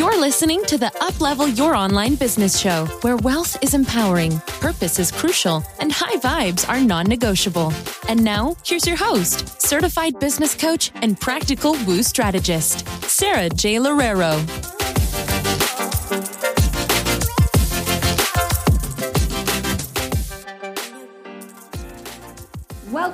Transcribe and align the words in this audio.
You're 0.00 0.18
listening 0.18 0.64
to 0.64 0.78
the 0.78 0.90
Uplevel 1.02 1.54
Your 1.58 1.74
Online 1.74 2.14
Business 2.14 2.58
Show, 2.58 2.86
where 3.02 3.18
wealth 3.18 3.62
is 3.62 3.74
empowering, 3.74 4.38
purpose 4.58 4.98
is 4.98 5.12
crucial, 5.12 5.62
and 5.78 5.92
high 5.92 6.16
vibes 6.16 6.66
are 6.66 6.80
non 6.80 7.04
negotiable. 7.04 7.70
And 8.08 8.24
now, 8.24 8.56
here's 8.64 8.86
your 8.86 8.96
host, 8.96 9.60
certified 9.60 10.18
business 10.18 10.54
coach 10.54 10.90
and 10.94 11.20
practical 11.20 11.72
woo 11.86 12.02
strategist, 12.02 12.88
Sarah 13.02 13.50
J. 13.50 13.74
Lorero. 13.74 14.69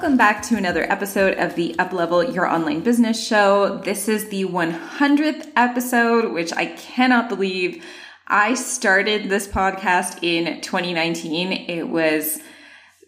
Welcome 0.07 0.19
back 0.19 0.43
to 0.43 0.57
another 0.57 0.85
episode 0.85 1.37
of 1.37 1.57
the 1.57 1.75
Uplevel 1.81 2.33
Your 2.33 2.47
Online 2.47 2.81
Business 2.81 3.27
Show. 3.27 3.79
This 3.79 4.09
is 4.09 4.29
the 4.29 4.45
100th 4.45 5.51
episode, 5.57 6.33
which 6.33 6.53
I 6.53 6.67
cannot 6.67 7.29
believe. 7.29 7.85
I 8.29 8.55
started 8.55 9.29
this 9.29 9.49
podcast 9.49 10.23
in 10.23 10.61
2019. 10.61 11.51
It 11.51 11.89
was 11.89 12.39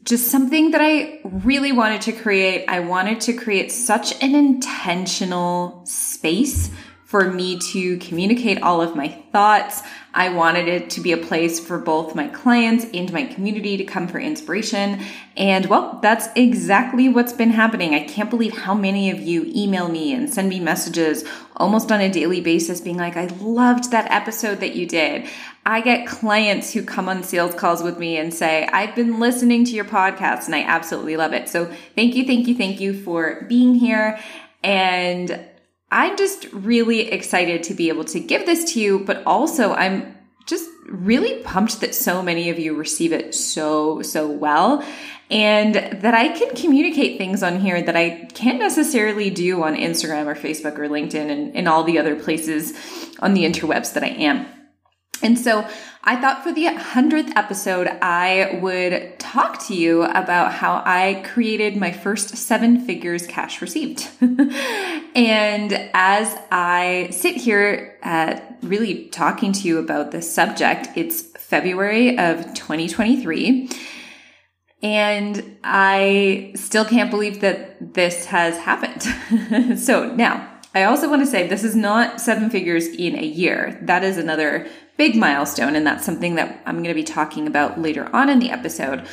just 0.03 0.27
something 0.33 0.73
that 0.73 0.81
I 0.81 1.21
really 1.23 1.71
wanted 1.71 2.01
to 2.01 2.13
create. 2.13 2.65
I 2.67 2.81
wanted 2.81 3.21
to 3.21 3.33
create 3.33 3.71
such 3.71 4.21
an 4.21 4.35
intentional 4.35 5.87
space 5.87 6.69
for 7.09 7.33
me 7.33 7.59
to 7.59 7.97
communicate 8.01 8.61
all 8.61 8.83
of 8.83 8.95
my 8.95 9.09
thoughts. 9.33 9.81
I 10.13 10.29
wanted 10.29 10.69
it 10.69 10.91
to 10.91 11.01
be 11.01 11.13
a 11.13 11.17
place 11.17 11.59
for 11.59 11.79
both 11.79 12.15
my 12.15 12.29
clients 12.29 12.85
and 12.93 13.11
my 13.11 13.25
community 13.25 13.79
to 13.79 13.85
come 13.85 14.09
for 14.09 14.19
inspiration. 14.21 15.01
And 15.35 15.65
well, 15.71 16.01
that's 16.03 16.29
exactly 16.37 17.09
what's 17.09 17.33
been 17.33 17.49
happening. 17.49 17.95
I 17.95 18.05
can't 18.05 18.29
believe 18.29 18.55
how 18.59 18.75
many 18.75 19.11
of 19.11 19.21
you 19.21 19.51
email 19.57 19.89
me 19.89 20.13
and 20.13 20.29
send 20.29 20.51
me 20.51 20.61
messages 20.61 21.25
almost 21.57 21.91
on 21.91 22.03
a 22.03 22.13
daily 22.13 22.43
basis 22.43 22.83
being 22.83 22.99
like, 22.99 23.17
I 23.17 23.29
loved 23.41 23.91
that 23.91 24.11
episode 24.11 24.61
that 24.61 24.77
you 24.77 24.85
did. 24.85 25.27
I 25.65 25.81
get 25.81 26.07
clients 26.07 26.75
who 26.75 26.83
come 26.83 27.09
on 27.09 27.23
sales 27.23 27.55
calls 27.55 27.83
with 27.83 27.99
me 27.99 28.19
and 28.19 28.35
say, 28.35 28.67
I've 28.67 28.95
been 28.95 29.19
listening 29.19 29.65
to 29.65 29.71
your 29.71 29.87
podcast 29.87 30.45
and 30.45 30.55
I 30.55 30.63
absolutely 30.63 31.17
love 31.17 31.33
it. 31.33 31.49
So 31.49 31.73
thank 31.95 32.15
you, 32.17 32.27
thank 32.27 32.47
you, 32.47 32.55
thank 32.55 32.81
you 32.81 32.93
for 32.93 33.47
being 33.49 33.77
here. 33.77 34.21
And 34.63 35.49
I'm 35.91 36.17
just 36.17 36.53
really 36.53 37.11
excited 37.11 37.63
to 37.65 37.75
be 37.75 37.89
able 37.89 38.05
to 38.07 38.21
give 38.21 38.47
this 38.47 38.73
to 38.73 38.81
you, 38.81 38.99
but 39.01 39.23
also 39.27 39.73
I'm 39.73 40.15
just 40.47 40.69
really 40.87 41.43
pumped 41.43 41.81
that 41.81 41.95
so 41.95 42.23
many 42.23 42.51
of 42.51 42.59
you 42.59 42.75
receive 42.75 43.13
it 43.13 43.35
so, 43.35 44.03
so 44.03 44.29
well. 44.29 44.85
And 45.31 45.75
that 45.75 46.15
I 46.15 46.29
can 46.29 46.55
communicate 46.55 47.19
things 47.19 47.43
on 47.43 47.61
here 47.61 47.83
that 47.83 47.97
I 47.97 48.29
can't 48.33 48.59
necessarily 48.59 49.29
do 49.29 49.63
on 49.63 49.77
Instagram 49.77 50.27
or 50.27 50.35
Facebook 50.35 50.79
or 50.79 50.89
LinkedIn 50.89 51.31
and, 51.31 51.55
and 51.55 51.69
all 51.69 51.85
the 51.85 51.99
other 51.99 52.17
places 52.17 52.73
on 53.21 53.35
the 53.35 53.45
interwebs 53.45 53.93
that 53.93 54.03
I 54.03 54.09
am. 54.09 54.47
And 55.23 55.39
so 55.39 55.69
I 56.05 56.17
thought 56.17 56.43
for 56.43 56.53
the 56.53 56.65
100th 56.67 57.33
episode, 57.37 57.87
I 58.01 58.59
would 58.63 59.19
talk 59.19 59.67
to 59.67 59.75
you 59.75 60.05
about 60.05 60.53
how 60.53 60.83
I 60.85 61.23
created 61.27 61.77
my 61.77 61.93
first 61.93 62.37
seven 62.37 62.81
figures 62.85 63.27
cash 63.27 63.61
received. 63.61 64.09
and 64.21 65.91
as 65.93 66.39
I 66.51 67.09
sit 67.11 67.37
here 67.37 67.99
uh, 68.03 68.41
really 68.63 69.07
talking 69.09 69.53
to 69.53 69.69
you 69.69 69.79
about 69.79 70.11
this 70.13 70.33
subject, 70.33 70.89
it's 70.95 71.23
February 71.23 72.17
of 72.19 72.55
2023. 72.55 73.69
And 74.81 75.59
I 75.65 76.53
still 76.55 76.85
can't 76.85 77.11
believe 77.11 77.41
that 77.41 77.95
this 77.95 78.27
has 78.27 78.57
happened. 78.59 79.79
so 79.79 80.15
now, 80.15 80.48
I 80.75 80.85
also 80.85 81.09
want 81.09 81.23
to 81.23 81.27
say 81.27 81.47
this 81.47 81.65
is 81.65 81.75
not 81.75 82.21
seven 82.21 82.51
figures 82.51 82.87
in 82.87 83.19
a 83.19 83.25
year. 83.25 83.79
That 83.83 84.05
is 84.05 84.17
another 84.17 84.69
big 84.97 85.17
milestone. 85.17 85.75
And 85.75 85.87
that's 85.87 86.05
something 86.05 86.35
that 86.35 86.61
I'm 86.67 86.77
going 86.77 86.89
to 86.89 86.95
be 86.95 87.05
talking 87.05 87.47
about 87.47 87.81
later 87.81 88.15
on 88.15 88.29
in 88.29 88.39
the 88.39 88.51
episode. 88.51 89.07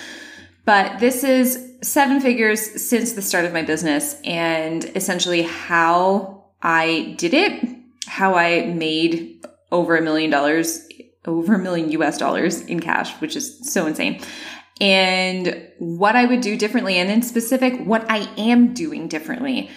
But 0.65 0.99
this 0.99 1.23
is 1.23 1.73
seven 1.81 2.19
figures 2.19 2.81
since 2.83 3.13
the 3.13 3.21
start 3.21 3.45
of 3.45 3.53
my 3.53 3.61
business 3.61 4.19
and 4.23 4.83
essentially 4.95 5.43
how 5.43 6.45
I 6.61 7.15
did 7.17 7.33
it, 7.33 7.63
how 8.07 8.33
I 8.33 8.65
made 8.65 9.45
over 9.71 9.95
a 9.95 10.01
million 10.01 10.31
dollars, 10.31 10.87
over 11.25 11.53
a 11.53 11.59
million 11.59 11.91
US 11.91 12.17
dollars 12.17 12.61
in 12.61 12.79
cash, 12.79 13.13
which 13.21 13.35
is 13.35 13.71
so 13.71 13.85
insane. 13.85 14.21
And 14.81 15.67
what 15.77 16.15
I 16.15 16.25
would 16.25 16.41
do 16.41 16.57
differently, 16.57 16.97
and 16.97 17.09
in 17.09 17.21
specific, 17.21 17.79
what 17.85 18.09
I 18.09 18.27
am 18.37 18.73
doing 18.73 19.07
differently 19.07 19.69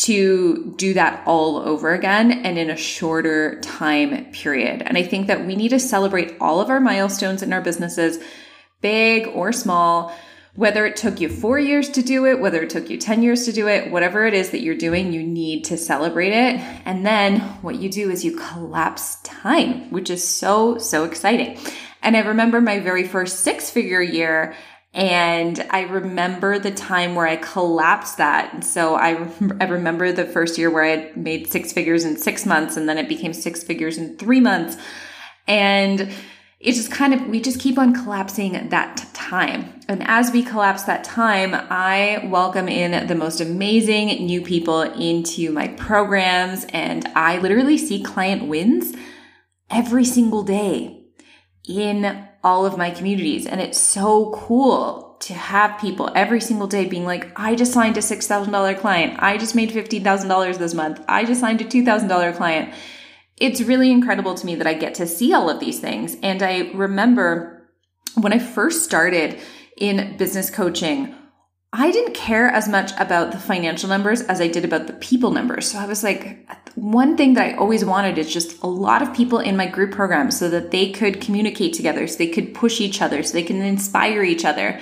to 0.00 0.72
do 0.78 0.94
that 0.94 1.22
all 1.26 1.58
over 1.58 1.92
again 1.92 2.32
and 2.32 2.56
in 2.56 2.70
a 2.70 2.76
shorter 2.76 3.60
time 3.60 4.24
period. 4.32 4.82
And 4.82 4.96
I 4.96 5.02
think 5.02 5.26
that 5.26 5.46
we 5.46 5.54
need 5.54 5.70
to 5.70 5.78
celebrate 5.78 6.36
all 6.40 6.58
of 6.60 6.70
our 6.70 6.80
milestones 6.80 7.42
in 7.42 7.52
our 7.52 7.60
businesses, 7.60 8.18
big 8.80 9.26
or 9.26 9.52
small, 9.52 10.16
whether 10.54 10.86
it 10.86 10.96
took 10.96 11.20
you 11.20 11.28
four 11.28 11.58
years 11.58 11.90
to 11.90 12.02
do 12.02 12.24
it, 12.24 12.40
whether 12.40 12.62
it 12.62 12.70
took 12.70 12.88
you 12.88 12.96
10 12.96 13.22
years 13.22 13.44
to 13.44 13.52
do 13.52 13.68
it, 13.68 13.90
whatever 13.90 14.26
it 14.26 14.32
is 14.32 14.50
that 14.50 14.62
you're 14.62 14.74
doing, 14.74 15.12
you 15.12 15.22
need 15.22 15.64
to 15.64 15.76
celebrate 15.76 16.32
it. 16.32 16.58
And 16.86 17.04
then 17.04 17.40
what 17.60 17.76
you 17.76 17.90
do 17.90 18.10
is 18.10 18.24
you 18.24 18.36
collapse 18.36 19.16
time, 19.22 19.90
which 19.90 20.08
is 20.08 20.26
so, 20.26 20.78
so 20.78 21.04
exciting. 21.04 21.58
And 22.02 22.16
I 22.16 22.20
remember 22.20 22.62
my 22.62 22.80
very 22.80 23.06
first 23.06 23.40
six 23.40 23.68
figure 23.68 24.00
year 24.00 24.54
and 24.92 25.66
I 25.70 25.82
remember 25.82 26.58
the 26.58 26.72
time 26.72 27.14
where 27.14 27.26
I 27.26 27.36
collapsed 27.36 28.16
that. 28.16 28.64
So 28.64 28.96
I, 28.96 29.28
I 29.60 29.64
remember 29.66 30.10
the 30.10 30.24
first 30.24 30.58
year 30.58 30.68
where 30.68 30.84
I 30.84 31.12
made 31.14 31.48
six 31.48 31.72
figures 31.72 32.04
in 32.04 32.16
six 32.16 32.44
months 32.44 32.76
and 32.76 32.88
then 32.88 32.98
it 32.98 33.08
became 33.08 33.32
six 33.32 33.62
figures 33.62 33.98
in 33.98 34.16
three 34.16 34.40
months. 34.40 34.76
And 35.46 36.12
it 36.58 36.72
just 36.72 36.90
kind 36.90 37.14
of, 37.14 37.26
we 37.28 37.40
just 37.40 37.60
keep 37.60 37.78
on 37.78 37.94
collapsing 37.94 38.68
that 38.70 38.96
time. 39.14 39.80
And 39.86 40.02
as 40.08 40.32
we 40.32 40.42
collapse 40.42 40.82
that 40.82 41.04
time, 41.04 41.54
I 41.54 42.28
welcome 42.28 42.68
in 42.68 43.06
the 43.06 43.14
most 43.14 43.40
amazing 43.40 44.26
new 44.26 44.42
people 44.42 44.82
into 44.82 45.52
my 45.52 45.68
programs 45.68 46.66
and 46.70 47.06
I 47.14 47.38
literally 47.38 47.78
see 47.78 48.02
client 48.02 48.48
wins 48.48 48.92
every 49.70 50.04
single 50.04 50.42
day 50.42 51.04
in 51.64 52.28
all 52.42 52.66
of 52.66 52.78
my 52.78 52.90
communities. 52.90 53.46
And 53.46 53.60
it's 53.60 53.78
so 53.78 54.30
cool 54.30 55.16
to 55.20 55.34
have 55.34 55.80
people 55.80 56.10
every 56.14 56.40
single 56.40 56.66
day 56.66 56.86
being 56.86 57.04
like, 57.04 57.30
I 57.36 57.54
just 57.54 57.72
signed 57.72 57.96
a 57.98 58.00
$6,000 58.00 58.78
client. 58.78 59.22
I 59.22 59.36
just 59.36 59.54
made 59.54 59.70
$15,000 59.70 60.58
this 60.58 60.74
month. 60.74 61.04
I 61.08 61.24
just 61.24 61.40
signed 61.40 61.60
a 61.60 61.64
$2,000 61.64 62.36
client. 62.36 62.74
It's 63.36 63.60
really 63.60 63.90
incredible 63.90 64.34
to 64.34 64.46
me 64.46 64.54
that 64.54 64.66
I 64.66 64.74
get 64.74 64.94
to 64.96 65.06
see 65.06 65.32
all 65.34 65.50
of 65.50 65.60
these 65.60 65.80
things. 65.80 66.16
And 66.22 66.42
I 66.42 66.70
remember 66.72 67.70
when 68.14 68.32
I 68.32 68.38
first 68.38 68.84
started 68.84 69.38
in 69.76 70.16
business 70.16 70.50
coaching, 70.50 71.14
I 71.72 71.92
didn't 71.92 72.14
care 72.14 72.48
as 72.48 72.68
much 72.68 72.90
about 72.98 73.30
the 73.30 73.38
financial 73.38 73.88
numbers 73.88 74.22
as 74.22 74.40
I 74.40 74.48
did 74.48 74.64
about 74.64 74.88
the 74.88 74.92
people 74.94 75.30
numbers. 75.30 75.70
So 75.70 75.78
I 75.78 75.86
was 75.86 76.02
like, 76.02 76.48
one 76.74 77.16
thing 77.16 77.34
that 77.34 77.46
I 77.46 77.56
always 77.56 77.84
wanted 77.84 78.18
is 78.18 78.32
just 78.32 78.60
a 78.62 78.66
lot 78.66 79.02
of 79.02 79.14
people 79.14 79.38
in 79.38 79.56
my 79.56 79.66
group 79.66 79.92
program 79.92 80.32
so 80.32 80.50
that 80.50 80.72
they 80.72 80.90
could 80.90 81.20
communicate 81.20 81.72
together, 81.72 82.08
so 82.08 82.18
they 82.18 82.26
could 82.26 82.54
push 82.54 82.80
each 82.80 83.00
other, 83.00 83.22
so 83.22 83.34
they 83.34 83.44
can 83.44 83.62
inspire 83.62 84.24
each 84.24 84.44
other. 84.44 84.80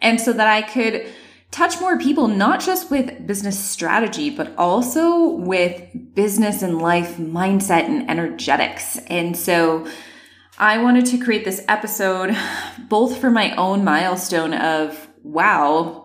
And 0.00 0.18
so 0.18 0.32
that 0.32 0.46
I 0.46 0.62
could 0.62 1.06
touch 1.50 1.78
more 1.78 1.98
people, 1.98 2.26
not 2.26 2.60
just 2.60 2.90
with 2.90 3.26
business 3.26 3.62
strategy, 3.62 4.30
but 4.30 4.54
also 4.56 5.28
with 5.28 6.14
business 6.14 6.62
and 6.62 6.80
life 6.80 7.16
mindset 7.18 7.84
and 7.84 8.10
energetics. 8.10 8.96
And 9.08 9.36
so 9.36 9.86
I 10.58 10.78
wanted 10.78 11.04
to 11.06 11.18
create 11.18 11.44
this 11.44 11.62
episode 11.68 12.34
both 12.88 13.18
for 13.18 13.30
my 13.30 13.54
own 13.56 13.84
milestone 13.84 14.54
of, 14.54 15.06
wow, 15.22 16.03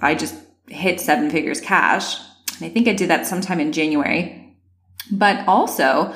I 0.00 0.14
just 0.14 0.34
hit 0.68 1.00
seven 1.00 1.30
figures 1.30 1.60
cash. 1.60 2.18
And 2.56 2.66
I 2.66 2.68
think 2.68 2.88
I 2.88 2.92
did 2.92 3.10
that 3.10 3.26
sometime 3.26 3.60
in 3.60 3.72
January. 3.72 4.56
But 5.10 5.46
also 5.46 6.14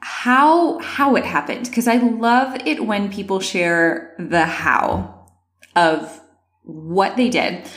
how 0.00 0.78
how 0.78 1.16
it 1.16 1.24
happened 1.24 1.66
because 1.66 1.88
I 1.88 1.96
love 1.96 2.60
it 2.64 2.84
when 2.84 3.10
people 3.10 3.40
share 3.40 4.14
the 4.18 4.46
how 4.46 5.26
of 5.74 6.20
what 6.62 7.16
they 7.16 7.28
did 7.28 7.68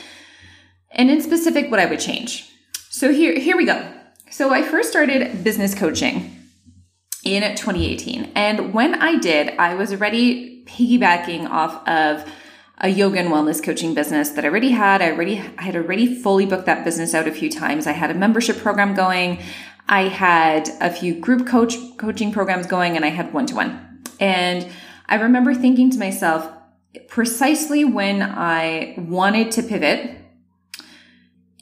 and 0.92 1.10
in 1.10 1.20
specific 1.20 1.70
what 1.70 1.80
I 1.80 1.86
would 1.86 2.00
change. 2.00 2.48
So 2.90 3.12
here 3.12 3.38
here 3.38 3.56
we 3.56 3.66
go. 3.66 3.92
So 4.30 4.52
I 4.52 4.62
first 4.62 4.88
started 4.88 5.42
business 5.42 5.74
coaching 5.74 6.36
in 7.24 7.42
2018 7.42 8.32
and 8.36 8.72
when 8.72 8.94
I 8.94 9.18
did 9.18 9.56
I 9.58 9.74
was 9.74 9.92
already 9.92 10.64
piggybacking 10.64 11.48
off 11.50 11.86
of 11.88 12.24
a 12.82 12.88
yoga 12.88 13.20
and 13.20 13.28
wellness 13.28 13.62
coaching 13.62 13.94
business 13.94 14.30
that 14.30 14.44
I 14.44 14.48
already 14.48 14.70
had. 14.70 15.00
I 15.00 15.12
already 15.12 15.38
I 15.56 15.62
had 15.62 15.76
already 15.76 16.20
fully 16.20 16.46
booked 16.46 16.66
that 16.66 16.84
business 16.84 17.14
out 17.14 17.28
a 17.28 17.32
few 17.32 17.48
times. 17.48 17.86
I 17.86 17.92
had 17.92 18.10
a 18.10 18.14
membership 18.14 18.58
program 18.58 18.94
going. 18.94 19.40
I 19.88 20.08
had 20.08 20.68
a 20.80 20.90
few 20.90 21.14
group 21.14 21.46
coach 21.46 21.76
coaching 21.96 22.32
programs 22.32 22.66
going 22.66 22.96
and 22.96 23.04
I 23.04 23.08
had 23.08 23.32
one 23.32 23.46
to 23.46 23.54
one. 23.54 24.02
And 24.18 24.68
I 25.08 25.16
remember 25.16 25.54
thinking 25.54 25.90
to 25.90 25.98
myself, 25.98 26.48
precisely 27.08 27.84
when 27.84 28.20
I 28.22 28.94
wanted 28.98 29.52
to 29.52 29.62
pivot 29.62 30.16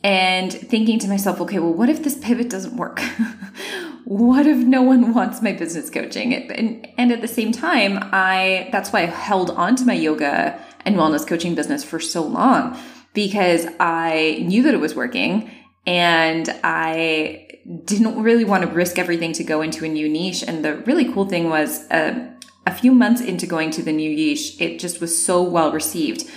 and 0.02 0.52
thinking 0.52 0.98
to 1.00 1.08
myself, 1.08 1.40
okay, 1.42 1.58
well, 1.58 1.72
what 1.72 1.88
if 1.88 2.02
this 2.02 2.16
pivot 2.18 2.48
doesn't 2.48 2.76
work? 2.76 3.00
what 4.04 4.46
if 4.46 4.56
no 4.56 4.82
one 4.82 5.12
wants 5.12 5.42
my 5.42 5.52
business 5.52 5.90
coaching? 5.90 6.32
And, 6.32 6.88
and 6.96 7.12
at 7.12 7.20
the 7.20 7.28
same 7.28 7.52
time, 7.52 7.98
I, 8.12 8.70
that's 8.72 8.92
why 8.92 9.02
I 9.02 9.06
held 9.06 9.50
on 9.50 9.76
to 9.76 9.84
my 9.84 9.92
yoga 9.92 10.62
and 10.84 10.96
wellness 10.96 11.26
coaching 11.26 11.54
business 11.54 11.84
for 11.84 12.00
so 12.00 12.22
long 12.22 12.78
because 13.12 13.66
I 13.78 14.44
knew 14.46 14.62
that 14.62 14.74
it 14.74 14.80
was 14.80 14.94
working 14.94 15.50
and 15.86 16.48
I 16.62 17.58
didn't 17.84 18.22
really 18.22 18.44
want 18.44 18.64
to 18.64 18.68
risk 18.68 18.98
everything 18.98 19.32
to 19.34 19.44
go 19.44 19.62
into 19.62 19.84
a 19.84 19.88
new 19.88 20.08
niche. 20.08 20.42
And 20.42 20.64
the 20.64 20.76
really 20.78 21.12
cool 21.12 21.26
thing 21.26 21.48
was, 21.48 21.90
uh, 21.90 22.30
a 22.66 22.74
few 22.74 22.92
months 22.92 23.20
into 23.20 23.46
going 23.46 23.70
to 23.72 23.82
the 23.82 23.92
new 23.92 24.14
niche, 24.14 24.60
it 24.60 24.78
just 24.78 25.00
was 25.00 25.24
so 25.24 25.42
well 25.42 25.72
received 25.72 26.30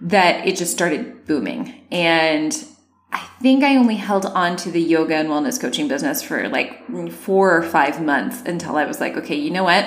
that 0.00 0.46
it 0.46 0.56
just 0.56 0.72
started 0.72 1.26
booming. 1.26 1.86
And 1.90 2.52
I 3.12 3.18
think 3.42 3.62
I 3.62 3.76
only 3.76 3.96
held 3.96 4.26
on 4.26 4.56
to 4.56 4.70
the 4.70 4.80
yoga 4.80 5.16
and 5.16 5.28
wellness 5.28 5.60
coaching 5.60 5.88
business 5.88 6.22
for 6.22 6.48
like 6.48 7.10
four 7.10 7.54
or 7.54 7.62
five 7.62 8.02
months 8.02 8.42
until 8.46 8.76
I 8.76 8.84
was 8.84 9.00
like, 9.00 9.16
okay, 9.16 9.34
you 9.34 9.50
know 9.50 9.64
what? 9.64 9.84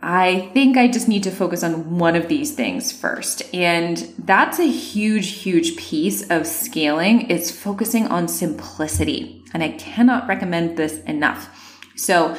I 0.00 0.50
think 0.54 0.76
I 0.76 0.86
just 0.86 1.08
need 1.08 1.24
to 1.24 1.30
focus 1.30 1.64
on 1.64 1.98
one 1.98 2.14
of 2.14 2.28
these 2.28 2.54
things 2.54 2.92
first. 2.92 3.42
And 3.52 3.96
that's 4.18 4.60
a 4.60 4.70
huge, 4.70 5.42
huge 5.42 5.76
piece 5.76 6.28
of 6.30 6.46
scaling 6.46 7.22
is 7.30 7.50
focusing 7.50 8.06
on 8.06 8.28
simplicity. 8.28 9.44
And 9.52 9.62
I 9.62 9.70
cannot 9.70 10.28
recommend 10.28 10.76
this 10.76 11.00
enough. 11.02 11.50
So 11.96 12.36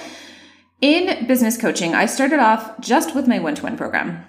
in 0.79 1.27
business 1.27 1.57
coaching, 1.57 1.93
I 1.93 2.05
started 2.05 2.39
off 2.39 2.79
just 2.79 3.13
with 3.13 3.27
my 3.27 3.39
one-to-one 3.39 3.75
program. 3.75 4.25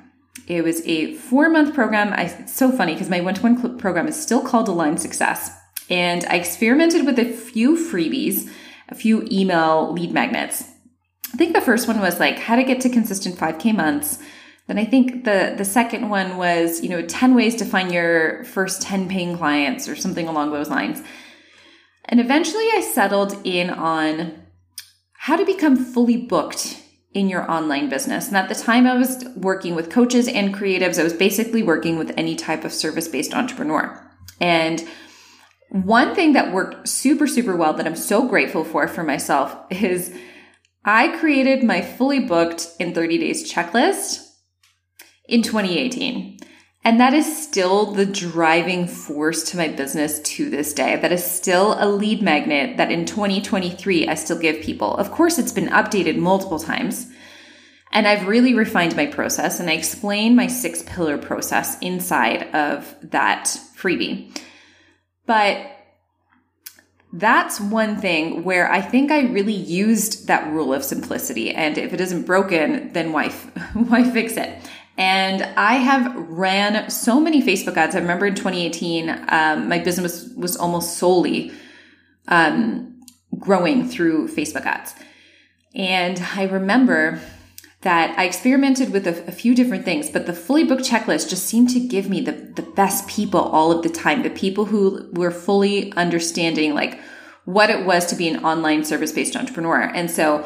It 0.49 0.65
was 0.65 0.85
a 0.85 1.15
four 1.15 1.49
month 1.49 1.75
program. 1.75 2.13
I, 2.13 2.25
it's 2.25 2.53
so 2.53 2.73
funny 2.73 2.95
because 2.95 3.09
my 3.09 3.21
one 3.21 3.35
to 3.35 3.43
one 3.43 3.79
program 3.79 4.09
is 4.09 4.21
still 4.21 4.43
called 4.43 4.67
Align 4.67 4.99
Success. 4.99 5.57
And 5.89 6.25
I 6.25 6.35
experimented 6.35 7.07
with 7.07 7.21
a 7.21 7.25
few 7.25 7.77
freebies, 7.77 8.51
a 8.89 8.97
few 8.97 9.27
email 9.31 9.93
lead 9.93 10.11
magnets. 10.13 10.70
I 11.33 11.37
think 11.37 11.55
the 11.55 11.61
first 11.61 11.87
one 11.89 12.01
was 12.01 12.19
like 12.19 12.39
how 12.39 12.57
to 12.57 12.65
get 12.65 12.81
to 12.83 12.89
consistent 12.89 13.37
5K 13.37 13.75
months. 13.75 14.19
Then 14.67 14.79
I 14.79 14.85
think 14.85 15.25
the 15.25 15.55
the 15.57 15.65
second 15.65 16.09
one 16.09 16.37
was, 16.37 16.81
you 16.81 16.89
know, 16.89 17.03
10 17.03 17.35
ways 17.35 17.57
to 17.57 17.65
find 17.65 17.93
your 17.93 18.45
first 18.45 18.83
10 18.83 19.09
paying 19.09 19.37
clients 19.37 19.89
or 19.89 19.97
something 19.97 20.29
along 20.29 20.53
those 20.53 20.69
lines. 20.69 21.03
And 22.05 22.21
eventually 22.21 22.69
I 22.73 22.81
settled 22.81 23.37
in 23.45 23.71
on 23.71 24.43
how 25.13 25.37
to 25.37 25.45
become 25.45 25.77
fully 25.77 26.17
booked 26.17 26.81
in 27.13 27.29
your 27.29 27.51
online 27.51 27.89
business. 27.89 28.29
And 28.29 28.37
at 28.37 28.49
the 28.49 28.55
time 28.55 28.87
I 28.87 28.97
was 28.97 29.25
working 29.37 29.75
with 29.75 29.91
coaches 29.91 30.29
and 30.29 30.55
creatives, 30.55 30.99
I 30.99 31.03
was 31.03 31.13
basically 31.13 31.63
working 31.63 31.99
with 31.99 32.13
any 32.17 32.37
type 32.37 32.65
of 32.65 32.73
service 32.73 33.09
based 33.09 33.35
entrepreneur. 33.35 34.01
And 34.41 34.87
one 35.71 36.15
thing 36.15 36.33
that 36.33 36.53
worked 36.53 36.89
super, 36.89 37.27
super 37.27 37.57
well 37.57 37.73
that 37.75 37.87
I'm 37.87 37.97
so 37.97 38.27
grateful 38.27 38.65
for 38.65 38.89
for 38.89 39.05
myself 39.05 39.57
is 39.71 40.17
I 40.85 41.17
created 41.19 41.63
my 41.63 41.83
fully 41.83 42.21
booked 42.21 42.69
in 42.79 42.95
30 42.95 43.19
days 43.19 43.53
checklist 43.53 44.27
in 45.29 45.43
2018. 45.43 46.39
And 46.83 46.99
that 46.99 47.13
is 47.13 47.43
still 47.43 47.93
the 47.93 48.07
driving 48.07 48.87
force 48.87 49.43
to 49.51 49.59
my 49.59 49.69
business 49.69 50.19
to 50.21 50.49
this 50.49 50.73
day. 50.73 50.97
That 50.97 51.13
is 51.13 51.23
still 51.23 51.77
a 51.79 51.87
lead 51.87 52.23
magnet 52.23 52.79
that 52.79 52.91
in 52.91 53.05
2023 53.05 54.09
I 54.09 54.15
still 54.15 54.39
give 54.39 54.63
people. 54.63 54.97
Of 54.97 55.11
course, 55.11 55.39
it's 55.39 55.53
been 55.53 55.69
updated 55.69 56.17
multiple 56.17 56.59
times. 56.59 57.07
And 57.93 58.09
I've 58.09 58.27
really 58.27 58.55
refined 58.55 58.97
my 58.97 59.07
process 59.07 59.61
and 59.61 59.69
I 59.69 59.75
explain 59.75 60.37
my 60.37 60.47
six 60.47 60.83
pillar 60.85 61.19
process 61.19 61.79
inside 61.81 62.55
of 62.55 62.95
that 63.11 63.45
freebie. 63.77 64.35
But 65.27 65.67
that's 67.13 67.61
one 67.61 67.97
thing 67.97 68.45
where 68.45 68.71
I 68.71 68.81
think 68.81 69.11
I 69.11 69.23
really 69.23 69.55
used 69.55 70.29
that 70.29 70.51
rule 70.53 70.73
of 70.73 70.85
simplicity. 70.85 71.51
And 71.51 71.77
if 71.77 71.93
it 71.93 72.01
isn't 72.01 72.25
broken, 72.25 72.93
then 72.93 73.13
why, 73.13 73.29
why 73.75 74.09
fix 74.09 74.37
it? 74.37 74.71
And 74.97 75.43
I 75.57 75.75
have 75.75 76.15
ran 76.29 76.91
so 76.91 77.19
many 77.19 77.43
Facebook 77.43 77.77
ads. 77.77 77.97
I 77.97 78.01
remember 78.01 78.27
in 78.27 78.35
2018, 78.35 79.25
um, 79.29 79.69
my 79.69 79.79
business 79.79 80.29
was, 80.37 80.57
almost 80.57 80.99
solely 80.99 81.53
um, 82.29 83.01
growing 83.39 83.89
through 83.89 84.29
Facebook 84.29 84.67
ads. 84.67 84.95
And 85.75 86.23
I 86.37 86.45
remember 86.45 87.21
that 87.83 88.19
I 88.19 88.25
experimented 88.25 88.93
with 88.93 89.07
a, 89.07 89.27
a, 89.27 89.33
few 89.33 89.55
different 89.55 89.87
things, 89.87 90.11
but 90.11 90.27
the 90.27 90.35
fully 90.35 90.65
booked 90.65 90.83
checklist 90.85 91.31
just 91.31 91.47
seemed 91.47 91.71
to 91.71 91.81
give 91.81 92.11
me 92.11 92.21
the, 92.21 92.33
the 92.33 92.63
best 92.63 93.09
people 93.09 93.41
all 93.41 93.73
of 93.73 93.83
the 93.83 93.89
time. 93.89 94.23
The 94.23 94.31
people 94.31 94.67
who 94.67 95.09
were 95.13 95.31
fully 95.31 95.91
understanding 95.95 96.75
like 96.75 97.01
what 97.47 97.71
it 97.71 97.87
was 97.87 98.05
to 98.07 98.17
be 98.17 98.29
an 98.29 98.45
online 98.45 98.85
service 98.85 99.13
based 99.13 99.35
entrepreneur. 99.35 99.81
And 99.81 100.11
so 100.11 100.45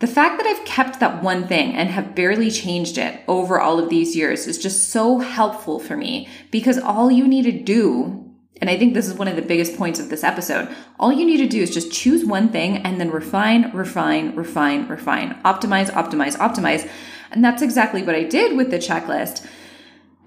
the 0.00 0.06
fact 0.06 0.38
that 0.38 0.46
I've 0.46 0.66
kept 0.66 1.00
that 1.00 1.22
one 1.22 1.46
thing 1.46 1.72
and 1.72 1.88
have 1.88 2.14
barely 2.14 2.50
changed 2.50 2.98
it 2.98 3.20
over 3.28 3.58
all 3.58 3.78
of 3.78 3.88
these 3.88 4.14
years 4.14 4.46
is 4.46 4.58
just 4.58 4.90
so 4.90 5.20
helpful 5.20 5.78
for 5.78 5.96
me 5.96 6.28
because 6.50 6.78
all 6.78 7.10
you 7.10 7.26
need 7.26 7.44
to 7.44 7.52
do 7.52 8.23
and 8.60 8.70
I 8.70 8.78
think 8.78 8.94
this 8.94 9.08
is 9.08 9.14
one 9.14 9.28
of 9.28 9.36
the 9.36 9.42
biggest 9.42 9.76
points 9.76 9.98
of 9.98 10.08
this 10.08 10.22
episode. 10.22 10.68
All 10.98 11.12
you 11.12 11.26
need 11.26 11.38
to 11.38 11.48
do 11.48 11.60
is 11.60 11.74
just 11.74 11.92
choose 11.92 12.24
one 12.24 12.50
thing 12.50 12.78
and 12.78 13.00
then 13.00 13.10
refine, 13.10 13.72
refine, 13.72 14.34
refine, 14.36 14.86
refine, 14.86 15.34
optimize, 15.42 15.90
optimize, 15.90 16.36
optimize. 16.36 16.88
And 17.32 17.44
that's 17.44 17.62
exactly 17.62 18.02
what 18.02 18.14
I 18.14 18.22
did 18.22 18.56
with 18.56 18.70
the 18.70 18.78
checklist. 18.78 19.44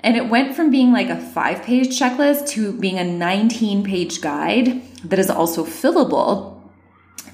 And 0.01 0.15
it 0.17 0.29
went 0.29 0.55
from 0.55 0.69
being 0.69 0.91
like 0.91 1.09
a 1.09 1.19
five 1.19 1.63
page 1.63 1.97
checklist 1.97 2.49
to 2.49 2.77
being 2.77 2.99
a 2.99 3.03
19 3.03 3.83
page 3.83 4.21
guide 4.21 4.81
that 5.05 5.19
is 5.19 5.29
also 5.29 5.63
fillable 5.65 6.53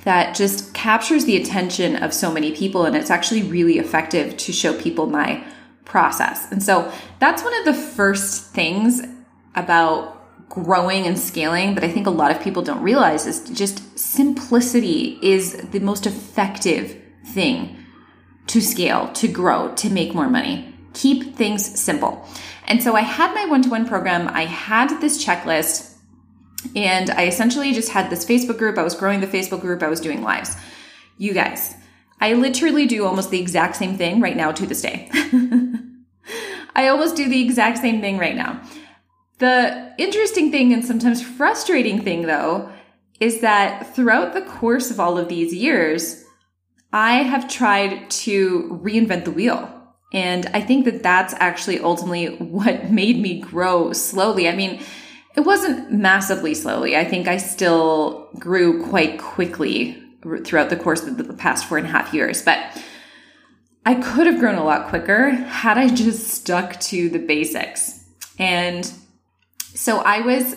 that 0.03 0.35
just 0.35 0.73
captures 0.73 1.25
the 1.25 1.37
attention 1.37 1.95
of 1.95 2.13
so 2.13 2.31
many 2.31 2.51
people. 2.55 2.85
And 2.85 2.95
it's 2.95 3.09
actually 3.09 3.43
really 3.43 3.79
effective 3.79 4.37
to 4.37 4.53
show 4.53 4.77
people 4.79 5.07
my 5.07 5.43
process. 5.85 6.51
And 6.51 6.61
so 6.61 6.91
that's 7.19 7.43
one 7.43 7.53
of 7.59 7.65
the 7.65 7.73
first 7.73 8.51
things 8.51 9.01
about 9.55 10.12
growing 10.53 11.07
and 11.07 11.17
scaling 11.17 11.73
that 11.73 11.83
I 11.83 11.89
think 11.89 12.05
a 12.05 12.11
lot 12.11 12.29
of 12.29 12.39
people 12.39 12.61
don't 12.61 12.83
realize 12.83 13.25
is 13.25 13.49
just 13.49 13.97
simplicity 13.97 15.17
is 15.23 15.53
the 15.71 15.79
most 15.79 16.05
effective 16.05 16.95
thing 17.25 17.75
to 18.45 18.61
scale, 18.61 19.11
to 19.13 19.27
grow, 19.27 19.73
to 19.73 19.89
make 19.89 20.13
more 20.13 20.29
money. 20.29 20.71
Keep 20.93 21.35
things 21.35 21.79
simple. 21.79 22.23
And 22.67 22.83
so 22.83 22.95
I 22.95 23.01
had 23.01 23.33
my 23.33 23.45
one 23.45 23.63
to 23.63 23.69
one 23.71 23.87
program, 23.87 24.27
I 24.27 24.45
had 24.45 25.01
this 25.01 25.25
checklist 25.25 25.95
and 26.75 27.09
I 27.09 27.25
essentially 27.25 27.73
just 27.73 27.89
had 27.89 28.11
this 28.11 28.23
Facebook 28.23 28.59
group. 28.59 28.77
I 28.77 28.83
was 28.83 28.93
growing 28.93 29.21
the 29.21 29.27
Facebook 29.27 29.61
group. 29.61 29.81
I 29.81 29.89
was 29.89 29.99
doing 29.99 30.21
lives. 30.21 30.55
You 31.17 31.33
guys, 31.33 31.73
I 32.21 32.33
literally 32.33 32.85
do 32.85 33.07
almost 33.07 33.31
the 33.31 33.41
exact 33.41 33.75
same 33.75 33.97
thing 33.97 34.21
right 34.21 34.37
now 34.37 34.51
to 34.51 34.67
this 34.67 34.83
day. 34.83 35.09
I 36.75 36.89
almost 36.89 37.15
do 37.15 37.27
the 37.27 37.41
exact 37.41 37.79
same 37.79 38.01
thing 38.01 38.19
right 38.19 38.35
now. 38.35 38.61
The 39.43 39.93
interesting 39.97 40.51
thing 40.51 40.71
and 40.71 40.85
sometimes 40.85 41.21
frustrating 41.21 42.01
thing 42.01 42.21
though 42.21 42.69
is 43.19 43.41
that 43.41 43.93
throughout 43.93 44.33
the 44.33 44.41
course 44.43 44.89
of 44.89 45.01
all 45.01 45.17
of 45.17 45.27
these 45.27 45.53
years, 45.53 46.23
I 46.93 47.15
have 47.23 47.49
tried 47.49 48.09
to 48.23 48.79
reinvent 48.81 49.25
the 49.25 49.31
wheel. 49.31 49.69
And 50.13 50.45
I 50.53 50.61
think 50.61 50.85
that 50.85 51.03
that's 51.03 51.33
actually 51.39 51.81
ultimately 51.81 52.27
what 52.37 52.89
made 52.89 53.19
me 53.19 53.41
grow 53.41 53.91
slowly. 53.91 54.47
I 54.47 54.55
mean, 54.55 54.81
it 55.35 55.41
wasn't 55.41 55.91
massively 55.91 56.53
slowly. 56.53 56.95
I 56.95 57.03
think 57.03 57.27
I 57.27 57.35
still 57.35 58.29
grew 58.39 58.81
quite 58.85 59.19
quickly 59.19 60.01
throughout 60.45 60.69
the 60.69 60.77
course 60.77 61.05
of 61.05 61.17
the 61.17 61.33
past 61.33 61.65
four 61.65 61.77
and 61.77 61.85
a 61.85 61.89
half 61.89 62.13
years, 62.13 62.41
but 62.41 62.81
I 63.85 63.95
could 63.95 64.25
have 64.25 64.39
grown 64.39 64.55
a 64.55 64.63
lot 64.63 64.87
quicker 64.87 65.31
had 65.31 65.77
I 65.77 65.89
just 65.89 66.29
stuck 66.29 66.79
to 66.79 67.09
the 67.09 67.19
basics. 67.19 68.05
And 68.39 68.89
so 69.75 69.99
I 69.99 70.21
was 70.21 70.55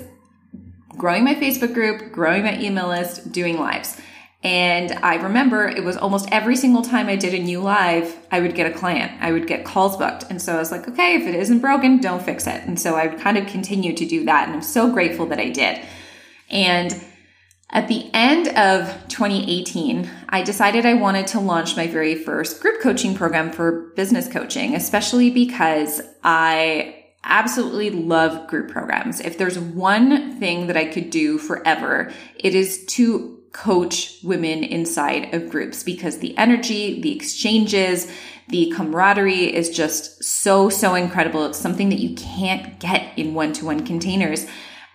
growing 0.97 1.25
my 1.25 1.35
Facebook 1.35 1.75
group, 1.75 2.13
growing 2.13 2.43
my 2.43 2.59
email 2.59 2.89
list, 2.89 3.33
doing 3.33 3.59
lives. 3.59 4.01
And 4.43 4.93
I 4.93 5.17
remember 5.17 5.67
it 5.67 5.83
was 5.83 5.97
almost 5.97 6.29
every 6.31 6.57
single 6.57 6.83
time 6.83 7.09
I 7.09 7.17
did 7.17 7.35
a 7.35 7.39
new 7.39 7.61
live, 7.61 8.17
I 8.31 8.41
would 8.41 8.55
get 8.55 8.71
a 8.71 8.75
client. 8.75 9.13
I 9.21 9.33
would 9.33 9.47
get 9.47 9.65
calls 9.65 9.97
booked. 9.97 10.25
And 10.31 10.41
so 10.41 10.55
I 10.55 10.59
was 10.59 10.71
like, 10.71 10.87
okay, 10.87 11.17
if 11.17 11.27
it 11.27 11.35
isn't 11.35 11.59
broken, 11.59 12.01
don't 12.01 12.23
fix 12.23 12.47
it. 12.47 12.63
And 12.65 12.79
so 12.79 12.95
I 12.95 13.09
kind 13.09 13.39
of 13.39 13.47
continue 13.47 13.95
to 13.95 14.07
do 14.07 14.25
that. 14.27 14.47
And 14.47 14.55
I'm 14.55 14.63
so 14.63 14.93
grateful 14.93 15.27
that 15.27 15.41
I 15.41 15.51
did. 15.51 15.81
And 16.49 16.95
at 17.71 17.89
the 17.89 18.09
end 18.15 18.49
of 18.57 19.09
2018, 19.09 20.09
I 20.29 20.43
decided 20.43 20.87
I 20.87 20.95
wanted 20.95 21.27
to 21.29 21.41
launch 21.41 21.77
my 21.77 21.89
very 21.89 22.15
first 22.15 22.61
group 22.61 22.81
coaching 22.81 23.17
program 23.17 23.51
for 23.51 23.93
business 23.97 24.29
coaching, 24.29 24.77
especially 24.77 25.31
because 25.31 26.01
I 26.23 26.96
absolutely 27.27 27.91
love 27.91 28.47
group 28.49 28.71
programs. 28.71 29.21
If 29.21 29.39
there's 29.39 29.59
one 29.59 30.39
thing 30.39 30.67
that 30.69 30.77
I 30.77 30.87
could 30.87 31.11
do 31.11 31.39
forever, 31.39 32.13
it 32.37 32.55
is 32.55 32.85
to 32.87 33.37
coach 33.53 34.19
women 34.23 34.63
inside 34.63 35.35
of 35.35 35.49
groups 35.49 35.83
because 35.83 36.19
the 36.19 36.37
energy, 36.37 37.01
the 37.01 37.15
exchanges, 37.15 38.11
the 38.49 38.73
camaraderie 38.77 39.55
is 39.55 39.71
just 39.71 40.23
so, 40.23 40.69
so 40.69 40.95
incredible. 40.95 41.47
It's 41.47 41.59
something 41.59 41.89
that 41.89 41.99
you 41.99 42.15
can't 42.15 42.79
get 42.79 43.19
in 43.19 43.35
one 43.35 43.53
to 43.55 43.65
one 43.65 43.85
containers. 43.85 44.47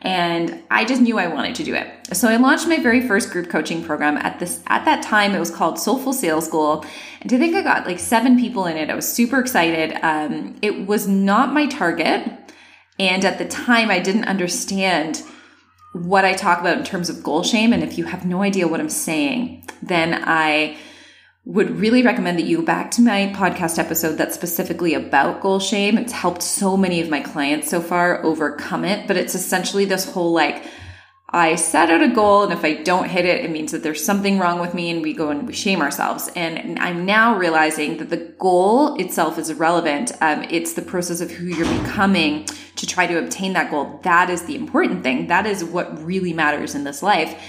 And 0.03 0.63
I 0.71 0.83
just 0.83 1.01
knew 1.01 1.19
I 1.19 1.27
wanted 1.27 1.55
to 1.55 1.63
do 1.63 1.75
it. 1.75 1.87
So 2.15 2.27
I 2.27 2.37
launched 2.37 2.67
my 2.67 2.79
very 2.79 3.07
first 3.07 3.29
group 3.29 3.49
coaching 3.49 3.83
program 3.83 4.17
at 4.17 4.39
this, 4.39 4.63
at 4.67 4.83
that 4.85 5.03
time, 5.03 5.35
it 5.35 5.39
was 5.39 5.51
called 5.51 5.79
Soulful 5.79 6.13
Sales 6.13 6.45
School. 6.45 6.83
And 7.21 7.31
I 7.31 7.37
think 7.37 7.55
I 7.55 7.61
got 7.61 7.85
like 7.85 7.99
seven 7.99 8.39
people 8.39 8.65
in 8.65 8.77
it. 8.77 8.89
I 8.89 8.95
was 8.95 9.11
super 9.11 9.39
excited. 9.39 9.97
Um, 10.01 10.55
it 10.61 10.87
was 10.87 11.07
not 11.07 11.53
my 11.53 11.67
target. 11.67 12.27
And 12.99 13.23
at 13.23 13.37
the 13.37 13.47
time, 13.47 13.91
I 13.91 13.99
didn't 13.99 14.25
understand 14.25 15.23
what 15.93 16.25
I 16.25 16.33
talk 16.33 16.59
about 16.59 16.77
in 16.77 16.83
terms 16.83 17.09
of 17.09 17.23
goal 17.23 17.43
shame. 17.43 17.71
And 17.71 17.83
if 17.83 17.97
you 17.97 18.05
have 18.05 18.25
no 18.25 18.41
idea 18.41 18.67
what 18.67 18.79
I'm 18.79 18.89
saying, 18.89 19.67
then 19.83 20.23
I 20.25 20.77
would 21.43 21.71
really 21.71 22.03
recommend 22.03 22.37
that 22.37 22.45
you 22.45 22.57
go 22.57 22.63
back 22.63 22.91
to 22.91 23.01
my 23.01 23.33
podcast 23.35 23.79
episode 23.79 24.15
that's 24.15 24.35
specifically 24.35 24.93
about 24.93 25.41
goal 25.41 25.59
shame. 25.59 25.97
It's 25.97 26.13
helped 26.13 26.43
so 26.43 26.77
many 26.77 27.01
of 27.01 27.09
my 27.09 27.21
clients 27.21 27.69
so 27.69 27.81
far 27.81 28.23
overcome 28.23 28.85
it, 28.85 29.07
but 29.07 29.17
it's 29.17 29.33
essentially 29.33 29.85
this 29.85 30.05
whole 30.05 30.31
like, 30.31 30.63
I 31.33 31.55
set 31.55 31.89
out 31.89 32.03
a 32.03 32.09
goal 32.09 32.43
and 32.43 32.53
if 32.53 32.63
I 32.63 32.83
don't 32.83 33.09
hit 33.09 33.25
it, 33.25 33.43
it 33.43 33.49
means 33.49 33.71
that 33.71 33.81
there's 33.81 34.03
something 34.03 34.37
wrong 34.37 34.59
with 34.59 34.73
me 34.73 34.91
and 34.91 35.01
we 35.01 35.13
go 35.13 35.29
and 35.29 35.47
we 35.47 35.53
shame 35.53 35.81
ourselves. 35.81 36.29
And 36.35 36.77
I'm 36.77 37.05
now 37.05 37.37
realizing 37.37 37.97
that 37.97 38.09
the 38.09 38.35
goal 38.37 38.95
itself 38.99 39.39
is 39.39 39.49
irrelevant. 39.49 40.11
Um, 40.21 40.43
it's 40.49 40.73
the 40.73 40.81
process 40.81 41.21
of 41.21 41.31
who 41.31 41.47
you're 41.47 41.81
becoming 41.83 42.45
to 42.75 42.85
try 42.85 43.07
to 43.07 43.17
obtain 43.17 43.53
that 43.53 43.71
goal. 43.71 43.99
That 44.03 44.29
is 44.29 44.43
the 44.43 44.55
important 44.55 45.03
thing. 45.03 45.27
That 45.27 45.45
is 45.45 45.63
what 45.63 46.03
really 46.05 46.33
matters 46.33 46.75
in 46.75 46.83
this 46.83 47.01
life. 47.01 47.41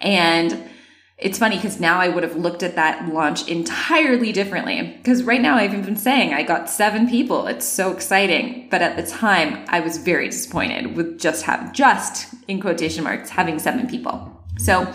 And 0.00 0.70
it's 1.16 1.38
funny 1.38 1.56
because 1.56 1.78
now 1.78 2.00
I 2.00 2.08
would 2.08 2.24
have 2.24 2.36
looked 2.36 2.64
at 2.64 2.74
that 2.74 3.08
launch 3.08 3.46
entirely 3.48 4.32
differently. 4.32 4.94
Because 4.96 5.22
right 5.22 5.40
now 5.40 5.56
I've 5.56 5.72
even 5.72 5.84
been 5.84 5.96
saying 5.96 6.34
I 6.34 6.42
got 6.42 6.68
seven 6.68 7.08
people. 7.08 7.46
It's 7.46 7.66
so 7.66 7.92
exciting. 7.92 8.68
But 8.68 8.82
at 8.82 8.96
the 8.96 9.06
time, 9.06 9.64
I 9.68 9.80
was 9.80 9.98
very 9.98 10.28
disappointed 10.28 10.96
with 10.96 11.20
just 11.20 11.44
have 11.44 11.72
just 11.72 12.34
in 12.48 12.60
quotation 12.60 13.04
marks 13.04 13.30
having 13.30 13.60
seven 13.60 13.86
people. 13.86 14.42
So 14.58 14.92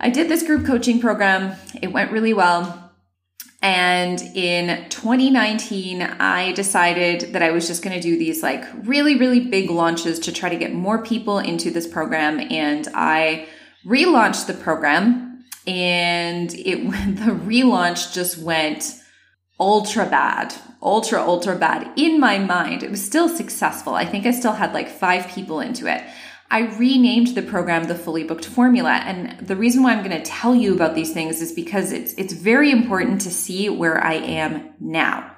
I 0.00 0.10
did 0.10 0.28
this 0.28 0.42
group 0.42 0.66
coaching 0.66 1.00
program. 1.00 1.56
It 1.80 1.92
went 1.92 2.10
really 2.10 2.34
well. 2.34 2.84
And 3.60 4.20
in 4.34 4.88
2019, 4.88 6.02
I 6.02 6.52
decided 6.52 7.32
that 7.32 7.42
I 7.42 7.50
was 7.50 7.66
just 7.66 7.82
going 7.82 7.94
to 7.94 8.02
do 8.02 8.16
these 8.16 8.42
like 8.42 8.64
really, 8.84 9.16
really 9.16 9.40
big 9.40 9.70
launches 9.70 10.20
to 10.20 10.32
try 10.32 10.48
to 10.48 10.56
get 10.56 10.72
more 10.72 11.02
people 11.02 11.38
into 11.38 11.70
this 11.70 11.86
program. 11.86 12.40
And 12.52 12.86
I 12.94 13.48
relaunched 13.86 14.46
the 14.46 14.54
program 14.54 15.44
and 15.66 16.52
it 16.54 16.76
the 17.16 17.32
relaunch 17.32 18.12
just 18.12 18.38
went 18.38 18.94
ultra 19.60 20.06
bad 20.06 20.54
ultra 20.82 21.20
ultra 21.20 21.56
bad. 21.56 21.90
In 21.96 22.20
my 22.20 22.38
mind 22.38 22.82
it 22.82 22.90
was 22.90 23.04
still 23.04 23.28
successful. 23.28 23.94
I 23.94 24.04
think 24.04 24.26
i 24.26 24.30
still 24.30 24.52
had 24.52 24.72
like 24.72 24.88
five 24.88 25.28
people 25.28 25.60
into 25.60 25.86
it. 25.86 26.02
I 26.50 26.60
renamed 26.78 27.28
the 27.28 27.42
program 27.42 27.84
the 27.84 27.94
fully 27.94 28.24
booked 28.24 28.46
formula 28.46 28.92
and 28.92 29.46
the 29.46 29.56
reason 29.56 29.82
why 29.82 29.92
i'm 29.92 30.04
going 30.04 30.16
to 30.16 30.30
tell 30.30 30.54
you 30.54 30.74
about 30.74 30.94
these 30.94 31.12
things 31.12 31.42
is 31.42 31.52
because 31.52 31.92
it's 31.92 32.14
it's 32.14 32.32
very 32.32 32.70
important 32.70 33.20
to 33.22 33.30
see 33.30 33.68
where 33.68 34.02
i 34.02 34.14
am 34.14 34.70
now. 34.80 35.34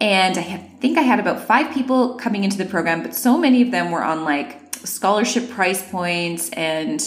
And 0.00 0.36
i 0.36 0.42
think 0.80 0.98
i 0.98 1.02
had 1.02 1.20
about 1.20 1.46
five 1.46 1.72
people 1.72 2.16
coming 2.16 2.44
into 2.44 2.58
the 2.58 2.66
program 2.66 3.02
but 3.02 3.14
so 3.14 3.38
many 3.38 3.62
of 3.62 3.70
them 3.70 3.90
were 3.90 4.02
on 4.02 4.24
like 4.24 4.63
scholarship 4.84 5.50
price 5.50 5.88
points 5.90 6.50
and 6.50 7.02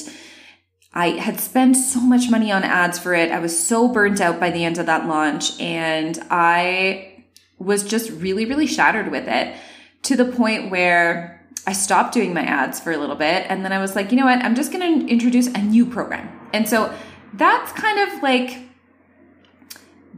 I 0.93 1.09
had 1.09 1.39
spent 1.39 1.75
so 1.75 1.99
much 1.99 2.29
money 2.29 2.51
on 2.51 2.63
ads 2.63 2.97
for 2.97 3.13
it. 3.13 3.31
I 3.31 3.39
was 3.39 3.57
so 3.57 3.87
burnt 3.87 4.19
out 4.19 4.39
by 4.39 4.49
the 4.49 4.63
end 4.63 4.77
of 4.77 4.87
that 4.87 5.07
launch 5.07 5.59
and 5.59 6.17
I 6.31 7.23
was 7.59 7.83
just 7.83 8.09
really, 8.11 8.45
really 8.45 8.67
shattered 8.67 9.11
with 9.11 9.27
it 9.27 9.55
to 10.03 10.15
the 10.15 10.25
point 10.25 10.71
where 10.71 11.47
I 11.67 11.73
stopped 11.73 12.13
doing 12.13 12.33
my 12.33 12.41
ads 12.41 12.79
for 12.79 12.91
a 12.91 12.97
little 12.97 13.15
bit. 13.15 13.45
And 13.49 13.63
then 13.63 13.73
I 13.73 13.79
was 13.79 13.95
like, 13.95 14.11
you 14.11 14.17
know 14.17 14.25
what? 14.25 14.43
I'm 14.43 14.55
just 14.55 14.71
going 14.71 15.05
to 15.05 15.11
introduce 15.11 15.47
a 15.47 15.61
new 15.61 15.85
program. 15.85 16.29
And 16.53 16.67
so 16.67 16.93
that's 17.33 17.71
kind 17.73 17.99
of 18.09 18.23
like 18.23 18.57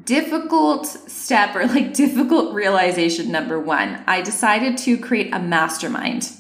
difficult 0.06 0.86
step 0.86 1.56
or 1.56 1.66
like 1.66 1.94
difficult 2.06 2.54
realization 2.54 3.32
number 3.32 3.60
one. 3.60 4.04
I 4.08 4.22
decided 4.22 4.78
to 4.80 4.98
create 4.98 5.34
a 5.34 5.40
mastermind 5.40 6.32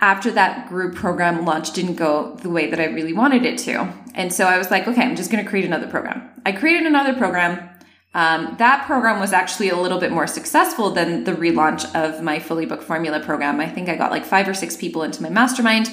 after 0.00 0.30
that 0.30 0.68
group 0.68 0.94
program 0.94 1.44
launch 1.44 1.72
didn't 1.72 1.96
go 1.96 2.36
the 2.36 2.50
way 2.50 2.70
that 2.70 2.78
I 2.78 2.84
really 2.84 3.12
wanted 3.12 3.44
it 3.44 3.58
to. 3.58 3.92
And 4.14 4.32
so 4.32 4.46
I 4.46 4.58
was 4.58 4.70
like, 4.70 4.86
okay, 4.86 5.02
I'm 5.02 5.16
just 5.16 5.30
going 5.30 5.42
to 5.42 5.48
create 5.48 5.64
another 5.64 5.88
program. 5.88 6.30
I 6.46 6.52
created 6.52 6.86
another 6.86 7.14
program. 7.14 7.68
Um, 8.14 8.56
that 8.58 8.86
program 8.86 9.20
was 9.20 9.32
actually 9.32 9.68
a 9.68 9.76
little 9.76 9.98
bit 9.98 10.12
more 10.12 10.26
successful 10.26 10.90
than 10.90 11.24
the 11.24 11.32
relaunch 11.32 11.92
of 11.94 12.22
my 12.22 12.38
fully 12.38 12.64
booked 12.64 12.84
formula 12.84 13.20
program. 13.20 13.60
I 13.60 13.68
think 13.68 13.88
I 13.88 13.96
got 13.96 14.10
like 14.10 14.24
five 14.24 14.48
or 14.48 14.54
six 14.54 14.76
people 14.76 15.02
into 15.02 15.22
my 15.22 15.28
mastermind. 15.28 15.92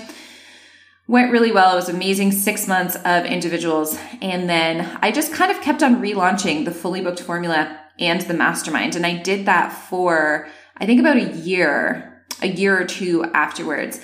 Went 1.08 1.32
really 1.32 1.52
well. 1.52 1.74
It 1.74 1.76
was 1.76 1.90
amazing 1.90 2.32
six 2.32 2.68
months 2.68 2.96
of 2.96 3.26
individuals. 3.26 3.98
And 4.22 4.50
then 4.50 4.98
I 5.02 5.12
just 5.12 5.34
kind 5.34 5.52
of 5.52 5.62
kept 5.62 5.84
on 5.84 6.02
relaunching 6.02 6.66
the 6.66 6.72
fully 6.72 7.02
booked 7.02 7.22
formula 7.22 7.80
and 8.00 8.22
the 8.22 8.34
mastermind. 8.34 8.96
And 8.96 9.06
I 9.06 9.18
did 9.18 9.46
that 9.46 9.70
for, 9.70 10.48
I 10.78 10.86
think 10.86 11.00
about 11.00 11.18
a 11.18 11.34
year 11.38 12.15
a 12.42 12.48
year 12.48 12.80
or 12.80 12.86
two 12.86 13.24
afterwards. 13.34 14.01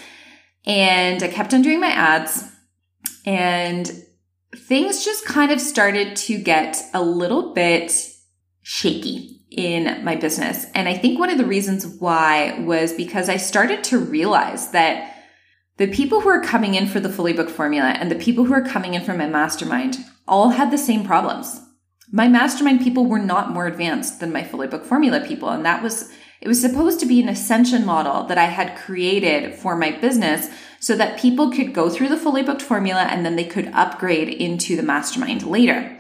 And 0.66 1.22
I 1.24 1.28
kept 1.28 1.54
on 1.54 1.62
doing 1.62 1.80
my 1.80 1.90
ads 1.90 2.48
and 3.26 3.92
things 4.56 5.06
just 5.06 5.26
kind 5.26 5.52
of 5.52 5.62
started 5.62 6.16
to 6.16 6.38
get 6.38 6.82
a 6.94 7.02
little 7.02 7.54
bit 7.54 7.92
shaky 8.62 9.42
in 9.50 10.04
my 10.04 10.16
business. 10.16 10.66
And 10.74 10.88
I 10.88 10.98
think 10.98 11.20
one 11.20 11.30
of 11.30 11.38
the 11.38 11.46
reasons 11.46 11.86
why 11.86 12.60
was 12.60 12.94
because 12.94 13.28
I 13.28 13.38
started 13.38 13.84
to 13.86 14.00
realize 14.00 14.72
that 14.72 15.16
the 15.78 15.88
people 15.88 16.22
who 16.22 16.30
are 16.30 16.42
coming 16.42 16.76
in 16.76 16.88
for 16.88 17.00
the 17.00 17.10
fully 17.10 17.34
booked 17.34 17.52
formula 17.52 17.90
and 17.90 18.10
the 18.10 18.16
people 18.16 18.46
who 18.46 18.54
are 18.54 18.62
coming 18.62 18.94
in 18.94 19.04
for 19.04 19.14
my 19.14 19.28
mastermind 19.28 19.98
all 20.28 20.50
had 20.50 20.72
the 20.72 20.78
same 20.78 21.04
problems. 21.04 21.60
My 22.12 22.28
mastermind 22.28 22.82
people 22.82 23.06
were 23.06 23.20
not 23.20 23.52
more 23.52 23.68
advanced 23.68 24.20
than 24.20 24.32
my 24.32 24.44
fully 24.44 24.68
booked 24.68 24.86
formula 24.86 25.22
people. 25.22 25.50
And 25.50 25.66
that 25.66 25.82
was 25.82 26.12
it 26.42 26.48
was 26.48 26.60
supposed 26.60 27.00
to 27.00 27.06
be 27.06 27.22
an 27.22 27.30
ascension 27.30 27.86
model 27.86 28.24
that 28.24 28.38
I 28.38 28.46
had 28.46 28.76
created 28.76 29.54
for 29.54 29.76
my 29.76 29.92
business 29.92 30.50
so 30.80 30.96
that 30.96 31.20
people 31.20 31.52
could 31.52 31.74
go 31.74 31.88
through 31.88 32.10
the 32.10 32.18
fully 32.18 32.42
booked 32.42 32.64
formula 32.64 33.04
and 33.04 33.24
then 33.24 33.36
they 33.36 33.46
could 33.46 33.68
upgrade 33.68 34.28
into 34.28 34.76
the 34.76 34.82
mastermind 34.82 35.44
later. 35.44 35.98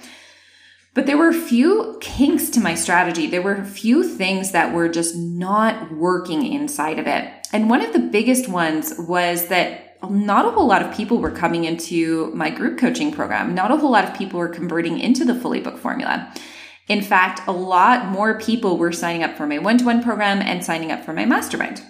But 0.95 1.05
there 1.05 1.17
were 1.17 1.29
a 1.29 1.33
few 1.33 1.98
kinks 2.01 2.50
to 2.50 2.60
my 2.60 2.74
strategy. 2.74 3.27
There 3.27 3.43
were 3.43 3.55
a 3.55 3.63
few 3.63 4.03
things 4.03 4.51
that 4.51 4.74
were 4.74 4.89
just 4.89 5.15
not 5.15 5.91
working 5.91 6.51
inside 6.51 6.98
of 6.98 7.07
it. 7.07 7.31
And 7.53 7.69
one 7.69 7.81
of 7.81 7.93
the 7.93 8.00
biggest 8.00 8.50
ones 8.50 8.95
was 8.98 9.48
that 9.48 10.01
not 10.10 10.45
a 10.45 10.51
whole 10.51 10.67
lot 10.67 10.81
of 10.81 10.93
people 10.93 11.19
were 11.19 11.31
coming 11.31 11.65
into 11.65 12.31
my 12.33 12.50
group 12.50 12.79
coaching 12.79 13.12
program. 13.12 13.53
Not 13.53 13.71
a 13.71 13.77
whole 13.77 13.91
lot 13.91 14.03
of 14.03 14.15
people 14.15 14.39
were 14.39 14.50
converting 14.50 15.00
into 15.00 15.24
the 15.24 15.36
fully 15.36 15.62
booked 15.62 15.79
formula. 15.79 16.33
In 16.88 17.01
fact, 17.01 17.41
a 17.47 17.51
lot 17.51 18.07
more 18.07 18.39
people 18.39 18.77
were 18.77 18.91
signing 18.91 19.23
up 19.23 19.38
for 19.38 19.47
my 19.47 19.59
one 19.59 19.77
to 19.77 19.85
one 19.85 20.03
program 20.03 20.41
and 20.41 20.63
signing 20.63 20.91
up 20.91 21.05
for 21.05 21.13
my 21.13 21.25
mastermind. 21.25 21.81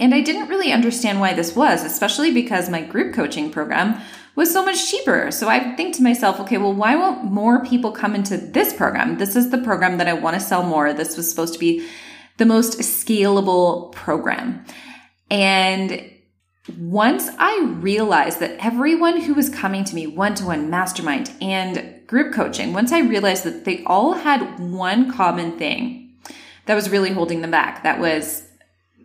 And 0.00 0.14
I 0.14 0.20
didn't 0.20 0.48
really 0.48 0.72
understand 0.72 1.20
why 1.20 1.34
this 1.34 1.54
was, 1.54 1.84
especially 1.84 2.32
because 2.32 2.70
my 2.70 2.82
group 2.82 3.14
coaching 3.14 3.50
program 3.50 4.00
was 4.34 4.50
so 4.50 4.64
much 4.64 4.90
cheaper. 4.90 5.30
So 5.30 5.48
I 5.48 5.76
think 5.76 5.94
to 5.96 6.02
myself, 6.02 6.40
okay, 6.40 6.58
well, 6.58 6.72
why 6.72 6.96
won't 6.96 7.24
more 7.24 7.64
people 7.64 7.92
come 7.92 8.14
into 8.14 8.36
this 8.36 8.72
program? 8.72 9.18
This 9.18 9.36
is 9.36 9.50
the 9.50 9.58
program 9.58 9.98
that 9.98 10.08
I 10.08 10.14
want 10.14 10.34
to 10.34 10.40
sell 10.40 10.62
more. 10.62 10.92
This 10.92 11.16
was 11.16 11.28
supposed 11.28 11.52
to 11.52 11.58
be 11.58 11.86
the 12.38 12.46
most 12.46 12.78
scalable 12.78 13.92
program. 13.92 14.64
And 15.30 16.10
once 16.78 17.28
I 17.38 17.60
realized 17.80 18.38
that 18.40 18.64
everyone 18.64 19.20
who 19.20 19.34
was 19.34 19.48
coming 19.48 19.84
to 19.84 19.94
me 19.94 20.06
one 20.06 20.34
to 20.36 20.46
one 20.46 20.70
mastermind 20.70 21.32
and 21.40 22.06
group 22.06 22.32
coaching, 22.32 22.72
once 22.72 22.92
I 22.92 23.00
realized 23.00 23.44
that 23.44 23.64
they 23.64 23.82
all 23.84 24.14
had 24.14 24.60
one 24.60 25.10
common 25.10 25.58
thing 25.58 26.14
that 26.66 26.74
was 26.74 26.88
really 26.88 27.10
holding 27.10 27.40
them 27.40 27.50
back, 27.50 27.82
that 27.82 27.98
was 27.98 28.46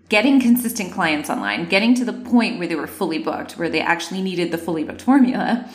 getting 0.09 0.39
consistent 0.39 0.93
clients 0.93 1.29
online, 1.29 1.67
getting 1.67 1.95
to 1.95 2.05
the 2.05 2.13
point 2.13 2.59
where 2.59 2.67
they 2.67 2.75
were 2.75 2.87
fully 2.87 3.17
booked, 3.17 3.57
where 3.57 3.69
they 3.69 3.81
actually 3.81 4.21
needed 4.21 4.51
the 4.51 4.57
fully 4.57 4.83
booked 4.83 5.01
formula, 5.01 5.67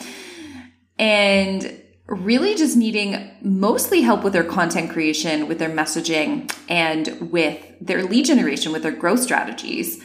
and 0.99 1.81
really 2.07 2.55
just 2.55 2.77
needing 2.77 3.31
mostly 3.43 4.03
help 4.03 4.23
with 4.23 4.33
their 4.33 4.45
content 4.45 4.91
creation, 4.91 5.49
with 5.49 5.59
their 5.59 5.69
messaging, 5.69 6.51
and 6.69 7.33
with 7.33 7.61
their 7.81 8.05
lead 8.05 8.25
generation, 8.25 8.71
with 8.71 8.85
their 8.85 8.93
growth 8.93 9.21
strategies 9.21 10.03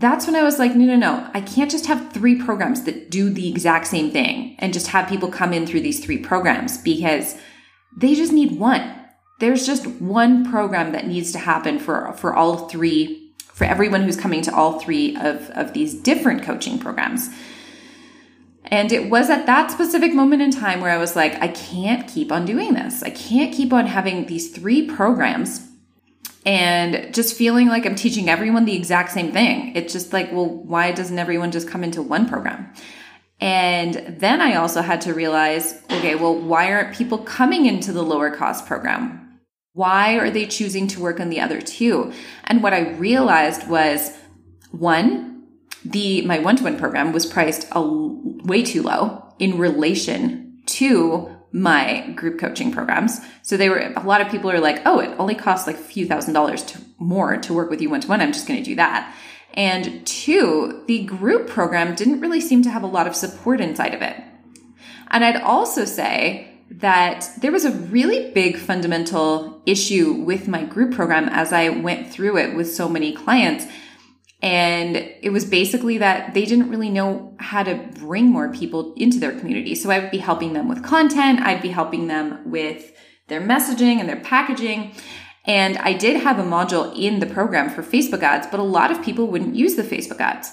that's 0.00 0.26
when 0.26 0.34
I 0.34 0.42
was 0.42 0.58
like, 0.58 0.74
no, 0.74 0.86
no, 0.86 0.96
no. 0.96 1.30
I 1.34 1.42
can't 1.42 1.70
just 1.70 1.84
have 1.84 2.10
three 2.10 2.42
programs 2.42 2.84
that 2.84 3.10
do 3.10 3.28
the 3.28 3.50
exact 3.50 3.86
same 3.86 4.10
thing 4.10 4.56
and 4.58 4.72
just 4.72 4.86
have 4.88 5.10
people 5.10 5.30
come 5.30 5.52
in 5.52 5.66
through 5.66 5.82
these 5.82 6.02
three 6.02 6.16
programs 6.16 6.78
because 6.78 7.36
they 7.94 8.14
just 8.14 8.32
need 8.32 8.58
one. 8.58 8.96
There's 9.40 9.66
just 9.66 9.86
one 9.86 10.50
program 10.50 10.92
that 10.92 11.06
needs 11.06 11.32
to 11.32 11.38
happen 11.38 11.78
for, 11.78 12.14
for 12.14 12.34
all 12.34 12.68
three, 12.68 13.34
for 13.52 13.64
everyone 13.64 14.00
who's 14.00 14.16
coming 14.16 14.40
to 14.42 14.54
all 14.54 14.80
three 14.80 15.16
of, 15.16 15.50
of 15.50 15.74
these 15.74 15.92
different 15.94 16.44
coaching 16.44 16.78
programs. 16.78 17.28
And 18.64 18.92
it 18.92 19.10
was 19.10 19.28
at 19.28 19.44
that 19.46 19.70
specific 19.70 20.14
moment 20.14 20.40
in 20.40 20.50
time 20.50 20.80
where 20.80 20.92
I 20.92 20.98
was 20.98 21.14
like, 21.14 21.34
I 21.42 21.48
can't 21.48 22.08
keep 22.08 22.32
on 22.32 22.46
doing 22.46 22.72
this. 22.72 23.02
I 23.02 23.10
can't 23.10 23.52
keep 23.52 23.70
on 23.70 23.86
having 23.86 24.26
these 24.26 24.50
three 24.50 24.86
programs 24.86 25.69
and 26.46 27.12
just 27.14 27.36
feeling 27.36 27.68
like 27.68 27.84
I'm 27.84 27.94
teaching 27.94 28.30
everyone 28.30 28.64
the 28.64 28.76
exact 28.76 29.12
same 29.12 29.32
thing. 29.32 29.76
It's 29.76 29.92
just 29.92 30.12
like, 30.12 30.32
well, 30.32 30.48
why 30.48 30.92
doesn't 30.92 31.18
everyone 31.18 31.50
just 31.50 31.68
come 31.68 31.84
into 31.84 32.02
one 32.02 32.28
program? 32.28 32.72
And 33.40 34.16
then 34.18 34.40
I 34.40 34.56
also 34.56 34.82
had 34.82 35.00
to 35.02 35.14
realize, 35.14 35.80
okay, 35.90 36.14
well, 36.14 36.34
why 36.34 36.72
aren't 36.72 36.94
people 36.94 37.18
coming 37.18 37.66
into 37.66 37.92
the 37.92 38.02
lower 38.02 38.30
cost 38.30 38.66
program? 38.66 39.40
Why 39.72 40.14
are 40.14 40.30
they 40.30 40.46
choosing 40.46 40.88
to 40.88 41.00
work 41.00 41.20
on 41.20 41.30
the 41.30 41.40
other 41.40 41.60
two? 41.60 42.12
And 42.44 42.62
what 42.62 42.74
I 42.74 42.90
realized 42.90 43.68
was 43.68 44.16
one, 44.72 45.44
the 45.84 46.22
my 46.26 46.38
one-to-one 46.38 46.78
program 46.78 47.12
was 47.12 47.24
priced 47.24 47.66
a, 47.72 47.80
way 47.82 48.62
too 48.62 48.82
low 48.82 49.34
in 49.38 49.56
relation 49.58 50.60
to 50.66 51.34
my 51.52 52.10
group 52.14 52.38
coaching 52.38 52.72
programs. 52.72 53.20
So 53.42 53.56
they 53.56 53.68
were 53.68 53.92
a 53.96 54.06
lot 54.06 54.20
of 54.20 54.30
people 54.30 54.50
are 54.50 54.60
like, 54.60 54.82
"Oh, 54.86 55.00
it 55.00 55.14
only 55.18 55.34
costs 55.34 55.66
like 55.66 55.76
a 55.76 55.82
few 55.82 56.06
thousand 56.06 56.34
dollars 56.34 56.62
to 56.64 56.78
more 56.98 57.36
to 57.38 57.52
work 57.54 57.70
with 57.70 57.80
you 57.80 57.90
one 57.90 58.00
to 58.02 58.08
one. 58.08 58.20
I'm 58.20 58.32
just 58.32 58.46
going 58.46 58.62
to 58.62 58.70
do 58.70 58.76
that." 58.76 59.14
And 59.54 60.06
two, 60.06 60.84
the 60.86 61.04
group 61.04 61.48
program 61.48 61.94
didn't 61.94 62.20
really 62.20 62.40
seem 62.40 62.62
to 62.62 62.70
have 62.70 62.84
a 62.84 62.88
lot 62.88 63.06
of 63.06 63.16
support 63.16 63.60
inside 63.60 63.94
of 63.94 64.02
it. 64.02 64.16
And 65.10 65.24
I'd 65.24 65.42
also 65.42 65.84
say 65.84 66.46
that 66.70 67.28
there 67.40 67.50
was 67.50 67.64
a 67.64 67.72
really 67.72 68.30
big 68.30 68.56
fundamental 68.56 69.60
issue 69.66 70.12
with 70.12 70.46
my 70.46 70.64
group 70.64 70.94
program 70.94 71.28
as 71.28 71.52
I 71.52 71.68
went 71.68 72.12
through 72.12 72.38
it 72.38 72.54
with 72.54 72.72
so 72.72 72.88
many 72.88 73.12
clients. 73.12 73.66
And 74.42 74.96
it 74.96 75.30
was 75.30 75.44
basically 75.44 75.98
that 75.98 76.32
they 76.32 76.46
didn't 76.46 76.70
really 76.70 76.88
know 76.88 77.36
how 77.38 77.62
to 77.62 77.74
bring 77.98 78.26
more 78.26 78.50
people 78.52 78.94
into 78.94 79.18
their 79.18 79.38
community. 79.38 79.74
So 79.74 79.90
I 79.90 79.98
would 79.98 80.10
be 80.10 80.18
helping 80.18 80.54
them 80.54 80.68
with 80.68 80.82
content. 80.82 81.40
I'd 81.40 81.60
be 81.60 81.68
helping 81.68 82.06
them 82.06 82.50
with 82.50 82.92
their 83.28 83.40
messaging 83.40 84.00
and 84.00 84.08
their 84.08 84.20
packaging. 84.20 84.94
And 85.46 85.78
I 85.78 85.92
did 85.92 86.22
have 86.22 86.38
a 86.38 86.42
module 86.42 86.96
in 86.98 87.20
the 87.20 87.26
program 87.26 87.70
for 87.70 87.82
Facebook 87.82 88.22
ads, 88.22 88.46
but 88.46 88.60
a 88.60 88.64
lot 88.64 88.90
of 88.90 89.02
people 89.02 89.26
wouldn't 89.26 89.56
use 89.56 89.76
the 89.76 89.82
Facebook 89.82 90.20
ads. 90.20 90.50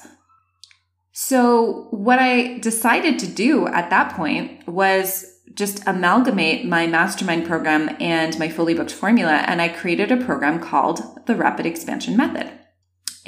So 1.11 1.87
what 1.91 2.19
I 2.19 2.59
decided 2.59 3.19
to 3.19 3.27
do 3.27 3.67
at 3.67 3.89
that 3.89 4.13
point 4.13 4.67
was 4.67 5.25
just 5.53 5.81
amalgamate 5.87 6.65
my 6.65 6.87
mastermind 6.87 7.47
program 7.47 7.95
and 7.99 8.37
my 8.37 8.49
fully 8.49 8.73
booked 8.73 8.91
formula. 8.91 9.43
And 9.47 9.61
I 9.61 9.69
created 9.69 10.11
a 10.11 10.23
program 10.23 10.59
called 10.59 11.01
the 11.25 11.35
Rapid 11.35 11.65
Expansion 11.65 12.15
Method. 12.15 12.51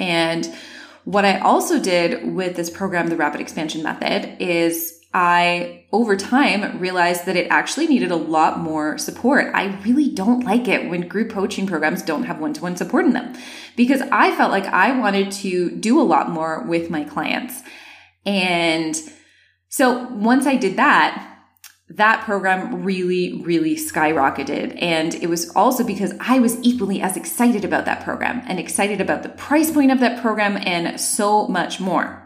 And 0.00 0.52
what 1.04 1.24
I 1.24 1.38
also 1.38 1.78
did 1.78 2.34
with 2.34 2.56
this 2.56 2.70
program, 2.70 3.06
the 3.08 3.16
Rapid 3.16 3.40
Expansion 3.40 3.82
Method, 3.82 4.36
is 4.40 5.00
I, 5.12 5.86
over 5.92 6.16
time, 6.16 6.78
realized 6.78 7.26
that 7.26 7.36
it 7.36 7.48
actually 7.50 7.88
needed 7.88 8.10
a 8.10 8.16
lot 8.16 8.60
more 8.60 8.96
support. 8.96 9.52
I 9.54 9.80
really 9.82 10.08
don't 10.08 10.44
like 10.44 10.68
it 10.68 10.88
when 10.88 11.08
group 11.08 11.30
coaching 11.30 11.66
programs 11.66 12.02
don't 12.02 12.24
have 12.24 12.40
one 12.40 12.52
to 12.54 12.62
one 12.62 12.76
support 12.76 13.06
in 13.06 13.12
them 13.12 13.34
because 13.76 14.02
I 14.12 14.34
felt 14.36 14.52
like 14.52 14.66
I 14.66 14.96
wanted 14.98 15.32
to 15.32 15.70
do 15.70 16.00
a 16.00 16.02
lot 16.02 16.30
more 16.30 16.64
with 16.64 16.90
my 16.90 17.02
clients. 17.04 17.60
And 18.24 18.96
so 19.68 20.06
once 20.10 20.46
I 20.46 20.56
did 20.56 20.76
that, 20.76 21.29
that 21.90 22.24
program 22.24 22.84
really, 22.84 23.42
really 23.42 23.74
skyrocketed. 23.74 24.80
And 24.80 25.14
it 25.14 25.28
was 25.28 25.50
also 25.56 25.84
because 25.84 26.14
I 26.20 26.38
was 26.38 26.56
equally 26.62 27.00
as 27.00 27.16
excited 27.16 27.64
about 27.64 27.84
that 27.86 28.04
program 28.04 28.42
and 28.46 28.60
excited 28.60 29.00
about 29.00 29.24
the 29.24 29.28
price 29.28 29.70
point 29.72 29.90
of 29.90 29.98
that 30.00 30.22
program 30.22 30.56
and 30.56 31.00
so 31.00 31.48
much 31.48 31.80
more. 31.80 32.22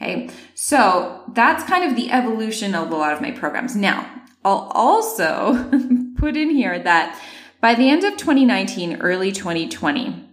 Okay. 0.00 0.28
So 0.54 1.22
that's 1.32 1.64
kind 1.64 1.84
of 1.84 1.96
the 1.96 2.10
evolution 2.10 2.74
of 2.74 2.90
a 2.90 2.96
lot 2.96 3.14
of 3.14 3.22
my 3.22 3.30
programs. 3.30 3.74
Now, 3.74 4.06
I'll 4.44 4.70
also 4.74 5.66
put 6.18 6.36
in 6.36 6.50
here 6.50 6.78
that 6.78 7.18
by 7.62 7.74
the 7.74 7.88
end 7.88 8.04
of 8.04 8.18
2019, 8.18 9.00
early 9.00 9.32
2020, 9.32 10.24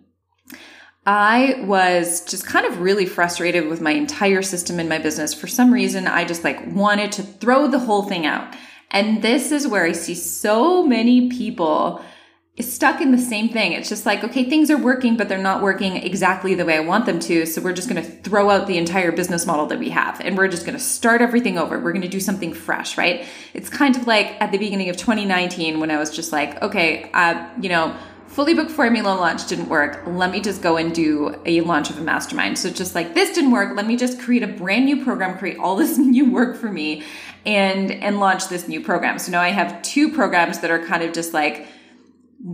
I 1.05 1.63
was 1.65 2.23
just 2.25 2.45
kind 2.45 2.65
of 2.65 2.79
really 2.79 3.05
frustrated 3.05 3.67
with 3.67 3.81
my 3.81 3.91
entire 3.91 4.41
system 4.41 4.79
in 4.79 4.87
my 4.87 4.99
business. 4.99 5.33
For 5.33 5.47
some 5.47 5.73
reason, 5.73 6.07
I 6.07 6.25
just 6.25 6.43
like 6.43 6.65
wanted 6.67 7.13
to 7.13 7.23
throw 7.23 7.67
the 7.67 7.79
whole 7.79 8.03
thing 8.03 8.25
out. 8.25 8.53
And 8.93 9.21
this 9.21 9.51
is 9.51 9.67
where 9.67 9.83
I 9.83 9.91
see 9.91 10.15
so 10.15 10.85
many 10.85 11.29
people 11.29 12.01
stuck 12.59 13.01
in 13.01 13.11
the 13.11 13.17
same 13.17 13.49
thing. 13.49 13.71
It's 13.71 13.89
just 13.89 14.05
like, 14.05 14.23
okay, 14.23 14.47
things 14.47 14.69
are 14.69 14.77
working, 14.77 15.17
but 15.17 15.27
they're 15.27 15.39
not 15.39 15.63
working 15.63 15.97
exactly 15.97 16.53
the 16.53 16.63
way 16.63 16.77
I 16.77 16.81
want 16.81 17.07
them 17.07 17.19
to. 17.21 17.47
So 17.47 17.61
we're 17.61 17.73
just 17.73 17.89
going 17.89 18.03
to 18.03 18.07
throw 18.07 18.51
out 18.51 18.67
the 18.67 18.77
entire 18.77 19.11
business 19.11 19.47
model 19.47 19.65
that 19.67 19.79
we 19.79 19.89
have 19.89 20.21
and 20.21 20.37
we're 20.37 20.47
just 20.47 20.63
going 20.63 20.77
to 20.77 20.83
start 20.83 21.21
everything 21.21 21.57
over. 21.57 21.79
We're 21.79 21.93
going 21.93 22.03
to 22.03 22.07
do 22.07 22.19
something 22.19 22.53
fresh, 22.53 22.95
right? 22.95 23.25
It's 23.55 23.69
kind 23.69 23.95
of 23.95 24.05
like 24.05 24.39
at 24.39 24.51
the 24.51 24.59
beginning 24.59 24.89
of 24.89 24.97
2019 24.97 25.79
when 25.79 25.89
I 25.89 25.97
was 25.97 26.15
just 26.15 26.31
like, 26.31 26.61
okay, 26.61 27.09
uh, 27.15 27.43
you 27.59 27.69
know, 27.69 27.95
fully 28.33 28.55
booked 28.55 28.71
formula 28.71 29.09
launch 29.09 29.45
didn't 29.47 29.69
work. 29.69 30.01
Let 30.07 30.31
me 30.31 30.41
just 30.41 30.63
go 30.63 30.77
and 30.77 30.93
do 30.93 31.39
a 31.45 31.61
launch 31.61 31.91
of 31.91 31.99
a 31.99 32.01
mastermind. 32.01 32.57
So 32.57 32.71
just 32.71 32.95
like 32.95 33.13
this 33.13 33.33
didn't 33.35 33.51
work, 33.51 33.75
let 33.75 33.85
me 33.85 33.95
just 33.95 34.19
create 34.19 34.41
a 34.41 34.47
brand 34.47 34.85
new 34.85 35.03
program, 35.03 35.37
create 35.37 35.59
all 35.59 35.75
this 35.75 35.97
new 35.99 36.31
work 36.31 36.57
for 36.57 36.71
me 36.71 37.03
and 37.45 37.91
and 37.91 38.19
launch 38.19 38.49
this 38.49 38.67
new 38.67 38.81
program. 38.81 39.19
So 39.19 39.31
now 39.31 39.41
I 39.41 39.49
have 39.49 39.81
two 39.83 40.11
programs 40.11 40.59
that 40.59 40.71
are 40.71 40.83
kind 40.83 41.03
of 41.03 41.13
just 41.13 41.33
like 41.33 41.67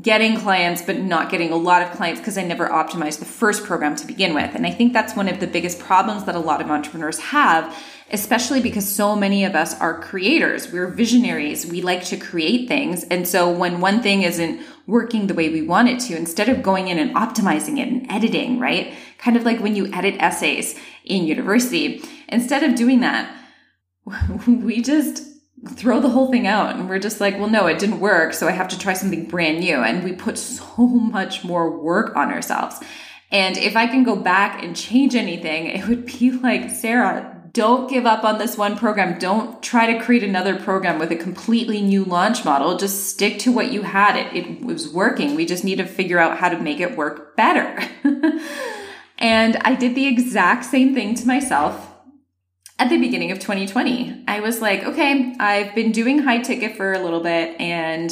getting 0.01 0.37
clients, 0.37 0.81
but 0.83 0.99
not 0.99 1.31
getting 1.31 1.51
a 1.51 1.55
lot 1.55 1.81
of 1.81 1.91
clients 1.91 2.19
because 2.19 2.37
I 2.37 2.43
never 2.43 2.67
optimized 2.67 3.19
the 3.19 3.25
first 3.25 3.63
program 3.63 3.95
to 3.95 4.05
begin 4.05 4.35
with. 4.35 4.53
And 4.53 4.67
I 4.67 4.71
think 4.71 4.93
that's 4.93 5.15
one 5.15 5.27
of 5.27 5.39
the 5.39 5.47
biggest 5.47 5.79
problems 5.79 6.25
that 6.25 6.35
a 6.35 6.39
lot 6.39 6.61
of 6.61 6.69
entrepreneurs 6.69 7.17
have, 7.19 7.75
especially 8.11 8.61
because 8.61 8.87
so 8.87 9.15
many 9.15 9.45
of 9.45 9.55
us 9.55 9.79
are 9.79 9.99
creators. 9.99 10.71
We're 10.71 10.87
visionaries. 10.87 11.65
We 11.65 11.81
like 11.81 12.03
to 12.05 12.17
create 12.17 12.67
things. 12.67 13.03
And 13.05 13.27
so 13.27 13.49
when 13.49 13.81
one 13.81 14.03
thing 14.03 14.21
isn't 14.21 14.61
working 14.89 15.27
the 15.27 15.33
way 15.33 15.49
we 15.49 15.61
want 15.61 15.89
it 15.89 15.99
to, 15.99 16.15
instead 16.15 16.49
of 16.49 16.63
going 16.63 16.87
in 16.87 16.97
and 16.97 17.15
optimizing 17.15 17.79
it 17.79 17.87
and 17.87 18.09
editing, 18.11 18.59
right? 18.59 18.93
Kind 19.17 19.37
of 19.37 19.43
like 19.43 19.59
when 19.59 19.75
you 19.75 19.91
edit 19.93 20.15
essays 20.19 20.77
in 21.05 21.25
university, 21.25 22.03
instead 22.27 22.63
of 22.63 22.75
doing 22.75 22.99
that, 23.01 23.33
we 24.47 24.81
just 24.81 25.23
throw 25.67 25.99
the 25.99 26.09
whole 26.09 26.31
thing 26.31 26.47
out 26.47 26.75
and 26.75 26.89
we're 26.89 26.99
just 26.99 27.19
like, 27.19 27.37
well, 27.37 27.49
no, 27.49 27.67
it 27.67 27.79
didn't 27.79 27.99
work. 27.99 28.33
So 28.33 28.47
I 28.47 28.51
have 28.51 28.69
to 28.69 28.79
try 28.79 28.93
something 28.93 29.25
brand 29.25 29.59
new. 29.59 29.75
And 29.75 30.03
we 30.03 30.13
put 30.13 30.37
so 30.37 30.87
much 30.87 31.43
more 31.43 31.77
work 31.77 32.15
on 32.15 32.31
ourselves. 32.31 32.79
And 33.31 33.57
if 33.57 33.75
I 33.75 33.87
can 33.87 34.03
go 34.03 34.15
back 34.15 34.63
and 34.63 34.75
change 34.75 35.15
anything, 35.15 35.65
it 35.67 35.87
would 35.87 36.05
be 36.05 36.31
like, 36.31 36.69
Sarah, 36.69 37.38
don't 37.59 37.89
give 37.89 38.05
up 38.05 38.23
on 38.23 38.37
this 38.37 38.57
one 38.57 38.77
program. 38.77 39.19
Don't 39.19 39.61
try 39.61 39.91
to 39.91 40.01
create 40.01 40.23
another 40.23 40.55
program 40.55 40.97
with 40.97 41.11
a 41.11 41.15
completely 41.17 41.81
new 41.81 42.05
launch 42.05 42.45
model. 42.45 42.77
Just 42.77 43.09
stick 43.09 43.37
to 43.39 43.51
what 43.51 43.69
you 43.69 43.81
had. 43.81 44.15
It, 44.15 44.33
it 44.33 44.61
was 44.63 44.87
working. 44.93 45.35
We 45.35 45.45
just 45.45 45.65
need 45.65 45.79
to 45.79 45.85
figure 45.85 46.19
out 46.19 46.37
how 46.37 46.47
to 46.47 46.57
make 46.57 46.79
it 46.79 46.95
work 46.95 47.35
better. 47.35 47.77
and 49.17 49.57
I 49.57 49.75
did 49.75 49.93
the 49.93 50.07
exact 50.07 50.63
same 50.63 50.93
thing 50.93 51.15
to 51.15 51.27
myself 51.27 51.85
at 52.79 52.87
the 52.87 52.97
beginning 52.97 53.29
of 53.29 53.39
2020. 53.39 54.23
I 54.25 54.39
was 54.39 54.61
like, 54.61 54.85
okay, 54.85 55.35
I've 55.37 55.75
been 55.75 55.91
doing 55.91 56.19
high 56.19 56.39
ticket 56.39 56.77
for 56.77 56.93
a 56.93 56.99
little 56.99 57.19
bit 57.19 57.59
and 57.59 58.09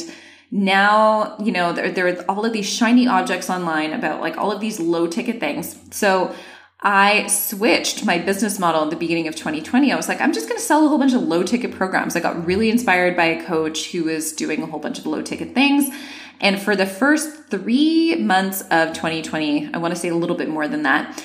now, 0.50 1.38
you 1.38 1.52
know, 1.52 1.72
there, 1.72 1.90
there 1.90 2.08
are 2.08 2.24
all 2.28 2.44
of 2.44 2.52
these 2.52 2.68
shiny 2.68 3.08
objects 3.08 3.48
online 3.48 3.94
about 3.94 4.20
like 4.20 4.36
all 4.36 4.52
of 4.52 4.60
these 4.60 4.78
low 4.78 5.06
ticket 5.06 5.40
things. 5.40 5.74
So 5.90 6.34
I 6.80 7.26
switched 7.26 8.04
my 8.04 8.18
business 8.18 8.58
model 8.58 8.84
at 8.84 8.90
the 8.90 8.96
beginning 8.96 9.26
of 9.26 9.34
2020. 9.34 9.90
I 9.90 9.96
was 9.96 10.08
like, 10.08 10.20
I'm 10.20 10.32
just 10.32 10.48
going 10.48 10.60
to 10.60 10.64
sell 10.64 10.84
a 10.84 10.88
whole 10.88 10.98
bunch 10.98 11.12
of 11.12 11.22
low 11.22 11.42
ticket 11.42 11.72
programs. 11.72 12.14
I 12.14 12.20
got 12.20 12.46
really 12.46 12.70
inspired 12.70 13.16
by 13.16 13.24
a 13.24 13.44
coach 13.44 13.90
who 13.90 14.04
was 14.04 14.32
doing 14.32 14.62
a 14.62 14.66
whole 14.66 14.78
bunch 14.78 14.98
of 14.98 15.06
low 15.06 15.20
ticket 15.20 15.54
things. 15.54 15.92
And 16.40 16.60
for 16.60 16.76
the 16.76 16.86
first 16.86 17.48
three 17.48 18.14
months 18.16 18.62
of 18.70 18.92
2020, 18.92 19.74
I 19.74 19.78
want 19.78 19.92
to 19.92 19.98
say 19.98 20.08
a 20.08 20.14
little 20.14 20.36
bit 20.36 20.48
more 20.48 20.68
than 20.68 20.84
that, 20.84 21.20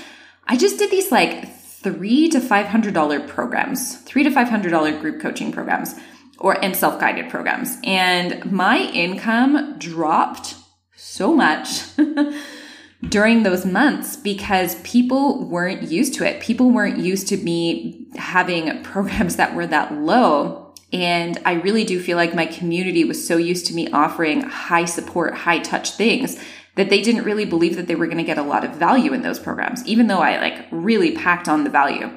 I 0.48 0.58
just 0.58 0.80
did 0.80 0.90
these 0.90 1.12
like 1.12 1.56
three 1.56 2.30
to 2.30 2.40
five 2.40 2.66
hundred 2.66 2.94
dollar 2.94 3.20
programs, 3.20 3.98
three 3.98 4.24
to 4.24 4.32
five 4.32 4.50
hundred 4.50 4.72
dollar 4.72 4.98
group 4.98 5.22
coaching 5.22 5.52
programs, 5.52 5.96
or 6.40 6.60
and 6.64 6.76
self 6.76 7.00
guided 7.00 7.30
programs, 7.30 7.78
and 7.84 8.52
my 8.52 8.80
income 8.80 9.78
dropped 9.78 10.56
so 10.96 11.34
much. 11.34 11.84
during 13.10 13.44
those 13.44 13.66
months 13.66 14.16
because 14.16 14.76
people 14.82 15.46
weren't 15.46 15.84
used 15.84 16.14
to 16.16 16.26
it. 16.26 16.42
People 16.42 16.72
weren't 16.72 17.00
used 17.00 17.28
to 17.28 17.38
me 17.38 18.08
having 18.16 18.84
programs 18.84 19.36
that 19.36 19.56
were 19.56 19.68
that 19.68 19.94
low. 19.94 20.74
And 20.92 21.40
I 21.46 21.54
really 21.54 21.84
do 21.84 22.00
feel 22.00 22.18
like 22.18 22.36
my 22.36 22.46
community 22.46 23.04
was 23.04 23.26
so 23.26 23.38
used 23.38 23.66
to 23.68 23.74
me 23.74 23.90
offering 23.90 24.42
high 24.42 24.86
support, 24.86 25.34
high 25.34 25.60
touch 25.60 25.92
things 25.92 26.40
that 26.76 26.90
they 26.90 27.02
didn't 27.02 27.24
really 27.24 27.46
believe 27.46 27.76
that 27.76 27.88
they 27.88 27.96
were 27.96 28.06
going 28.06 28.18
to 28.18 28.24
get 28.24 28.38
a 28.38 28.44
lot 28.44 28.64
of 28.64 28.76
value 28.76 29.14
in 29.14 29.22
those 29.22 29.40
programs, 29.40 29.86
even 29.86 30.08
though 30.08 30.20
I 30.20 30.40
like 30.40 30.68
really 30.72 31.16
packed 31.16 31.48
on 31.48 31.64
the 31.64 31.70
value 31.70 32.10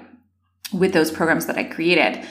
with 0.73 0.93
those 0.93 1.11
programs 1.11 1.47
that 1.47 1.59
I 1.59 1.65
created. 1.65 2.27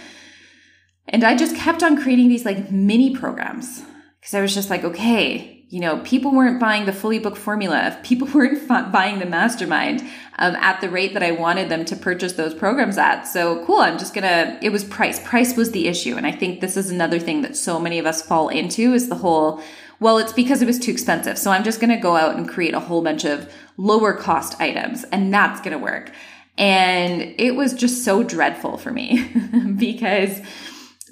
And 1.08 1.24
I 1.24 1.36
just 1.36 1.56
kept 1.56 1.84
on 1.84 2.02
creating 2.02 2.30
these 2.30 2.46
like 2.46 2.72
mini 2.72 3.16
programs 3.16 3.84
because 4.20 4.34
I 4.34 4.42
was 4.42 4.56
just 4.56 4.70
like, 4.70 4.84
okay, 4.84 5.55
you 5.70 5.80
know, 5.80 6.00
people 6.00 6.32
weren't 6.32 6.60
buying 6.60 6.86
the 6.86 6.94
fully 6.94 7.20
booked 7.20 7.38
formula. 7.38 8.00
People 8.04 8.28
weren't 8.28 8.70
f- 8.70 8.92
buying 8.92 9.20
the 9.20 9.26
mastermind 9.26 10.02
um, 10.38 10.56
at 10.56 10.80
the 10.82 10.90
rate 10.90 11.14
that 11.14 11.24
I 11.24 11.32
wanted 11.32 11.70
them 11.70 11.86
to 11.86 11.96
purchase 11.96 12.34
those 12.34 12.54
programs 12.54 12.98
at. 12.98 13.24
So 13.24 13.66
cool. 13.66 13.80
I'm 13.80 13.98
just 13.98 14.14
gonna. 14.14 14.60
It 14.62 14.70
was 14.70 14.84
price. 14.84 15.20
Price 15.20 15.58
was 15.58 15.72
the 15.72 15.88
issue, 15.88 16.16
and 16.16 16.28
I 16.28 16.32
think 16.32 16.62
this 16.62 16.78
is 16.78 16.92
another 16.92 17.20
thing 17.20 17.42
that 17.42 17.56
so 17.56 17.80
many 17.80 18.00
of 18.00 18.06
us 18.06 18.22
fall 18.22 18.50
into 18.50 18.94
is 18.94 19.10
the 19.10 19.16
whole. 19.16 19.62
Well, 20.00 20.18
it's 20.18 20.34
because 20.34 20.62
it 20.62 20.66
was 20.66 20.78
too 20.78 20.92
expensive. 20.92 21.38
So 21.38 21.52
I'm 21.52 21.64
just 21.64 21.80
to 21.90 21.98
go 21.98 22.16
out 22.18 22.36
and 22.36 22.48
create 22.48 22.74
a 22.74 22.82
whole 22.82 23.02
bunch 23.02 23.24
of 23.24 23.52
lower 23.78 24.14
cost 24.14 24.60
items, 24.60 25.04
and 25.06 25.34
that's 25.34 25.62
to 25.78 25.84
work. 25.84 26.12
And 26.58 27.34
it 27.38 27.56
was 27.56 27.74
just 27.74 28.04
so 28.04 28.24
dreadful 28.24 28.78
for 28.78 28.92
me 28.92 29.26
because 29.78 30.42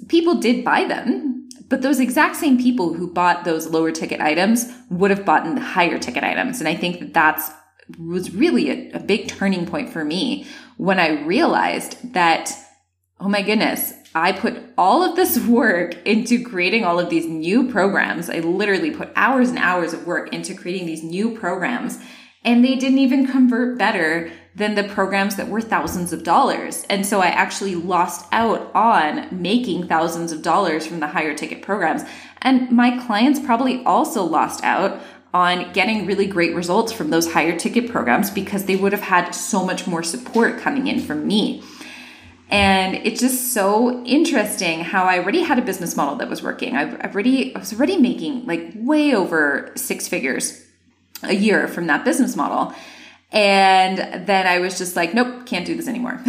people 0.08 0.36
did 0.36 0.64
buy 0.64 0.84
them 0.84 1.43
but 1.68 1.82
those 1.82 2.00
exact 2.00 2.36
same 2.36 2.58
people 2.58 2.94
who 2.94 3.12
bought 3.12 3.44
those 3.44 3.68
lower 3.68 3.90
ticket 3.90 4.20
items 4.20 4.70
would 4.90 5.10
have 5.10 5.24
bought 5.24 5.44
the 5.44 5.60
higher 5.60 5.98
ticket 5.98 6.24
items. 6.24 6.60
And 6.60 6.68
I 6.68 6.74
think 6.74 7.00
that 7.00 7.14
that's 7.14 7.50
was 7.98 8.34
really 8.34 8.70
a, 8.70 8.96
a 8.96 9.00
big 9.00 9.28
turning 9.28 9.66
point 9.66 9.90
for 9.90 10.04
me 10.04 10.46
when 10.76 10.98
I 10.98 11.22
realized 11.22 12.14
that, 12.14 12.50
oh 13.20 13.28
my 13.28 13.42
goodness, 13.42 13.92
I 14.14 14.32
put 14.32 14.56
all 14.78 15.02
of 15.02 15.16
this 15.16 15.38
work 15.46 15.94
into 16.06 16.42
creating 16.42 16.84
all 16.84 16.98
of 16.98 17.10
these 17.10 17.26
new 17.26 17.70
programs. 17.70 18.30
I 18.30 18.38
literally 18.38 18.90
put 18.90 19.10
hours 19.16 19.50
and 19.50 19.58
hours 19.58 19.92
of 19.92 20.06
work 20.06 20.32
into 20.32 20.54
creating 20.54 20.86
these 20.86 21.02
new 21.02 21.36
programs 21.36 21.98
and 22.44 22.64
they 22.64 22.76
didn't 22.76 22.98
even 22.98 23.26
convert 23.26 23.78
better 23.78 24.30
than 24.56 24.76
the 24.76 24.84
programs 24.84 25.36
that 25.36 25.48
were 25.48 25.60
thousands 25.60 26.12
of 26.12 26.22
dollars. 26.22 26.84
And 26.88 27.04
so 27.04 27.20
I 27.20 27.26
actually 27.26 27.74
lost 27.74 28.26
out 28.30 28.70
on 28.74 29.28
making 29.30 29.88
thousands 29.88 30.30
of 30.30 30.42
dollars 30.42 30.86
from 30.86 31.00
the 31.00 31.08
higher 31.08 31.34
ticket 31.34 31.62
programs. 31.62 32.02
And 32.40 32.70
my 32.70 33.04
clients 33.04 33.40
probably 33.40 33.84
also 33.84 34.22
lost 34.22 34.62
out 34.62 35.00
on 35.32 35.72
getting 35.72 36.06
really 36.06 36.26
great 36.26 36.54
results 36.54 36.92
from 36.92 37.10
those 37.10 37.32
higher 37.32 37.58
ticket 37.58 37.90
programs 37.90 38.30
because 38.30 38.66
they 38.66 38.76
would 38.76 38.92
have 38.92 39.00
had 39.00 39.32
so 39.32 39.64
much 39.64 39.86
more 39.86 40.04
support 40.04 40.60
coming 40.60 40.86
in 40.86 41.00
from 41.00 41.26
me. 41.26 41.62
And 42.50 42.94
it's 43.04 43.20
just 43.20 43.52
so 43.52 44.04
interesting 44.04 44.80
how 44.80 45.06
I 45.06 45.18
already 45.18 45.42
had 45.42 45.58
a 45.58 45.62
business 45.62 45.96
model 45.96 46.14
that 46.16 46.28
was 46.28 46.40
working. 46.40 46.76
I've, 46.76 46.94
I've 47.00 47.14
already, 47.14 47.56
I 47.56 47.58
was 47.58 47.72
already 47.72 47.96
making 47.96 48.46
like 48.46 48.72
way 48.76 49.12
over 49.12 49.72
six 49.74 50.06
figures 50.06 50.64
a 51.24 51.34
year 51.34 51.66
from 51.66 51.88
that 51.88 52.04
business 52.04 52.36
model. 52.36 52.72
And 53.34 54.26
then 54.26 54.46
I 54.46 54.60
was 54.60 54.78
just 54.78 54.94
like, 54.94 55.12
nope, 55.12 55.44
can't 55.44 55.66
do 55.66 55.76
this 55.76 55.88
anymore. 55.88 56.22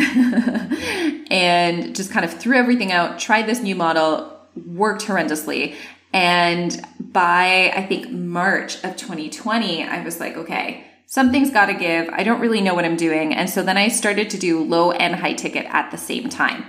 and 1.30 1.96
just 1.96 2.12
kind 2.12 2.26
of 2.26 2.34
threw 2.34 2.58
everything 2.58 2.92
out, 2.92 3.20
tried 3.20 3.46
this 3.46 3.62
new 3.62 3.76
model, 3.76 4.36
worked 4.66 5.04
horrendously. 5.04 5.76
And 6.14 6.84
by, 7.00 7.72
I 7.76 7.86
think, 7.86 8.10
March 8.10 8.84
of 8.84 8.98
2020, 8.98 9.84
I 9.84 10.04
was 10.04 10.20
like, 10.20 10.36
okay, 10.36 10.88
something's 11.06 11.52
got 11.52 11.68
to 11.68 11.76
give. 11.76 12.10
I 12.10 12.24
don't 12.24 12.42
really 12.42 12.62
know 12.62 12.74
what 12.74 12.86
I'm 12.86 12.98
doing. 12.98 13.36
And 13.36 13.52
so 13.52 13.62
then 13.62 13.78
I 13.78 13.90
started 13.90 14.32
to 14.32 14.40
do 14.40 14.64
low 14.64 14.92
and 14.92 15.16
high 15.16 15.34
ticket 15.34 15.66
at 15.68 15.92
the 15.92 15.98
same 15.98 16.28
time. 16.28 16.66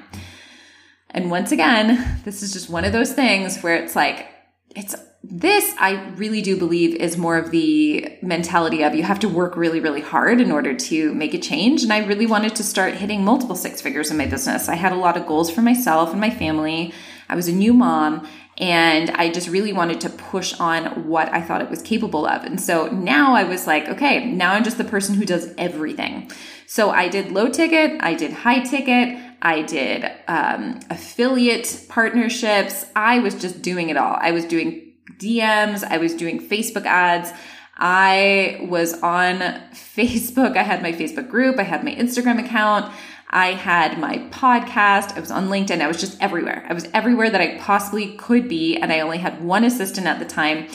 And 1.08 1.30
once 1.30 1.50
again, 1.50 2.20
this 2.26 2.42
is 2.42 2.52
just 2.52 2.68
one 2.68 2.84
of 2.84 2.92
those 2.92 3.14
things 3.14 3.62
where 3.62 3.76
it's 3.76 3.96
like, 3.96 4.26
it's 4.74 4.94
this 5.28 5.74
I 5.78 6.04
really 6.16 6.40
do 6.40 6.56
believe 6.56 6.94
is 6.94 7.16
more 7.16 7.36
of 7.36 7.50
the 7.50 8.16
mentality 8.22 8.82
of 8.82 8.94
you 8.94 9.02
have 9.02 9.18
to 9.20 9.28
work 9.28 9.56
really, 9.56 9.80
really 9.80 10.00
hard 10.00 10.40
in 10.40 10.52
order 10.52 10.72
to 10.74 11.14
make 11.14 11.34
a 11.34 11.38
change. 11.38 11.82
And 11.82 11.92
I 11.92 12.04
really 12.04 12.26
wanted 12.26 12.54
to 12.56 12.62
start 12.62 12.94
hitting 12.94 13.24
multiple 13.24 13.56
six 13.56 13.80
figures 13.80 14.10
in 14.10 14.16
my 14.16 14.26
business. 14.26 14.68
I 14.68 14.76
had 14.76 14.92
a 14.92 14.96
lot 14.96 15.16
of 15.16 15.26
goals 15.26 15.50
for 15.50 15.62
myself 15.62 16.12
and 16.12 16.20
my 16.20 16.30
family. 16.30 16.92
I 17.28 17.34
was 17.34 17.48
a 17.48 17.52
new 17.52 17.74
mom 17.74 18.28
and 18.58 19.10
I 19.10 19.30
just 19.30 19.48
really 19.48 19.72
wanted 19.72 20.00
to 20.02 20.10
push 20.10 20.58
on 20.60 21.08
what 21.08 21.32
I 21.32 21.42
thought 21.42 21.60
it 21.60 21.70
was 21.70 21.82
capable 21.82 22.24
of. 22.24 22.44
And 22.44 22.60
so 22.60 22.86
now 22.88 23.34
I 23.34 23.44
was 23.44 23.66
like, 23.66 23.88
okay, 23.88 24.24
now 24.24 24.52
I'm 24.52 24.64
just 24.64 24.78
the 24.78 24.84
person 24.84 25.16
who 25.16 25.24
does 25.24 25.52
everything. 25.58 26.30
So 26.66 26.90
I 26.90 27.08
did 27.08 27.32
low 27.32 27.48
ticket, 27.48 28.00
I 28.02 28.14
did 28.14 28.32
high 28.32 28.60
ticket, 28.60 29.18
I 29.42 29.62
did 29.62 30.10
um, 30.28 30.80
affiliate 30.88 31.86
partnerships. 31.88 32.86
I 32.96 33.18
was 33.18 33.34
just 33.34 33.62
doing 33.62 33.90
it 33.90 33.96
all. 33.96 34.16
I 34.20 34.30
was 34.30 34.44
doing 34.44 34.85
DMs. 35.14 35.84
I 35.84 35.98
was 35.98 36.14
doing 36.14 36.40
Facebook 36.40 36.84
ads. 36.84 37.32
I 37.76 38.58
was 38.68 39.00
on 39.02 39.38
Facebook. 39.72 40.56
I 40.56 40.62
had 40.62 40.82
my 40.82 40.92
Facebook 40.92 41.28
group. 41.28 41.58
I 41.58 41.64
had 41.64 41.84
my 41.84 41.94
Instagram 41.94 42.44
account. 42.44 42.92
I 43.28 43.52
had 43.52 43.98
my 43.98 44.18
podcast. 44.30 45.16
I 45.16 45.20
was 45.20 45.30
on 45.30 45.48
LinkedIn. 45.48 45.80
I 45.80 45.88
was 45.88 46.00
just 46.00 46.20
everywhere. 46.22 46.64
I 46.68 46.72
was 46.72 46.88
everywhere 46.94 47.28
that 47.28 47.40
I 47.40 47.58
possibly 47.58 48.16
could 48.16 48.48
be. 48.48 48.76
And 48.76 48.92
I 48.92 49.00
only 49.00 49.18
had 49.18 49.42
one 49.42 49.64
assistant 49.64 50.06
at 50.06 50.18
the 50.18 50.24
time. 50.24 50.68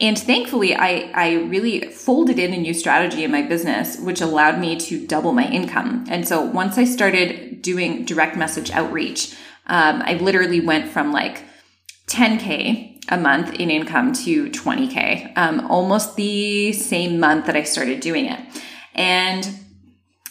And 0.00 0.16
thankfully, 0.16 0.74
I, 0.74 1.10
I 1.12 1.34
really 1.34 1.90
folded 1.90 2.38
in 2.38 2.54
a 2.54 2.56
new 2.56 2.72
strategy 2.72 3.24
in 3.24 3.32
my 3.32 3.42
business, 3.42 3.98
which 3.98 4.20
allowed 4.20 4.60
me 4.60 4.78
to 4.80 5.06
double 5.06 5.32
my 5.32 5.48
income. 5.48 6.06
And 6.08 6.26
so 6.26 6.40
once 6.40 6.78
I 6.78 6.84
started 6.84 7.62
doing 7.62 8.04
direct 8.04 8.36
message 8.36 8.70
outreach, 8.70 9.34
um, 9.66 10.00
I 10.02 10.14
literally 10.14 10.60
went 10.60 10.90
from 10.90 11.12
like 11.12 11.42
10K 12.06 12.97
a 13.08 13.18
month 13.18 13.54
in 13.54 13.70
income 13.70 14.12
to 14.12 14.50
20K, 14.50 15.36
um, 15.36 15.66
almost 15.70 16.16
the 16.16 16.72
same 16.72 17.18
month 17.18 17.46
that 17.46 17.56
I 17.56 17.62
started 17.62 18.00
doing 18.00 18.26
it. 18.26 18.40
And 18.94 19.46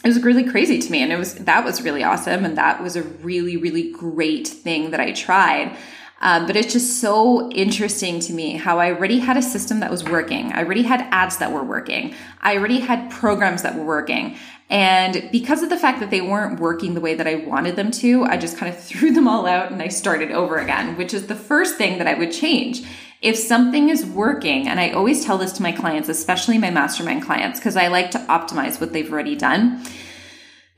it 0.03 0.07
was 0.07 0.21
really 0.23 0.43
crazy 0.43 0.79
to 0.79 0.91
me. 0.91 1.01
And 1.01 1.11
it 1.11 1.17
was, 1.17 1.35
that 1.35 1.63
was 1.65 1.81
really 1.81 2.03
awesome. 2.03 2.45
And 2.45 2.57
that 2.57 2.81
was 2.81 2.95
a 2.95 3.03
really, 3.03 3.57
really 3.57 3.91
great 3.91 4.47
thing 4.47 4.91
that 4.91 4.99
I 4.99 5.11
tried. 5.11 5.75
Um, 6.19 6.47
but 6.47 6.55
it's 6.55 6.73
just 6.73 6.99
so 6.99 7.49
interesting 7.51 8.19
to 8.21 8.33
me 8.33 8.57
how 8.57 8.79
I 8.79 8.91
already 8.91 9.19
had 9.19 9.37
a 9.37 9.41
system 9.41 9.81
that 9.81 9.91
was 9.91 10.03
working. 10.03 10.51
I 10.51 10.63
already 10.63 10.81
had 10.81 11.01
ads 11.11 11.37
that 11.37 11.51
were 11.51 11.63
working. 11.63 12.15
I 12.41 12.57
already 12.57 12.79
had 12.79 13.11
programs 13.11 13.61
that 13.61 13.75
were 13.75 13.85
working. 13.85 14.35
And 14.69 15.29
because 15.31 15.63
of 15.63 15.69
the 15.69 15.77
fact 15.77 16.01
that 16.01 16.11
they 16.11 16.21
weren't 16.21 16.59
working 16.59 16.93
the 16.93 17.01
way 17.01 17.15
that 17.15 17.27
I 17.27 17.35
wanted 17.35 17.75
them 17.75 17.89
to, 17.91 18.23
I 18.25 18.37
just 18.37 18.57
kind 18.57 18.73
of 18.73 18.81
threw 18.83 19.13
them 19.13 19.27
all 19.27 19.45
out 19.45 19.71
and 19.71 19.81
I 19.81 19.87
started 19.87 20.31
over 20.31 20.57
again, 20.57 20.97
which 20.97 21.13
is 21.13 21.27
the 21.27 21.35
first 21.35 21.77
thing 21.77 21.97
that 21.99 22.07
I 22.07 22.15
would 22.15 22.31
change. 22.31 22.83
If 23.21 23.35
something 23.35 23.89
is 23.89 24.05
working, 24.05 24.67
and 24.67 24.79
I 24.79 24.91
always 24.91 25.25
tell 25.25 25.39
this 25.39 25.53
to 25.53 25.63
my 25.63 25.71
clients, 25.71 26.07
especially 26.07 26.59
my 26.59 26.69
mastermind 26.69 27.23
clients, 27.23 27.59
because 27.59 27.75
I 27.75 27.87
like 27.87 28.11
to 28.11 28.19
optimize 28.19 28.79
what 28.79 28.93
they've 28.93 29.11
already 29.11 29.35
done, 29.35 29.83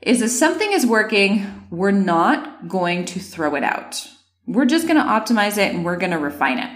is 0.00 0.22
if 0.22 0.30
something 0.30 0.72
is 0.72 0.86
working, 0.86 1.66
we're 1.70 1.90
not 1.90 2.66
going 2.66 3.04
to 3.06 3.20
throw 3.20 3.54
it 3.56 3.62
out. 3.62 4.08
We're 4.46 4.64
just 4.64 4.86
going 4.86 4.96
to 4.96 5.04
optimize 5.04 5.58
it 5.58 5.74
and 5.74 5.84
we're 5.84 5.98
going 5.98 6.12
to 6.12 6.18
refine 6.18 6.58
it 6.58 6.70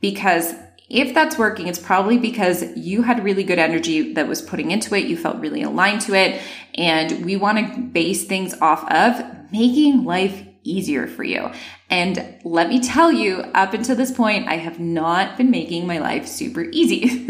because 0.00 0.54
if 0.90 1.14
that's 1.14 1.38
working, 1.38 1.68
it's 1.68 1.78
probably 1.78 2.18
because 2.18 2.64
you 2.76 3.02
had 3.02 3.22
really 3.24 3.44
good 3.44 3.60
energy 3.60 4.12
that 4.14 4.26
was 4.26 4.42
putting 4.42 4.72
into 4.72 4.96
it. 4.96 5.04
You 5.04 5.16
felt 5.16 5.38
really 5.38 5.62
aligned 5.62 6.00
to 6.02 6.14
it. 6.14 6.42
And 6.74 7.24
we 7.24 7.36
want 7.36 7.58
to 7.58 7.80
base 7.80 8.24
things 8.24 8.54
off 8.60 8.90
of 8.90 9.52
making 9.52 10.04
life 10.04 10.44
easier 10.64 11.06
for 11.06 11.22
you. 11.22 11.50
And 11.88 12.36
let 12.44 12.68
me 12.68 12.80
tell 12.80 13.12
you, 13.12 13.36
up 13.54 13.72
until 13.72 13.94
this 13.94 14.10
point, 14.10 14.48
I 14.48 14.56
have 14.56 14.80
not 14.80 15.36
been 15.36 15.50
making 15.50 15.86
my 15.86 15.98
life 15.98 16.26
super 16.26 16.64
easy. 16.72 17.26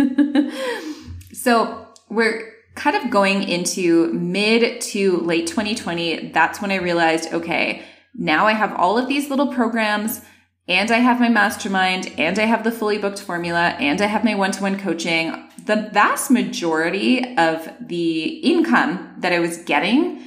so 1.35 1.87
we're 2.09 2.53
kind 2.75 2.97
of 2.97 3.11
going 3.11 3.43
into 3.43 4.11
mid 4.15 4.81
to 4.81 5.19
late 5.19 5.47
2020. 5.47 6.31
That's 6.31 6.63
when 6.63 6.71
I 6.71 6.77
realized, 6.77 7.33
okay, 7.33 7.83
now 8.15 8.47
I 8.47 8.53
have 8.53 8.75
all 8.75 8.97
of 8.97 9.07
these 9.07 9.29
little 9.29 9.53
programs 9.53 10.23
and 10.69 10.91
I 10.91 10.99
have 10.99 11.21
my 11.21 11.29
mastermind 11.29 12.13
and 12.19 12.39
I 12.39 12.45
have 12.45 12.65
the 12.65 12.73
fully 12.73 12.99
booked 12.99 13.21
formula 13.21 13.77
and 13.79 14.01
I 14.01 14.07
have 14.07 14.25
my 14.25 14.35
one 14.35 14.53
to 14.53 14.63
one 14.63 14.79
coaching. 14.79 15.51
The 15.65 15.91
vast 15.93 16.31
majority 16.31 17.37
of 17.37 17.69
the 17.81 18.25
income 18.25 19.15
that 19.19 19.33
I 19.33 19.39
was 19.41 19.59
getting 19.59 20.23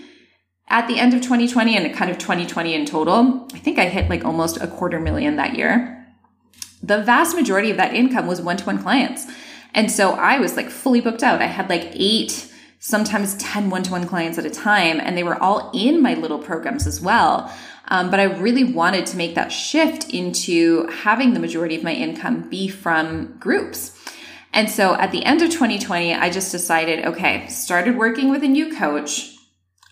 at 0.67 0.87
the 0.87 0.99
end 0.99 1.13
of 1.13 1.21
2020 1.21 1.77
and 1.77 1.95
kind 1.95 2.09
of 2.09 2.17
2020 2.17 2.73
in 2.73 2.85
total, 2.85 3.47
I 3.53 3.59
think 3.59 3.77
I 3.77 3.87
hit 3.87 4.09
like 4.09 4.25
almost 4.25 4.57
a 4.57 4.67
quarter 4.67 4.99
million 4.99 5.35
that 5.35 5.55
year. 5.55 6.07
The 6.81 7.01
vast 7.01 7.35
majority 7.35 7.71
of 7.71 7.77
that 7.77 7.93
income 7.93 8.27
was 8.27 8.41
one 8.41 8.57
to 8.57 8.65
one 8.65 8.81
clients. 8.81 9.27
And 9.73 9.91
so 9.91 10.13
I 10.13 10.39
was 10.39 10.55
like 10.55 10.69
fully 10.69 11.01
booked 11.01 11.23
out. 11.23 11.41
I 11.41 11.47
had 11.47 11.69
like 11.69 11.91
eight, 11.93 12.51
sometimes 12.79 13.35
10 13.37 13.69
one 13.69 13.83
to 13.83 13.91
one 13.91 14.07
clients 14.07 14.37
at 14.37 14.45
a 14.45 14.49
time, 14.49 14.99
and 14.99 15.17
they 15.17 15.23
were 15.23 15.41
all 15.41 15.71
in 15.73 16.01
my 16.01 16.13
little 16.13 16.39
programs 16.39 16.85
as 16.85 17.01
well. 17.01 17.51
Um, 17.89 18.09
but 18.09 18.19
I 18.19 18.23
really 18.23 18.63
wanted 18.63 19.05
to 19.07 19.17
make 19.17 19.35
that 19.35 19.51
shift 19.51 20.09
into 20.09 20.87
having 20.87 21.33
the 21.33 21.39
majority 21.39 21.75
of 21.75 21.83
my 21.83 21.93
income 21.93 22.49
be 22.49 22.67
from 22.67 23.37
groups. 23.39 23.99
And 24.53 24.69
so 24.69 24.95
at 24.95 25.11
the 25.11 25.25
end 25.25 25.41
of 25.41 25.49
2020, 25.49 26.13
I 26.13 26.29
just 26.29 26.51
decided, 26.51 27.05
okay, 27.05 27.47
started 27.47 27.97
working 27.97 28.29
with 28.29 28.43
a 28.43 28.47
new 28.47 28.73
coach, 28.75 29.35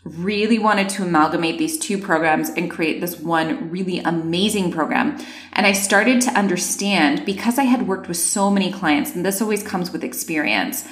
really 0.04 0.58
wanted 0.58 0.90
to 0.90 1.04
amalgamate 1.04 1.58
these 1.58 1.78
two 1.78 1.98
programs 1.98 2.50
and 2.50 2.72
create 2.72 3.02
this 3.02 3.20
one 3.20 3.70
really 3.70 4.00
amazing 4.00 4.72
program. 4.72 5.20
And 5.54 5.66
I 5.66 5.74
started 5.74 6.22
to 6.22 6.32
understand 6.32 7.26
because 7.26 7.60
I 7.60 7.64
had 7.64 7.88
worked 7.88 8.08
with 8.08 8.18
so 8.18 8.50
many 8.50 8.72
clients, 8.72 9.16
and 9.16 9.26
this 9.26 9.42
always 9.42 9.64
comes 9.64 9.92
with 9.92 10.04
experience. 10.04 10.88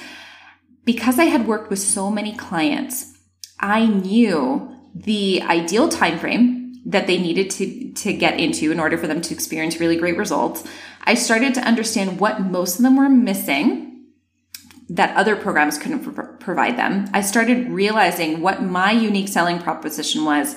Because 0.84 1.20
I 1.20 1.26
had 1.26 1.48
worked 1.48 1.70
with 1.70 1.80
so 1.80 2.10
many 2.10 2.36
clients, 2.36 3.14
I 3.60 3.86
knew 3.86 4.76
the 4.96 5.44
ideal 5.44 5.90
time 5.90 6.18
frame 6.18 6.59
that 6.86 7.08
they 7.08 7.18
needed 7.18 7.50
to, 7.52 7.92
to 7.94 8.14
get 8.14 8.40
into 8.40 8.72
in 8.72 8.80
order 8.80 8.98
for 8.98 9.08
them 9.08 9.22
to 9.22 9.34
experience 9.34 9.80
really 9.80 9.98
great 9.98 10.18
results. 10.18 10.64
I 11.04 11.14
started 11.14 11.54
to 11.56 11.62
understand 11.62 12.20
what 12.20 12.42
most 12.42 12.78
of 12.78 12.84
them 12.84 12.98
were 12.98 13.10
missing 13.10 13.90
that 14.90 15.16
other 15.16 15.36
programs 15.36 15.78
couldn't 15.78 16.00
pro- 16.00 16.36
provide 16.38 16.78
them. 16.78 17.08
I 17.14 17.22
started 17.22 17.70
realizing 17.70 18.42
what 18.42 18.64
my 18.64 18.92
unique 18.92 19.28
selling 19.28 19.60
proposition 19.60 20.26
was, 20.26 20.56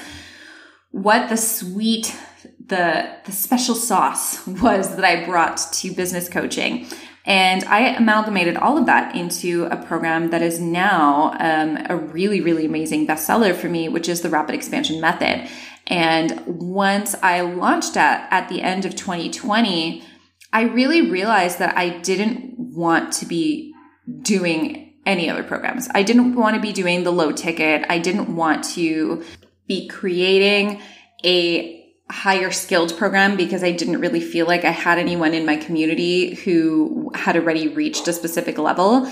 what 0.90 1.28
the 1.28 1.36
sweet, 1.36 2.16
the, 2.64 3.14
the 3.24 3.32
special 3.32 3.74
sauce 3.74 4.46
was 4.46 4.96
that 4.96 5.04
I 5.04 5.24
brought 5.26 5.58
to 5.74 5.92
business 5.92 6.28
coaching. 6.28 6.86
And 7.24 7.62
I 7.64 7.94
amalgamated 7.94 8.56
all 8.56 8.76
of 8.76 8.86
that 8.86 9.14
into 9.14 9.66
a 9.66 9.76
program 9.76 10.30
that 10.30 10.42
is 10.42 10.58
now 10.58 11.36
um, 11.38 11.78
a 11.88 11.96
really, 11.96 12.40
really 12.40 12.64
amazing 12.64 13.06
bestseller 13.06 13.54
for 13.54 13.68
me, 13.68 13.88
which 13.88 14.08
is 14.08 14.22
the 14.22 14.28
Rapid 14.28 14.56
Expansion 14.56 15.00
Method. 15.00 15.48
And 15.86 16.42
once 16.46 17.14
I 17.22 17.40
launched 17.40 17.96
at 17.96 18.32
at 18.32 18.48
the 18.48 18.62
end 18.62 18.84
of 18.84 18.94
2020, 18.94 20.04
I 20.52 20.62
really 20.62 21.10
realized 21.10 21.58
that 21.58 21.76
I 21.76 21.88
didn't 21.88 22.54
want 22.58 23.12
to 23.14 23.26
be 23.26 23.74
doing 24.20 24.94
any 25.04 25.28
other 25.28 25.42
programs. 25.42 25.88
I 25.94 26.02
didn't 26.02 26.34
want 26.34 26.54
to 26.54 26.60
be 26.60 26.72
doing 26.72 27.02
the 27.02 27.10
low 27.10 27.32
ticket. 27.32 27.84
I 27.88 27.98
didn't 27.98 28.34
want 28.34 28.64
to 28.74 29.24
be 29.66 29.88
creating 29.88 30.80
a 31.24 31.78
higher 32.10 32.50
skilled 32.50 32.96
program 32.98 33.36
because 33.36 33.64
I 33.64 33.72
didn't 33.72 34.00
really 34.00 34.20
feel 34.20 34.46
like 34.46 34.64
I 34.64 34.70
had 34.70 34.98
anyone 34.98 35.34
in 35.34 35.46
my 35.46 35.56
community 35.56 36.34
who 36.34 37.10
had 37.14 37.36
already 37.36 37.68
reached 37.68 38.06
a 38.06 38.12
specific 38.12 38.58
level. 38.58 39.10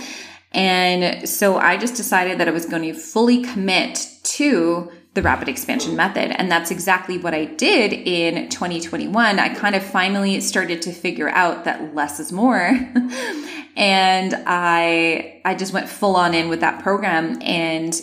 And 0.52 1.28
so 1.28 1.56
I 1.56 1.76
just 1.76 1.94
decided 1.94 2.38
that 2.38 2.48
I 2.48 2.50
was 2.50 2.66
going 2.66 2.82
to 2.82 2.98
fully 2.98 3.42
commit 3.42 4.06
to 4.24 4.90
the 5.14 5.22
rapid 5.22 5.48
expansion 5.48 5.96
method. 5.96 6.30
And 6.30 6.50
that's 6.50 6.70
exactly 6.70 7.18
what 7.18 7.34
I 7.34 7.46
did 7.46 7.92
in 7.92 8.48
2021. 8.48 9.38
I 9.38 9.48
kind 9.54 9.74
of 9.74 9.82
finally 9.82 10.40
started 10.40 10.82
to 10.82 10.92
figure 10.92 11.28
out 11.28 11.64
that 11.64 11.94
less 11.94 12.20
is 12.20 12.30
more. 12.30 12.60
and 13.76 14.34
I, 14.46 15.40
I 15.44 15.54
just 15.56 15.72
went 15.72 15.88
full 15.88 16.14
on 16.14 16.32
in 16.32 16.48
with 16.48 16.60
that 16.60 16.82
program 16.82 17.40
and 17.42 18.00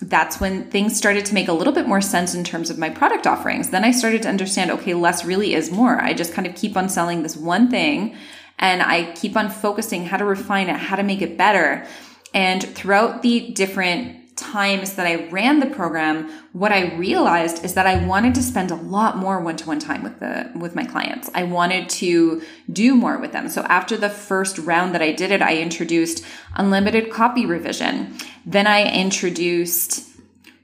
that's 0.00 0.40
when 0.40 0.70
things 0.70 0.96
started 0.96 1.24
to 1.26 1.34
make 1.34 1.48
a 1.48 1.52
little 1.52 1.72
bit 1.72 1.86
more 1.86 2.00
sense 2.00 2.34
in 2.34 2.44
terms 2.44 2.70
of 2.70 2.78
my 2.78 2.90
product 2.90 3.26
offerings. 3.26 3.70
Then 3.70 3.84
I 3.84 3.90
started 3.90 4.22
to 4.22 4.28
understand, 4.28 4.70
okay, 4.70 4.94
less 4.94 5.24
really 5.24 5.54
is 5.54 5.70
more. 5.70 6.00
I 6.00 6.12
just 6.12 6.32
kind 6.32 6.46
of 6.46 6.54
keep 6.54 6.76
on 6.76 6.88
selling 6.88 7.22
this 7.22 7.36
one 7.36 7.70
thing 7.70 8.16
and 8.58 8.82
I 8.82 9.12
keep 9.12 9.36
on 9.36 9.50
focusing 9.50 10.06
how 10.06 10.16
to 10.16 10.24
refine 10.24 10.68
it, 10.68 10.76
how 10.76 10.96
to 10.96 11.02
make 11.02 11.22
it 11.22 11.36
better. 11.36 11.86
And 12.32 12.62
throughout 12.62 13.22
the 13.22 13.52
different 13.52 14.25
times 14.36 14.94
that 14.94 15.06
I 15.06 15.28
ran 15.30 15.60
the 15.60 15.66
program, 15.66 16.30
what 16.52 16.70
I 16.70 16.94
realized 16.94 17.64
is 17.64 17.72
that 17.74 17.86
I 17.86 18.04
wanted 18.04 18.34
to 18.34 18.42
spend 18.42 18.70
a 18.70 18.74
lot 18.74 19.16
more 19.16 19.40
one-to-one 19.40 19.78
time 19.78 20.02
with 20.02 20.20
the 20.20 20.50
with 20.54 20.74
my 20.74 20.84
clients. 20.84 21.30
I 21.34 21.44
wanted 21.44 21.88
to 21.88 22.42
do 22.70 22.94
more 22.94 23.18
with 23.18 23.32
them. 23.32 23.48
So 23.48 23.62
after 23.62 23.96
the 23.96 24.10
first 24.10 24.58
round 24.58 24.94
that 24.94 25.02
I 25.02 25.12
did 25.12 25.32
it, 25.32 25.40
I 25.40 25.56
introduced 25.56 26.24
unlimited 26.54 27.10
copy 27.10 27.46
revision. 27.46 28.14
Then 28.44 28.66
I 28.66 28.92
introduced 28.92 30.06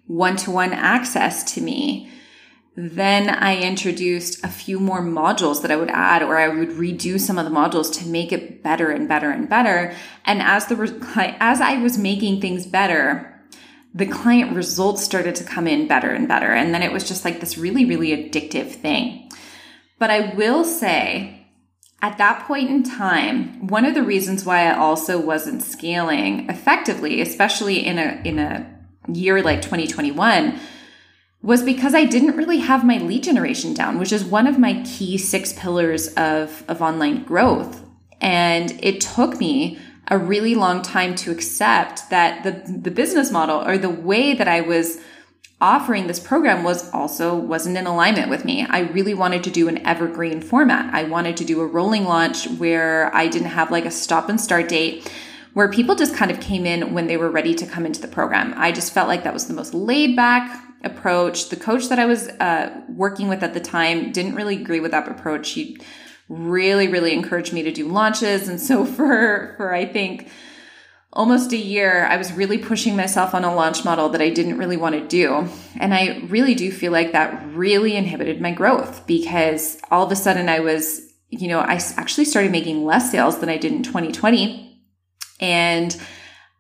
one-to-one 0.07 0.75
access 0.75 1.55
to 1.55 1.63
me. 1.63 2.11
Then 2.75 3.29
I 3.31 3.59
introduced 3.61 4.45
a 4.45 4.49
few 4.49 4.81
more 4.81 5.03
modules 5.03 5.63
that 5.63 5.71
I 5.71 5.77
would 5.77 5.91
add, 5.91 6.23
or 6.23 6.39
I 6.39 6.49
would 6.49 6.71
redo 6.71 7.19
some 7.21 7.39
of 7.39 7.45
the 7.45 7.51
modules 7.51 7.93
to 7.99 8.07
make 8.07 8.33
it 8.33 8.63
better 8.63 8.91
and 8.91 9.09
better 9.09 9.31
and 9.31 9.49
better. 9.49 9.95
And 10.27 10.43
as 10.43 10.67
the 10.67 10.77
as 11.41 11.63
I 11.63 11.79
was 11.79 11.97
making 11.97 12.43
things 12.43 12.67
better, 12.67 13.32
the 13.95 14.07
client 14.07 14.57
results 14.57 15.03
started 15.03 15.35
to 15.37 15.45
come 15.45 15.67
in 15.67 15.87
better 15.87 16.11
and 16.11 16.27
better. 16.27 16.53
And 16.53 16.75
then 16.75 16.83
it 16.83 16.93
was 16.93 17.07
just 17.07 17.25
like 17.25 17.41
this 17.41 17.59
really, 17.59 17.85
really 17.85 18.09
addictive 18.09 18.71
thing. 18.71 19.31
But 19.99 20.11
I 20.11 20.35
will 20.35 20.65
say, 20.65 21.47
at 22.01 22.19
that 22.19 22.47
point 22.47 22.71
in 22.71 22.83
time, 22.83 23.67
one 23.67 23.85
of 23.85 23.95
the 23.95 24.03
reasons 24.03 24.45
why 24.45 24.67
I 24.67 24.77
also 24.77 25.21
wasn't 25.21 25.63
scaling 25.63 26.49
effectively, 26.49 27.21
especially 27.21 27.87
in 27.87 27.99
a 27.99 28.21
in 28.25 28.39
a 28.39 28.69
year 29.09 29.43
like 29.43 29.63
2021, 29.63 30.59
was 31.43 31.63
because 31.63 31.95
I 31.95 32.05
didn't 32.05 32.37
really 32.37 32.59
have 32.59 32.85
my 32.85 32.99
lead 32.99 33.25
generation 33.25 33.75
down, 33.75 33.99
which 33.99 34.13
is 34.13 34.25
one 34.25 34.47
of 34.47 34.59
my 34.59 34.83
key 34.85 35.19
six 35.19 35.53
pillars 35.53 36.09
of, 36.15 36.65
of 36.69 36.81
online 36.81 37.25
growth. 37.25 37.85
And 38.21 38.73
it 38.83 39.01
took 39.01 39.39
me 39.41 39.79
a 40.09 40.19
really 40.19 40.55
long 40.55 40.83
time 40.83 41.15
to 41.15 41.31
accept 41.31 42.11
that 42.11 42.43
the, 42.43 42.73
the 42.73 42.91
business 42.91 43.31
model 43.31 43.67
or 43.67 43.79
the 43.79 43.91
way 43.91 44.35
that 44.35 44.49
I 44.49 44.61
was 44.61 44.99
offering 45.61 46.09
this 46.09 46.19
program 46.19 46.65
was 46.65 46.93
also 46.93 47.37
wasn't 47.37 47.77
in 47.77 47.87
alignment 47.87 48.29
with 48.29 48.45
me. 48.45 48.67
I 48.69 48.81
really 48.81 49.15
wanted 49.15 49.45
to 49.45 49.51
do 49.51 49.69
an 49.69 49.79
evergreen 49.87 50.41
format. 50.41 50.93
I 50.93 51.05
wanted 51.05 51.37
to 51.37 51.45
do 51.45 51.61
a 51.61 51.67
rolling 51.67 52.05
launch 52.05 52.49
where 52.49 53.15
I 53.15 53.29
didn't 53.29 53.49
have 53.49 53.71
like 53.71 53.85
a 53.85 53.91
stop 53.91 54.29
and 54.29 54.41
start 54.41 54.69
date 54.69 55.11
where 55.55 55.69
people 55.69 55.95
just 55.95 56.17
kind 56.17 56.31
of 56.31 56.41
came 56.41 56.67
in 56.67 56.95
when 56.95 57.07
they 57.07 57.17
were 57.17 57.31
ready 57.31 57.55
to 57.55 57.67
come 57.67 57.87
into 57.87 58.01
the 58.01 58.09
program. 58.09 58.55
I 58.57 58.73
just 58.73 58.93
felt 58.93 59.07
like 59.07 59.23
that 59.25 59.33
was 59.33 59.47
the 59.47 59.55
most 59.55 59.75
laid 59.75 60.17
back 60.17 60.65
approach. 60.83 61.49
The 61.51 61.57
coach 61.57 61.89
that 61.89 61.99
I 61.99 62.07
was 62.07 62.29
uh, 62.29 62.83
working 62.89 63.29
with 63.29 63.43
at 63.43 63.55
the 63.55 63.61
time 63.61 64.13
didn't 64.13 64.35
really 64.35 64.61
agree 64.61 64.81
with 64.81 64.91
that 64.91 65.09
approach. 65.09 65.47
She 65.47 65.79
really, 66.29 66.89
really 66.89 67.13
encouraged 67.13 67.53
me 67.53 67.63
to 67.63 67.73
do 67.73 67.89
launches. 67.89 68.49
And 68.49 68.61
so 68.61 68.85
for, 68.97 69.55
for 69.57 69.75
I 69.75 69.85
think 69.85 70.31
almost 71.13 71.53
a 71.53 71.57
year, 71.57 72.07
I 72.07 72.17
was 72.17 72.33
really 72.33 72.59
pushing 72.59 72.97
myself 72.97 73.35
on 73.35 73.45
a 73.45 73.55
launch 73.55 73.85
model 73.85 74.09
that 74.11 74.23
I 74.23 74.31
didn't 74.31 74.59
really 74.59 74.77
want 74.77 74.95
to 74.95 75.07
do. 75.07 75.49
And 75.79 75.93
I 75.93 76.23
really 76.29 76.55
do 76.55 76.73
feel 76.73 76.93
like 76.93 77.13
that 77.13 77.47
really 77.55 77.97
inhibited 77.97 78.41
my 78.41 78.53
growth 78.53 79.07
because 79.07 79.79
all 79.91 80.07
of 80.07 80.13
a 80.13 80.17
sudden 80.17 80.49
I 80.49 80.61
was, 80.61 81.03
you 81.29 81.49
know, 81.49 81.61
I 81.61 81.81
actually 81.97 82.25
started 82.25 82.51
making 82.51 82.85
less 82.85 83.11
sales 83.11 83.41
than 83.41 83.49
I 83.49 83.59
did 83.59 83.73
in 83.73 83.83
2020. 83.83 84.83
And 85.41 86.01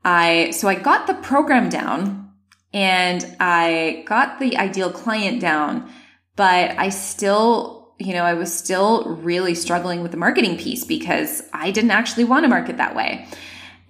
I, 0.04 0.50
so 0.50 0.68
I 0.68 0.74
got 0.74 1.06
the 1.06 1.14
program 1.14 1.68
down 1.68 2.30
and 2.74 3.36
I 3.38 4.04
got 4.06 4.38
the 4.38 4.56
ideal 4.56 4.90
client 4.90 5.40
down, 5.40 5.90
but 6.36 6.78
I 6.78 6.88
still 6.88 7.81
you 8.06 8.12
know, 8.12 8.24
I 8.24 8.34
was 8.34 8.52
still 8.52 9.04
really 9.04 9.54
struggling 9.54 10.02
with 10.02 10.10
the 10.10 10.16
marketing 10.16 10.58
piece 10.58 10.84
because 10.84 11.42
I 11.52 11.70
didn't 11.70 11.90
actually 11.92 12.24
want 12.24 12.44
to 12.44 12.48
market 12.48 12.76
that 12.76 12.94
way. 12.94 13.26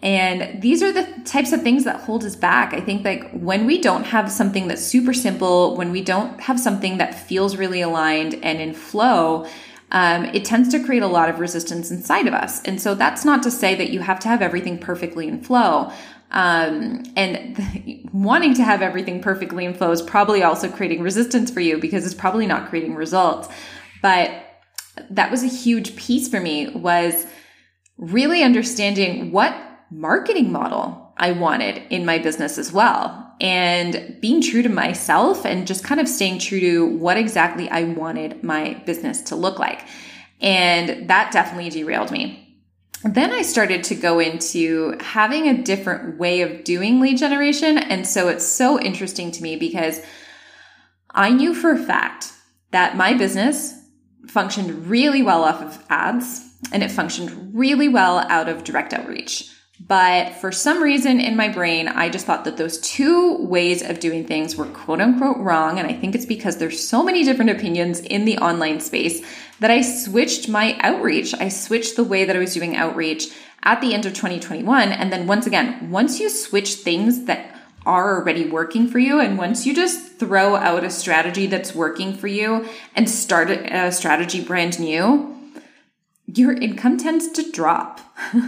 And 0.02 0.60
these 0.60 0.82
are 0.82 0.92
the 0.92 1.04
types 1.24 1.52
of 1.52 1.62
things 1.62 1.84
that 1.84 2.00
hold 2.00 2.24
us 2.24 2.34
back. 2.34 2.74
I 2.74 2.80
think 2.80 3.04
like 3.04 3.30
when 3.30 3.66
we 3.66 3.80
don't 3.80 4.04
have 4.04 4.32
something 4.32 4.66
that's 4.66 4.82
super 4.82 5.12
simple, 5.12 5.76
when 5.76 5.92
we 5.92 6.02
don't 6.02 6.40
have 6.40 6.58
something 6.58 6.98
that 6.98 7.14
feels 7.14 7.56
really 7.56 7.80
aligned 7.80 8.34
and 8.42 8.60
in 8.60 8.74
flow, 8.74 9.46
um, 9.92 10.24
it 10.24 10.44
tends 10.44 10.70
to 10.70 10.82
create 10.82 11.02
a 11.02 11.06
lot 11.06 11.28
of 11.28 11.38
resistance 11.38 11.90
inside 11.90 12.26
of 12.26 12.34
us. 12.34 12.62
And 12.62 12.80
so 12.80 12.94
that's 12.96 13.24
not 13.24 13.42
to 13.44 13.50
say 13.50 13.74
that 13.76 13.90
you 13.90 14.00
have 14.00 14.18
to 14.20 14.28
have 14.28 14.42
everything 14.42 14.78
perfectly 14.78 15.28
in 15.28 15.40
flow. 15.40 15.92
Um, 16.32 17.02
and 17.14 18.08
wanting 18.12 18.54
to 18.54 18.64
have 18.64 18.82
everything 18.82 19.22
perfectly 19.22 19.66
in 19.66 19.74
flow 19.74 19.92
is 19.92 20.02
probably 20.02 20.42
also 20.42 20.68
creating 20.68 21.02
resistance 21.02 21.50
for 21.50 21.60
you 21.60 21.78
because 21.78 22.04
it's 22.04 22.14
probably 22.14 22.46
not 22.46 22.70
creating 22.70 22.94
results. 22.94 23.48
But 24.02 24.30
that 25.10 25.30
was 25.30 25.42
a 25.42 25.48
huge 25.48 25.96
piece 25.96 26.28
for 26.28 26.40
me 26.40 26.68
was 26.68 27.26
really 27.96 28.42
understanding 28.42 29.32
what 29.32 29.56
marketing 29.90 30.52
model 30.52 31.12
I 31.16 31.32
wanted 31.32 31.82
in 31.90 32.04
my 32.04 32.18
business 32.18 32.58
as 32.58 32.72
well. 32.72 33.34
And 33.40 34.18
being 34.20 34.40
true 34.40 34.62
to 34.62 34.68
myself 34.68 35.44
and 35.44 35.66
just 35.66 35.84
kind 35.84 36.00
of 36.00 36.08
staying 36.08 36.38
true 36.38 36.60
to 36.60 36.86
what 36.86 37.16
exactly 37.16 37.68
I 37.68 37.84
wanted 37.84 38.42
my 38.44 38.74
business 38.86 39.22
to 39.22 39.36
look 39.36 39.58
like. 39.58 39.86
And 40.40 41.08
that 41.08 41.32
definitely 41.32 41.70
derailed 41.70 42.10
me. 42.10 42.38
Then 43.04 43.32
I 43.32 43.42
started 43.42 43.84
to 43.84 43.94
go 43.96 44.20
into 44.20 44.96
having 45.00 45.48
a 45.48 45.62
different 45.62 46.18
way 46.18 46.42
of 46.42 46.62
doing 46.62 47.00
lead 47.00 47.18
generation. 47.18 47.78
And 47.78 48.06
so 48.06 48.28
it's 48.28 48.46
so 48.46 48.80
interesting 48.80 49.32
to 49.32 49.42
me 49.42 49.56
because 49.56 50.00
I 51.10 51.30
knew 51.30 51.52
for 51.54 51.72
a 51.72 51.78
fact 51.78 52.32
that 52.70 52.96
my 52.96 53.14
business 53.14 53.81
functioned 54.26 54.86
really 54.86 55.22
well 55.22 55.44
off 55.44 55.62
of 55.62 55.84
ads 55.90 56.52
and 56.72 56.82
it 56.82 56.90
functioned 56.90 57.54
really 57.54 57.88
well 57.88 58.18
out 58.18 58.48
of 58.48 58.64
direct 58.64 58.92
outreach. 58.92 59.50
But 59.84 60.34
for 60.34 60.52
some 60.52 60.82
reason 60.82 61.20
in 61.20 61.36
my 61.36 61.48
brain, 61.48 61.88
I 61.88 62.08
just 62.08 62.24
thought 62.24 62.44
that 62.44 62.56
those 62.56 62.78
two 62.80 63.36
ways 63.38 63.82
of 63.82 63.98
doing 63.98 64.24
things 64.24 64.54
were 64.54 64.66
quote 64.66 65.00
unquote 65.00 65.38
wrong. 65.38 65.78
And 65.78 65.88
I 65.88 65.92
think 65.92 66.14
it's 66.14 66.26
because 66.26 66.58
there's 66.58 66.86
so 66.86 67.02
many 67.02 67.24
different 67.24 67.50
opinions 67.50 67.98
in 68.00 68.24
the 68.24 68.38
online 68.38 68.80
space 68.80 69.24
that 69.58 69.72
I 69.72 69.82
switched 69.82 70.48
my 70.48 70.78
outreach. 70.80 71.34
I 71.34 71.48
switched 71.48 71.96
the 71.96 72.04
way 72.04 72.24
that 72.24 72.36
I 72.36 72.38
was 72.38 72.54
doing 72.54 72.76
outreach 72.76 73.28
at 73.64 73.80
the 73.80 73.92
end 73.92 74.06
of 74.06 74.12
2021. 74.12 74.92
And 74.92 75.12
then 75.12 75.26
once 75.26 75.46
again, 75.46 75.90
once 75.90 76.20
you 76.20 76.28
switch 76.28 76.74
things 76.74 77.24
that 77.24 77.52
are 77.84 78.16
already 78.16 78.48
working 78.48 78.88
for 78.88 78.98
you. 78.98 79.20
And 79.20 79.38
once 79.38 79.66
you 79.66 79.74
just 79.74 80.18
throw 80.18 80.56
out 80.56 80.84
a 80.84 80.90
strategy 80.90 81.46
that's 81.46 81.74
working 81.74 82.14
for 82.14 82.28
you 82.28 82.68
and 82.94 83.08
start 83.08 83.50
a 83.50 83.90
strategy 83.92 84.42
brand 84.42 84.78
new, 84.78 85.36
your 86.26 86.52
income 86.52 86.98
tends 86.98 87.28
to 87.32 87.50
drop. 87.50 88.00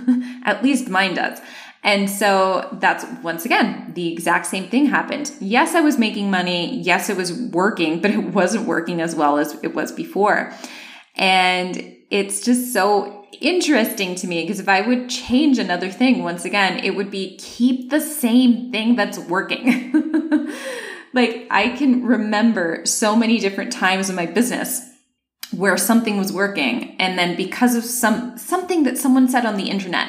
At 0.44 0.62
least 0.62 0.88
mine 0.88 1.14
does. 1.14 1.40
And 1.82 2.08
so 2.08 2.68
that's 2.80 3.04
once 3.22 3.44
again, 3.44 3.92
the 3.94 4.10
exact 4.10 4.46
same 4.46 4.68
thing 4.68 4.86
happened. 4.86 5.30
Yes, 5.38 5.74
I 5.74 5.82
was 5.82 5.98
making 5.98 6.30
money. 6.30 6.80
Yes, 6.80 7.10
it 7.10 7.16
was 7.16 7.32
working, 7.32 8.00
but 8.00 8.10
it 8.10 8.32
wasn't 8.32 8.66
working 8.66 9.02
as 9.02 9.14
well 9.14 9.36
as 9.36 9.52
it 9.62 9.74
was 9.74 9.92
before. 9.92 10.54
And 11.14 11.94
it's 12.10 12.42
just 12.42 12.72
so 12.72 13.23
interesting 13.40 14.14
to 14.16 14.26
me 14.26 14.42
because 14.42 14.60
if 14.60 14.68
I 14.68 14.80
would 14.80 15.08
change 15.08 15.58
another 15.58 15.90
thing, 15.90 16.22
once 16.22 16.44
again, 16.44 16.82
it 16.84 16.96
would 16.96 17.10
be 17.10 17.36
keep 17.36 17.90
the 17.90 18.00
same 18.00 18.70
thing 18.72 18.96
that's 18.96 19.18
working. 19.18 19.92
like 21.12 21.46
I 21.50 21.70
can 21.76 22.04
remember 22.04 22.84
so 22.84 23.16
many 23.16 23.38
different 23.38 23.72
times 23.72 24.10
in 24.10 24.16
my 24.16 24.26
business 24.26 24.90
where 25.52 25.76
something 25.76 26.16
was 26.16 26.32
working 26.32 26.96
and 26.98 27.18
then 27.18 27.36
because 27.36 27.76
of 27.76 27.84
some 27.84 28.36
something 28.36 28.82
that 28.82 28.98
someone 28.98 29.28
said 29.28 29.46
on 29.46 29.56
the 29.56 29.70
internet 29.70 30.08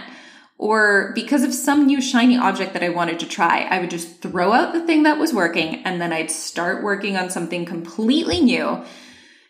or 0.58 1.12
because 1.14 1.44
of 1.44 1.54
some 1.54 1.86
new 1.86 2.02
shiny 2.02 2.38
object 2.38 2.74
that 2.74 2.84
I 2.84 2.90
wanted 2.90 3.20
to 3.20 3.28
try, 3.28 3.64
I 3.64 3.80
would 3.80 3.90
just 3.90 4.22
throw 4.22 4.54
out 4.54 4.74
the 4.74 4.86
thing 4.86 5.04
that 5.04 5.20
was 5.20 5.34
working 5.34 5.84
and 5.84 6.02
then 6.02 6.14
I'd 6.14 6.32
start 6.32 6.84
working 6.84 7.18
on 7.18 7.30
something 7.30 7.66
completely 7.66 8.40
new 8.40 8.84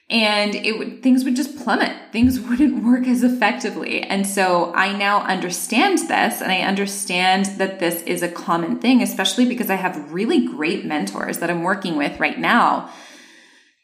and 0.10 0.54
it 0.54 0.78
would 0.78 1.02
things 1.02 1.24
would 1.24 1.36
just 1.36 1.58
plummet. 1.58 2.12
Things 2.12 2.40
wouldn't 2.48 2.84
work 2.84 3.08
as 3.08 3.24
effectively. 3.24 4.02
And 4.02 4.28
so 4.28 4.74
i 4.76 4.96
now 4.96 5.22
understand 5.22 6.00
this 6.00 6.42
and 6.42 6.52
i 6.52 6.60
understand 6.60 7.46
that 7.58 7.80
this 7.80 8.02
is 8.04 8.22
a 8.22 8.30
common 8.30 8.80
thing 8.80 9.02
especially 9.02 9.46
because 9.46 9.70
i 9.70 9.76
have 9.76 10.14
really 10.14 10.46
great 10.48 10.86
mentors 10.86 11.40
that 11.40 11.50
i'm 11.50 11.64
working 11.64 11.98
with 11.98 12.20
right 12.20 12.40
now. 12.40 12.90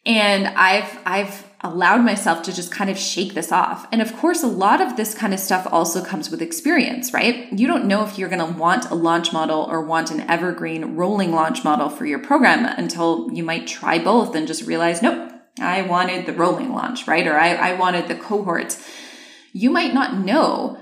And 0.05 0.47
i've 0.47 0.99
i've 1.05 1.47
allowed 1.63 2.03
myself 2.03 2.41
to 2.41 2.51
just 2.51 2.71
kind 2.71 2.89
of 2.89 2.97
shake 2.97 3.35
this 3.35 3.51
off. 3.51 3.87
And 3.91 4.01
of 4.01 4.15
course 4.17 4.43
a 4.43 4.47
lot 4.47 4.81
of 4.81 4.97
this 4.97 5.15
kind 5.15 5.33
of 5.33 5.39
stuff 5.39 5.67
also 5.71 6.03
comes 6.03 6.29
with 6.29 6.41
experience 6.41 7.13
right? 7.13 7.51
You 7.51 7.65
don't 7.65 7.85
know 7.85 8.03
if 8.03 8.19
you're 8.19 8.29
going 8.29 8.53
to 8.53 8.59
want 8.59 8.89
a 8.91 8.95
launch 8.95 9.33
model 9.33 9.67
or 9.69 9.83
want 9.83 10.11
an 10.11 10.21
evergreen 10.21 10.95
rolling 10.95 11.31
launch 11.31 11.63
model 11.63 11.89
for 11.89 12.05
your 12.05 12.19
program 12.19 12.65
until 12.65 13.31
you 13.31 13.43
might 13.43 13.65
try 13.65 13.97
both 13.97 14.35
and 14.35 14.47
just 14.47 14.67
realize 14.67 15.01
nope 15.01 15.30
I 15.59 15.81
wanted 15.83 16.25
the 16.25 16.33
rolling 16.33 16.73
launch, 16.73 17.07
right? 17.07 17.27
Or 17.27 17.37
I, 17.37 17.53
I 17.53 17.73
wanted 17.73 18.07
the 18.07 18.15
cohorts. 18.15 18.87
You 19.53 19.69
might 19.69 19.93
not 19.93 20.17
know 20.17 20.79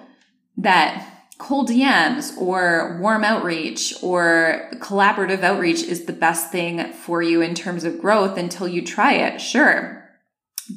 that 0.57 1.05
cold 1.39 1.69
DMs 1.69 2.37
or 2.37 2.97
warm 3.01 3.23
outreach 3.23 3.93
or 4.03 4.69
collaborative 4.75 5.41
outreach 5.41 5.81
is 5.81 6.05
the 6.05 6.13
best 6.13 6.51
thing 6.51 6.91
for 6.91 7.21
you 7.21 7.41
in 7.41 7.55
terms 7.55 7.83
of 7.83 7.99
growth 7.99 8.37
until 8.37 8.67
you 8.67 8.85
try 8.85 9.13
it. 9.13 9.39
Sure. 9.39 10.07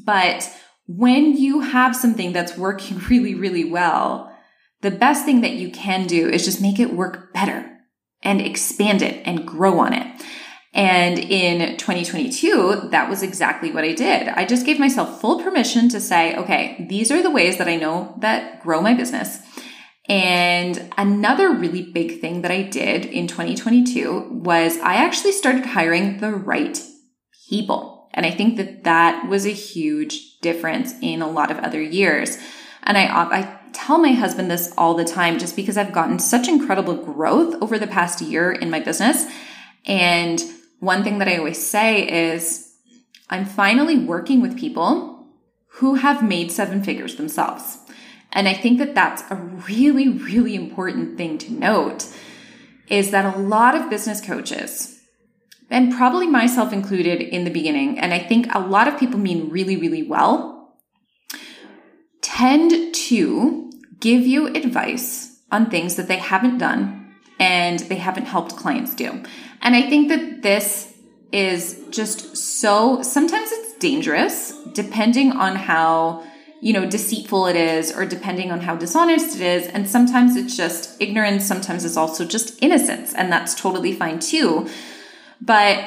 But 0.04 0.48
when 0.86 1.36
you 1.36 1.60
have 1.60 1.94
something 1.94 2.32
that's 2.32 2.56
working 2.56 2.98
really, 3.10 3.34
really 3.34 3.64
well, 3.64 4.32
the 4.80 4.90
best 4.90 5.24
thing 5.24 5.42
that 5.42 5.52
you 5.52 5.70
can 5.70 6.06
do 6.06 6.28
is 6.28 6.44
just 6.44 6.62
make 6.62 6.80
it 6.80 6.92
work 6.92 7.32
better 7.32 7.68
and 8.22 8.40
expand 8.40 9.02
it 9.02 9.22
and 9.26 9.46
grow 9.46 9.78
on 9.80 9.92
it. 9.92 10.06
And 10.74 11.18
in 11.18 11.76
2022, 11.76 12.88
that 12.90 13.10
was 13.10 13.22
exactly 13.22 13.70
what 13.70 13.84
I 13.84 13.92
did. 13.92 14.28
I 14.28 14.46
just 14.46 14.64
gave 14.64 14.78
myself 14.78 15.20
full 15.20 15.42
permission 15.42 15.90
to 15.90 16.00
say, 16.00 16.34
okay, 16.36 16.86
these 16.88 17.10
are 17.10 17.22
the 17.22 17.30
ways 17.30 17.58
that 17.58 17.68
I 17.68 17.76
know 17.76 18.14
that 18.20 18.62
grow 18.62 18.80
my 18.80 18.94
business. 18.94 19.40
And 20.08 20.92
another 20.96 21.52
really 21.52 21.82
big 21.82 22.20
thing 22.20 22.42
that 22.42 22.50
I 22.50 22.62
did 22.62 23.04
in 23.04 23.26
2022 23.26 24.30
was 24.32 24.78
I 24.78 24.94
actually 24.94 25.32
started 25.32 25.66
hiring 25.66 26.18
the 26.18 26.32
right 26.32 26.80
people. 27.48 28.08
And 28.14 28.24
I 28.26 28.30
think 28.30 28.56
that 28.56 28.84
that 28.84 29.28
was 29.28 29.46
a 29.46 29.50
huge 29.50 30.38
difference 30.40 30.94
in 31.00 31.22
a 31.22 31.30
lot 31.30 31.50
of 31.50 31.58
other 31.58 31.80
years. 31.80 32.38
And 32.82 32.98
I, 32.98 33.06
I 33.06 33.58
tell 33.72 33.98
my 33.98 34.12
husband 34.12 34.50
this 34.50 34.72
all 34.76 34.94
the 34.94 35.04
time 35.04 35.38
just 35.38 35.54
because 35.54 35.76
I've 35.76 35.92
gotten 35.92 36.18
such 36.18 36.48
incredible 36.48 36.96
growth 36.96 37.54
over 37.62 37.78
the 37.78 37.86
past 37.86 38.20
year 38.20 38.52
in 38.52 38.70
my 38.70 38.80
business. 38.80 39.26
And 39.86 40.42
one 40.82 41.04
thing 41.04 41.18
that 41.18 41.28
I 41.28 41.36
always 41.36 41.64
say 41.64 42.34
is 42.34 42.74
I'm 43.30 43.44
finally 43.44 43.96
working 43.96 44.42
with 44.42 44.58
people 44.58 45.28
who 45.74 45.94
have 45.94 46.28
made 46.28 46.50
seven 46.50 46.82
figures 46.82 47.14
themselves. 47.14 47.78
And 48.32 48.48
I 48.48 48.54
think 48.54 48.78
that 48.78 48.92
that's 48.92 49.22
a 49.30 49.36
really, 49.36 50.08
really 50.08 50.56
important 50.56 51.16
thing 51.16 51.38
to 51.38 51.52
note 51.52 52.08
is 52.88 53.12
that 53.12 53.32
a 53.32 53.38
lot 53.38 53.76
of 53.76 53.90
business 53.90 54.20
coaches, 54.20 55.00
and 55.70 55.94
probably 55.94 56.26
myself 56.26 56.72
included 56.72 57.22
in 57.22 57.44
the 57.44 57.50
beginning, 57.50 58.00
and 58.00 58.12
I 58.12 58.18
think 58.18 58.52
a 58.52 58.58
lot 58.58 58.88
of 58.88 58.98
people 58.98 59.20
mean 59.20 59.50
really, 59.50 59.76
really 59.76 60.02
well, 60.02 60.74
tend 62.22 62.92
to 62.92 63.70
give 64.00 64.26
you 64.26 64.48
advice 64.48 65.42
on 65.52 65.70
things 65.70 65.94
that 65.94 66.08
they 66.08 66.16
haven't 66.16 66.58
done 66.58 67.14
and 67.38 67.78
they 67.80 67.96
haven't 67.96 68.26
helped 68.26 68.56
clients 68.56 68.94
do. 68.96 69.22
And 69.62 69.76
I 69.76 69.88
think 69.88 70.08
that 70.08 70.42
this 70.42 70.92
is 71.30 71.84
just 71.90 72.36
so, 72.36 73.02
sometimes 73.02 73.50
it's 73.52 73.74
dangerous 73.78 74.52
depending 74.72 75.32
on 75.32 75.56
how, 75.56 76.24
you 76.60 76.72
know, 76.72 76.88
deceitful 76.88 77.46
it 77.46 77.56
is 77.56 77.92
or 77.96 78.04
depending 78.04 78.50
on 78.50 78.60
how 78.60 78.76
dishonest 78.76 79.36
it 79.36 79.40
is. 79.40 79.66
And 79.68 79.88
sometimes 79.88 80.36
it's 80.36 80.56
just 80.56 81.00
ignorance. 81.00 81.46
Sometimes 81.46 81.84
it's 81.84 81.96
also 81.96 82.24
just 82.24 82.62
innocence. 82.62 83.14
And 83.14 83.32
that's 83.32 83.54
totally 83.54 83.92
fine 83.92 84.18
too. 84.18 84.68
But 85.40 85.84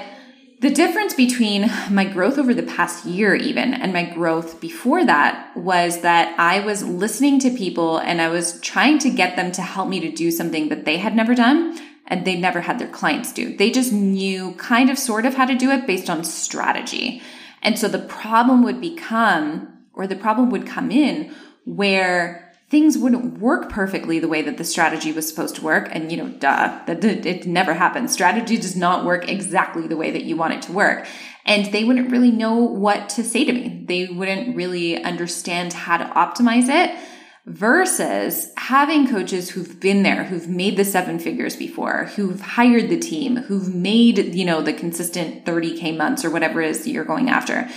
the 0.61 0.69
difference 0.69 1.13
between 1.13 1.69
my 1.91 2.05
growth 2.05 2.37
over 2.37 2.53
the 2.53 2.63
past 2.63 3.05
year, 3.05 3.35
even, 3.35 3.73
and 3.73 3.91
my 3.93 4.05
growth 4.05 4.59
before 4.61 5.05
that 5.05 5.55
was 5.55 6.01
that 6.01 6.37
I 6.39 6.61
was 6.61 6.83
listening 6.83 7.39
to 7.41 7.51
people 7.51 7.97
and 7.97 8.21
I 8.21 8.29
was 8.29 8.59
trying 8.61 8.99
to 8.99 9.09
get 9.09 9.35
them 9.35 9.51
to 9.53 9.61
help 9.61 9.89
me 9.89 9.99
to 9.99 10.11
do 10.11 10.31
something 10.31 10.69
that 10.69 10.85
they 10.85 10.97
had 10.97 11.15
never 11.15 11.35
done 11.35 11.77
and 12.07 12.25
they 12.25 12.37
never 12.37 12.61
had 12.61 12.79
their 12.79 12.87
clients 12.87 13.33
do. 13.33 13.55
They 13.55 13.71
just 13.71 13.91
knew 13.91 14.53
kind 14.53 14.89
of 14.89 14.97
sort 14.97 15.25
of 15.25 15.35
how 15.35 15.45
to 15.45 15.55
do 15.55 15.71
it 15.71 15.87
based 15.87 16.09
on 16.09 16.23
strategy. 16.23 17.21
And 17.61 17.79
so 17.79 17.87
the 17.87 17.99
problem 17.99 18.63
would 18.63 18.79
become, 18.79 19.67
or 19.93 20.05
the 20.05 20.15
problem 20.15 20.49
would 20.51 20.67
come 20.67 20.91
in 20.91 21.33
where 21.65 22.53
things 22.69 22.97
wouldn't 22.97 23.39
work 23.39 23.69
perfectly 23.69 24.19
the 24.19 24.27
way 24.27 24.41
that 24.41 24.57
the 24.57 24.63
strategy 24.63 25.11
was 25.11 25.27
supposed 25.27 25.55
to 25.55 25.63
work. 25.63 25.87
And, 25.91 26.11
you 26.11 26.17
know, 26.17 26.29
duh, 26.29 26.79
that 26.85 27.03
it 27.03 27.47
never 27.47 27.73
happens. 27.73 28.11
Strategy 28.11 28.57
does 28.57 28.75
not 28.75 29.05
work 29.05 29.29
exactly 29.29 29.87
the 29.87 29.97
way 29.97 30.11
that 30.11 30.23
you 30.23 30.35
want 30.35 30.53
it 30.53 30.61
to 30.63 30.71
work. 30.71 31.07
And 31.45 31.71
they 31.71 31.83
wouldn't 31.83 32.11
really 32.11 32.31
know 32.31 32.55
what 32.55 33.09
to 33.09 33.23
say 33.23 33.45
to 33.45 33.53
me. 33.53 33.83
They 33.87 34.07
wouldn't 34.07 34.55
really 34.55 35.03
understand 35.03 35.73
how 35.73 35.97
to 35.97 36.05
optimize 36.05 36.69
it 36.69 36.97
versus 37.45 38.51
having 38.57 39.07
coaches 39.07 39.51
who've 39.51 39.79
been 39.79 40.03
there, 40.03 40.23
who've 40.23 40.47
made 40.47 40.77
the 40.77 40.85
seven 40.85 41.19
figures 41.19 41.55
before, 41.55 42.05
who've 42.15 42.41
hired 42.41 42.89
the 42.89 42.99
team, 42.99 43.37
who've 43.37 43.73
made, 43.73 44.33
you 44.33 44.45
know, 44.45 44.61
the 44.61 44.73
consistent 44.73 45.45
30K 45.45 45.95
months 45.95 46.25
or 46.25 46.31
whatever 46.31 46.61
it 46.61 46.71
is 46.71 46.83
that 46.83 46.89
you're 46.89 47.05
going 47.05 47.29
after. 47.29 47.69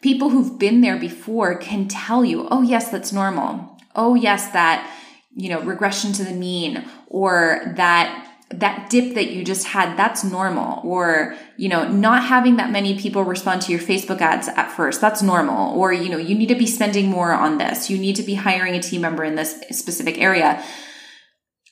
People 0.00 0.30
who've 0.30 0.58
been 0.58 0.80
there 0.80 0.98
before 0.98 1.56
can 1.56 1.88
tell 1.88 2.24
you, 2.24 2.46
oh, 2.50 2.62
yes, 2.62 2.90
that's 2.90 3.12
normal. 3.12 3.76
Oh, 3.96 4.14
yes, 4.14 4.52
that, 4.52 4.88
you 5.34 5.48
know, 5.48 5.60
regression 5.62 6.12
to 6.12 6.24
the 6.24 6.32
mean 6.32 6.84
or 7.08 7.72
that 7.76 8.27
that 8.50 8.88
dip 8.88 9.14
that 9.14 9.30
you 9.30 9.44
just 9.44 9.66
had, 9.66 9.96
that's 9.96 10.24
normal. 10.24 10.80
Or, 10.82 11.36
you 11.56 11.68
know, 11.68 11.86
not 11.88 12.24
having 12.24 12.56
that 12.56 12.70
many 12.70 12.98
people 12.98 13.22
respond 13.22 13.62
to 13.62 13.72
your 13.72 13.80
Facebook 13.80 14.20
ads 14.20 14.48
at 14.48 14.70
first, 14.70 15.00
that's 15.00 15.22
normal. 15.22 15.78
Or, 15.78 15.92
you 15.92 16.08
know, 16.08 16.16
you 16.16 16.34
need 16.34 16.48
to 16.48 16.54
be 16.54 16.66
spending 16.66 17.08
more 17.08 17.32
on 17.32 17.58
this. 17.58 17.90
You 17.90 17.98
need 17.98 18.16
to 18.16 18.22
be 18.22 18.34
hiring 18.34 18.74
a 18.74 18.82
team 18.82 19.02
member 19.02 19.22
in 19.22 19.34
this 19.34 19.60
specific 19.70 20.18
area. 20.18 20.62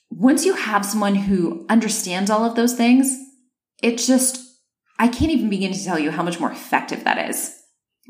Once 0.09 0.45
you 0.45 0.53
have 0.53 0.85
someone 0.85 1.15
who 1.15 1.65
understands 1.67 2.29
all 2.29 2.45
of 2.45 2.55
those 2.55 2.73
things, 2.73 3.17
it 3.81 3.97
just, 3.97 4.39
I 4.99 5.07
can't 5.07 5.31
even 5.31 5.49
begin 5.49 5.73
to 5.73 5.83
tell 5.83 5.99
you 5.99 6.11
how 6.11 6.23
much 6.23 6.39
more 6.39 6.51
effective 6.51 7.03
that 7.03 7.29
is 7.29 7.55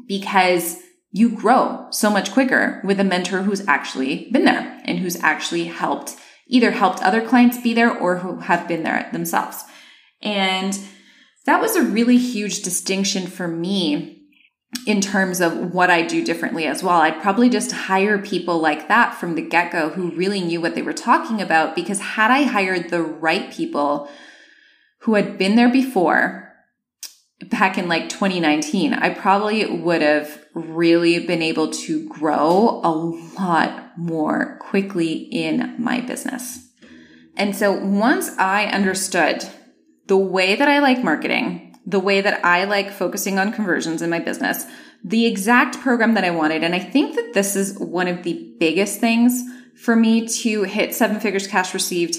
because 0.07 0.77
you 1.11 1.29
grow 1.29 1.87
so 1.89 2.09
much 2.09 2.31
quicker 2.31 2.81
with 2.83 2.99
a 2.99 3.03
mentor 3.03 3.43
who's 3.43 3.67
actually 3.67 4.29
been 4.31 4.45
there 4.45 4.79
and 4.85 4.99
who's 4.99 5.15
actually 5.23 5.65
helped 5.65 6.15
either 6.47 6.71
helped 6.71 7.01
other 7.03 7.25
clients 7.25 7.61
be 7.61 7.73
there 7.73 7.95
or 7.95 8.17
who 8.17 8.39
have 8.39 8.67
been 8.67 8.83
there 8.83 9.09
themselves. 9.11 9.63
And 10.21 10.79
that 11.45 11.61
was 11.61 11.75
a 11.75 11.83
really 11.83 12.17
huge 12.17 12.61
distinction 12.61 13.27
for 13.27 13.47
me 13.47 14.17
in 14.85 15.01
terms 15.01 15.39
of 15.39 15.73
what 15.73 15.89
I 15.89 16.01
do 16.01 16.23
differently 16.23 16.65
as 16.65 16.83
well. 16.83 17.01
I'd 17.01 17.21
probably 17.21 17.49
just 17.49 17.71
hire 17.71 18.17
people 18.17 18.59
like 18.59 18.87
that 18.87 19.15
from 19.15 19.35
the 19.35 19.41
get 19.41 19.71
go 19.71 19.89
who 19.89 20.11
really 20.11 20.41
knew 20.41 20.59
what 20.61 20.75
they 20.75 20.81
were 20.81 20.93
talking 20.93 21.41
about 21.41 21.75
because 21.75 21.99
had 21.99 22.31
I 22.31 22.43
hired 22.43 22.89
the 22.89 23.01
right 23.01 23.51
people 23.51 24.09
who 24.99 25.15
had 25.15 25.37
been 25.37 25.55
there 25.55 25.71
before, 25.71 26.53
back 27.49 27.77
in 27.77 27.87
like 27.87 28.09
2019, 28.09 28.93
I 28.93 29.09
probably 29.09 29.65
would 29.65 30.01
have 30.01 30.45
really 30.57 31.25
been 31.25 31.41
able 31.41 31.71
to 31.71 32.07
grow 32.09 32.81
a 32.83 32.91
lot 33.39 33.97
more 33.97 34.57
quickly 34.59 35.13
in 35.13 35.75
my 35.77 36.01
business. 36.01 36.67
And 37.35 37.55
so 37.55 37.71
once 37.71 38.29
I 38.37 38.65
understood 38.65 39.47
the 40.07 40.17
way 40.17 40.55
that 40.55 40.67
I 40.67 40.79
like 40.79 41.03
marketing, 41.03 41.75
the 41.85 41.99
way 41.99 42.21
that 42.21 42.43
I 42.43 42.65
like 42.65 42.91
focusing 42.91 43.39
on 43.39 43.53
conversions 43.53 44.01
in 44.01 44.09
my 44.09 44.19
business, 44.19 44.65
the 45.03 45.25
exact 45.25 45.79
program 45.79 46.15
that 46.15 46.23
I 46.23 46.31
wanted, 46.31 46.63
and 46.63 46.73
I 46.73 46.79
think 46.79 47.15
that 47.15 47.33
this 47.33 47.55
is 47.55 47.77
one 47.79 48.07
of 48.07 48.23
the 48.23 48.55
biggest 48.59 48.99
things 48.99 49.43
for 49.77 49.95
me 49.95 50.27
to 50.27 50.63
hit 50.63 50.95
seven 50.95 51.19
figures 51.19 51.47
cash 51.47 51.73
received 51.73 52.17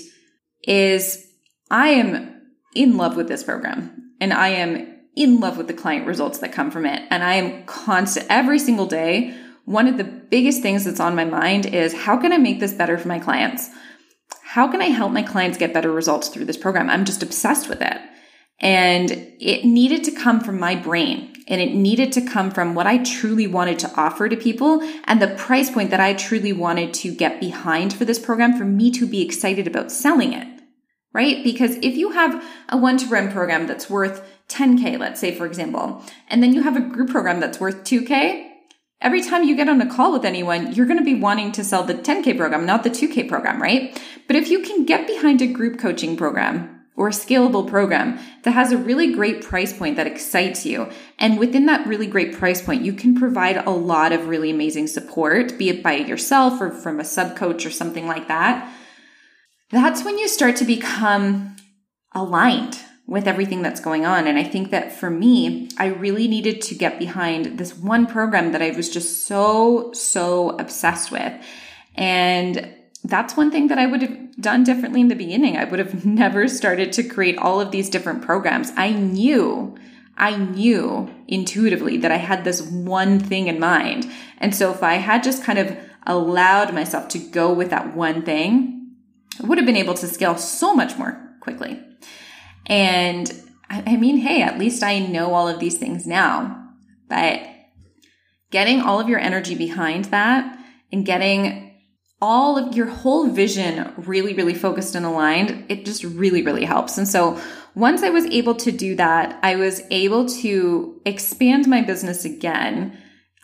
is 0.63 1.27
I 1.71 1.89
am 1.91 2.41
in 2.75 2.97
love 2.97 3.17
with 3.17 3.29
this 3.29 3.43
program 3.43 4.13
and 4.21 4.33
I 4.33 4.49
am 4.49 4.98
in 5.19 5.41
love 5.41 5.59
with 5.59 5.67
the 5.67 5.75
client 5.75 6.07
results 6.07 6.39
that 6.39 6.53
come 6.53 6.71
from 6.71 6.87
it. 6.87 7.03
And 7.11 7.25
I 7.25 7.35
am 7.35 7.65
constant 7.65 8.27
every 8.31 8.59
single 8.59 8.87
day. 8.87 9.37
One 9.65 9.89
of 9.89 9.99
the 9.99 10.05
biggest 10.05 10.63
things 10.63 10.85
that's 10.85 11.01
on 11.01 11.17
my 11.17 11.25
mind 11.25 11.67
is 11.67 11.93
how 11.93 12.17
can 12.17 12.33
I 12.33 12.39
make 12.39 12.61
this 12.61 12.73
better 12.73 12.97
for 12.97 13.09
my 13.09 13.19
clients? 13.19 13.69
How 14.43 14.71
can 14.71 14.81
I 14.81 14.87
help 14.87 15.13
my 15.13 15.23
clients 15.23 15.59
get 15.59 15.75
better 15.75 15.91
results 15.91 16.29
through 16.29 16.47
this 16.47 16.57
program? 16.57 16.89
I'm 16.89 17.05
just 17.05 17.23
obsessed 17.23 17.69
with 17.69 17.83
it. 17.83 17.99
And 18.61 19.11
it 19.41 19.65
needed 19.65 20.05
to 20.05 20.11
come 20.13 20.41
from 20.41 20.59
my 20.59 20.75
brain 20.75 21.35
and 21.49 21.61
it 21.61 21.75
needed 21.75 22.13
to 22.13 22.21
come 22.21 22.51
from 22.51 22.75
what 22.75 22.87
I 22.87 22.99
truly 22.99 23.47
wanted 23.47 23.79
to 23.81 23.93
offer 23.95 24.29
to 24.29 24.37
people 24.37 24.81
and 25.05 25.21
the 25.21 25.35
price 25.35 25.71
point 25.71 25.91
that 25.91 26.01
I 26.01 26.15
truly 26.15 26.53
wanted 26.53 26.95
to 26.95 27.15
get 27.15 27.41
behind 27.41 27.93
for 27.93 28.05
this 28.05 28.19
program 28.19 28.57
for 28.57 28.65
me 28.65 28.91
to 28.93 29.07
be 29.07 29.23
excited 29.23 29.67
about 29.67 29.91
selling 29.91 30.33
it. 30.33 30.58
Right? 31.13 31.43
Because 31.43 31.77
if 31.77 31.97
you 31.97 32.11
have 32.11 32.45
a 32.69 32.77
one 32.77 32.99
to 32.99 33.07
run 33.07 33.33
program 33.33 33.67
that's 33.67 33.89
worth 33.89 34.23
10K, 34.49 34.99
let's 34.99 35.21
say, 35.21 35.35
for 35.35 35.47
example, 35.47 36.03
and 36.29 36.43
then 36.43 36.53
you 36.53 36.63
have 36.63 36.77
a 36.77 36.81
group 36.81 37.11
program 37.11 37.41
that's 37.41 37.59
worth 37.59 37.83
2K, 37.85 38.47
every 39.01 39.23
time 39.23 39.45
you 39.45 39.57
get 39.57 39.69
on 39.69 39.81
a 39.81 39.91
call 39.93 40.13
with 40.13 40.25
anyone, 40.25 40.73
you're 40.75 40.87
going 40.87 40.99
to 40.99 41.05
be 41.05 41.15
wanting 41.15 41.53
to 41.53 41.65
sell 41.65 41.83
the 41.83 41.95
10K 41.95 42.37
program, 42.37 42.67
not 42.67 42.85
the 42.85 42.91
2K 42.91 43.29
program, 43.29 43.61
right? 43.61 44.01
But 44.27 44.37
if 44.37 44.49
you 44.49 44.61
can 44.61 44.85
get 44.85 45.07
behind 45.07 45.41
a 45.41 45.47
group 45.47 45.79
coaching 45.79 46.17
program 46.17 46.79
or 46.99 47.09
a 47.09 47.13
scalable 47.13 47.67
program 47.67 48.19
that 48.43 48.51
has 48.51 48.73
a 48.73 48.77
really 48.77 49.15
great 49.15 49.41
price 49.41 49.73
point 49.73 49.95
that 49.97 50.09
excites 50.09 50.67
you. 50.67 50.91
And 51.17 51.39
within 51.39 51.67
that 51.67 51.87
really 51.87 52.09
great 52.09 52.37
price 52.37 52.61
point, 52.61 52.83
you 52.83 52.93
can 52.93 53.15
provide 53.15 53.57
a 53.57 53.71
lot 53.71 54.13
of 54.13 54.27
really 54.27 54.51
amazing 54.51 54.89
support, 54.89 55.57
be 55.57 55.69
it 55.69 55.81
by 55.81 55.95
yourself 55.95 56.61
or 56.61 56.73
from 56.73 56.99
a 56.99 57.05
sub 57.05 57.37
coach 57.37 57.65
or 57.65 57.71
something 57.71 58.09
like 58.09 58.27
that. 58.27 58.75
That's 59.71 60.05
when 60.05 60.19
you 60.19 60.29
start 60.29 60.57
to 60.57 60.65
become 60.65 61.57
aligned 62.15 62.79
with 63.07 63.27
everything 63.27 63.63
that's 63.63 63.81
going 63.81 64.05
on. 64.05 64.27
And 64.27 64.39
I 64.39 64.45
think 64.45 64.71
that 64.71 64.93
for 64.93 65.11
me, 65.11 65.69
I 65.79 65.87
really 65.87 66.29
needed 66.29 66.61
to 66.63 66.75
get 66.75 66.99
behind 66.99 67.59
this 67.59 67.77
one 67.77 68.07
program 68.07 68.53
that 68.53 68.63
I 68.63 68.71
was 68.71 68.91
just 68.91 69.27
so, 69.27 69.93
so 69.93 70.51
obsessed 70.59 71.11
with. 71.11 71.33
And 71.95 72.75
that's 73.05 73.37
one 73.37 73.51
thing 73.51 73.69
that 73.69 73.79
I 73.79 73.87
would 73.87 74.03
have 74.03 74.37
done 74.41 74.65
differently 74.65 75.01
in 75.01 75.09
the 75.09 75.15
beginning. 75.15 75.57
I 75.57 75.65
would 75.65 75.79
have 75.79 76.05
never 76.05 76.49
started 76.49 76.93
to 76.93 77.03
create 77.03 77.39
all 77.39 77.61
of 77.61 77.71
these 77.71 77.89
different 77.89 78.23
programs. 78.23 78.73
I 78.77 78.93
knew, 78.93 79.77
I 80.17 80.37
knew 80.37 81.11
intuitively 81.27 81.97
that 81.99 82.13
I 82.13 82.17
had 82.17 82.45
this 82.45 82.63
one 82.63 83.19
thing 83.19 83.49
in 83.49 83.59
mind. 83.59 84.11
And 84.39 84.55
so 84.55 84.71
if 84.71 84.83
I 84.83 84.95
had 84.95 85.23
just 85.23 85.45
kind 85.45 85.59
of 85.59 85.77
allowed 86.07 86.75
myself 86.75 87.09
to 87.09 87.19
go 87.19 87.53
with 87.53 87.71
that 87.71 87.95
one 87.95 88.23
thing, 88.23 88.78
Would 89.41 89.59
have 89.59 89.67
been 89.67 89.77
able 89.77 89.95
to 89.95 90.07
scale 90.07 90.37
so 90.37 90.75
much 90.75 90.97
more 90.99 91.37
quickly. 91.41 91.81
And 92.67 93.33
I 93.71 93.97
mean, 93.97 94.19
hey, 94.19 94.43
at 94.43 94.59
least 94.59 94.83
I 94.83 94.99
know 94.99 95.35
all 95.35 95.49
of 95.49 95.61
these 95.61 95.79
things 95.79 96.07
now. 96.07 96.73
But 97.09 97.43
getting 98.51 98.81
all 98.81 99.01
of 99.01 99.09
your 99.09 99.19
energy 99.19 99.55
behind 99.55 100.07
that 100.07 100.59
and 100.93 101.05
getting 101.05 101.77
all 102.21 102.59
of 102.59 102.77
your 102.77 102.87
whole 102.87 103.29
vision 103.29 103.93
really, 103.97 104.35
really 104.35 104.55
focused 104.55 104.95
and 104.95 105.07
aligned, 105.07 105.67
it 105.69 105.85
just 105.85 106.03
really, 106.03 106.43
really 106.43 106.65
helps. 106.65 106.99
And 106.99 107.07
so 107.07 107.41
once 107.75 108.03
I 108.03 108.11
was 108.11 108.27
able 108.27 108.57
to 108.57 108.73
do 108.73 108.97
that, 108.97 109.39
I 109.43 109.57
was 109.57 109.83
able 109.91 110.27
to 110.41 111.01
expand 111.05 111.69
my 111.69 111.81
business 111.81 112.25
again. 112.25 112.99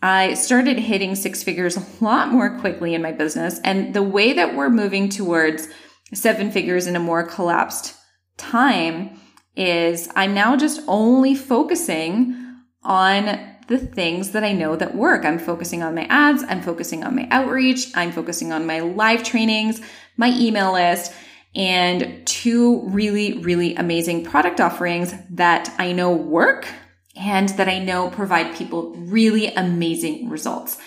I 0.05 0.35
started 0.35 0.79
hitting 0.79 1.15
six 1.15 1.43
figures 1.43 1.79
a 1.79 2.05
lot 2.05 2.31
more 2.31 2.59
quickly 2.59 2.93
in 2.93 3.01
my 3.01 3.11
business. 3.11 3.59
And 3.65 3.95
the 3.95 4.03
way 4.03 4.35
that 4.35 4.55
we're 4.55 4.69
moving 4.69 5.09
towards 5.09 5.67
seven 6.13 6.51
figures 6.51 6.87
in 6.87 6.95
a 6.95 7.01
more 7.01 7.23
collapsed 7.23 7.95
time 8.37 9.19
is 9.57 10.11
I'm 10.15 10.35
now 10.35 10.57
just 10.57 10.83
only 10.89 11.35
focusing 11.35 12.37
on 12.83 13.41
the 13.69 13.79
things 13.79 14.33
that 14.33 14.45
I 14.45 14.53
know 14.53 14.77
that 14.77 14.95
work. 14.95 15.25
I'm 15.25 15.39
focusing 15.39 15.83
on 15.83 15.95
my 15.95 16.05
ads. 16.11 16.45
I'm 16.51 16.61
focusing 16.61 17.03
on 17.03 17.17
my 17.17 17.27
outreach. 17.31 17.87
I'm 17.95 18.13
focusing 18.13 18.53
on 18.53 18.67
my 18.67 18.81
live 18.81 19.23
trainings, 19.23 19.81
my 20.19 20.29
email 20.39 20.75
list, 20.75 21.15
and 21.55 22.27
two 22.27 22.87
really, 22.91 23.39
really 23.39 23.75
amazing 23.77 24.27
product 24.27 24.61
offerings 24.61 25.15
that 25.31 25.75
I 25.79 25.93
know 25.93 26.13
work 26.13 26.69
and 27.17 27.49
that 27.51 27.69
I 27.69 27.79
know 27.79 28.11
provide 28.11 28.57
people 28.57 28.95
really 28.97 29.49
amazing 29.55 30.29
results. 30.29 30.79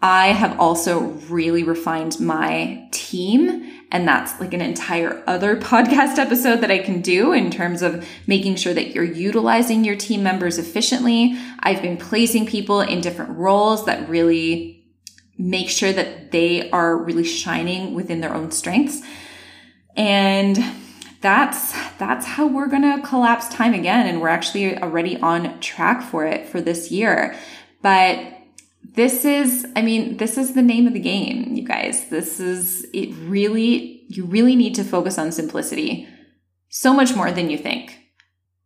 I 0.00 0.28
have 0.28 0.60
also 0.60 1.00
really 1.00 1.62
refined 1.62 2.20
my 2.20 2.86
team 2.92 3.72
and 3.90 4.06
that's 4.06 4.38
like 4.40 4.52
an 4.52 4.60
entire 4.60 5.22
other 5.26 5.56
podcast 5.60 6.18
episode 6.18 6.60
that 6.60 6.70
I 6.70 6.78
can 6.78 7.00
do 7.00 7.32
in 7.32 7.50
terms 7.50 7.82
of 7.82 8.06
making 8.26 8.56
sure 8.56 8.74
that 8.74 8.94
you're 8.94 9.04
utilizing 9.04 9.84
your 9.84 9.96
team 9.96 10.22
members 10.22 10.58
efficiently. 10.58 11.36
I've 11.60 11.82
been 11.82 11.96
placing 11.96 12.46
people 12.46 12.80
in 12.80 13.00
different 13.00 13.36
roles 13.36 13.86
that 13.86 14.08
really 14.08 14.84
make 15.38 15.68
sure 15.68 15.92
that 15.92 16.30
they 16.30 16.70
are 16.70 16.96
really 16.96 17.24
shining 17.24 17.94
within 17.94 18.20
their 18.20 18.34
own 18.34 18.50
strengths. 18.50 19.02
And 19.96 20.58
that's 21.26 21.72
that's 21.98 22.24
how 22.24 22.46
we're 22.46 22.68
going 22.68 22.82
to 22.82 23.04
collapse 23.04 23.48
time 23.48 23.74
again 23.74 24.06
and 24.06 24.20
we're 24.20 24.28
actually 24.28 24.78
already 24.78 25.18
on 25.20 25.58
track 25.58 26.00
for 26.00 26.24
it 26.24 26.46
for 26.46 26.60
this 26.60 26.92
year. 26.92 27.34
But 27.82 28.32
this 28.94 29.24
is, 29.24 29.66
I 29.74 29.82
mean, 29.82 30.18
this 30.18 30.38
is 30.38 30.54
the 30.54 30.62
name 30.62 30.86
of 30.86 30.92
the 30.92 31.00
game, 31.00 31.52
you 31.54 31.64
guys. 31.64 32.08
This 32.10 32.38
is, 32.38 32.86
it 32.94 33.12
really, 33.24 34.04
you 34.08 34.24
really 34.24 34.54
need 34.54 34.76
to 34.76 34.84
focus 34.84 35.18
on 35.18 35.32
simplicity 35.32 36.08
so 36.68 36.94
much 36.94 37.16
more 37.16 37.32
than 37.32 37.50
you 37.50 37.58
think. 37.58 37.98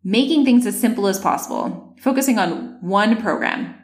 Making 0.04 0.44
things 0.44 0.66
as 0.66 0.78
simple 0.78 1.06
as 1.06 1.18
possible, 1.18 1.96
focusing 1.98 2.38
on 2.38 2.76
one 2.82 3.16
program, 3.22 3.74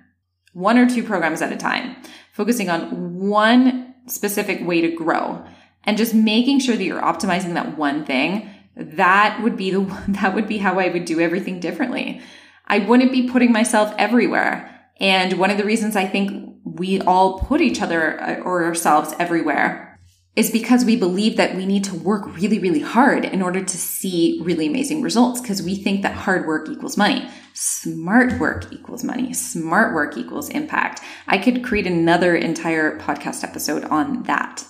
one 0.53 0.77
or 0.77 0.87
two 0.87 1.03
programs 1.03 1.41
at 1.41 1.53
a 1.53 1.57
time, 1.57 1.97
focusing 2.35 2.69
on 2.69 3.19
one 3.27 3.95
specific 4.07 4.67
way 4.67 4.83
to 4.83 4.95
grow, 4.95 5.43
and 5.85 5.97
just 5.97 6.15
making 6.15 6.61
sure 6.61 6.77
that 6.77 6.85
you're 6.85 7.01
optimizing 7.01 7.55
that 7.55 7.79
one 7.79 8.05
thing. 8.05 8.51
That 8.77 9.43
would 9.43 9.57
be 9.57 9.71
the, 9.71 9.81
that 10.09 10.35
would 10.35 10.47
be 10.47 10.59
how 10.59 10.79
I 10.79 10.89
would 10.89 11.05
do 11.05 11.21
everything 11.21 11.61
differently. 11.61 12.21
I 12.67 12.81
wouldn't 12.81 13.13
be 13.13 13.29
putting 13.29 13.53
myself 13.53 13.95
everywhere. 13.99 14.73
And 14.99 15.35
one 15.39 15.51
of 15.51 15.59
the 15.59 15.65
reasons 15.65 15.95
I 15.97 16.07
think 16.07 16.55
we 16.65 17.01
all 17.03 17.39
put 17.41 17.61
each 17.61 17.81
other 17.81 18.21
uh, 18.21 18.41
or 18.41 18.65
ourselves 18.65 19.15
everywhere 19.19 19.87
is 20.35 20.51
because 20.51 20.85
we 20.85 20.97
believe 20.97 21.39
that 21.39 21.57
we 21.57 21.65
need 21.65 21.83
to 21.85 21.95
work 21.95 22.27
really, 22.37 22.59
really 22.59 22.81
hard 22.81 23.25
in 23.25 23.41
order 23.41 23.65
to 23.65 23.79
see 23.79 24.39
really 24.45 24.67
amazing 24.67 25.01
results 25.01 25.41
because 25.41 25.63
we 25.63 25.75
think 25.75 26.03
that 26.03 26.15
hard 26.15 26.47
work 26.47 26.69
equals 26.69 26.99
money. 26.99 27.27
Smart 27.55 28.39
work 28.39 28.71
equals 28.71 29.03
money. 29.03 29.33
Smart 29.33 29.95
work 29.95 30.19
equals 30.19 30.51
impact. 30.51 31.01
I 31.27 31.39
could 31.39 31.65
create 31.65 31.87
another 31.87 32.37
entire 32.37 32.99
podcast 33.01 33.45
episode 33.45 33.85
on 33.85 34.25
that. 34.25 34.63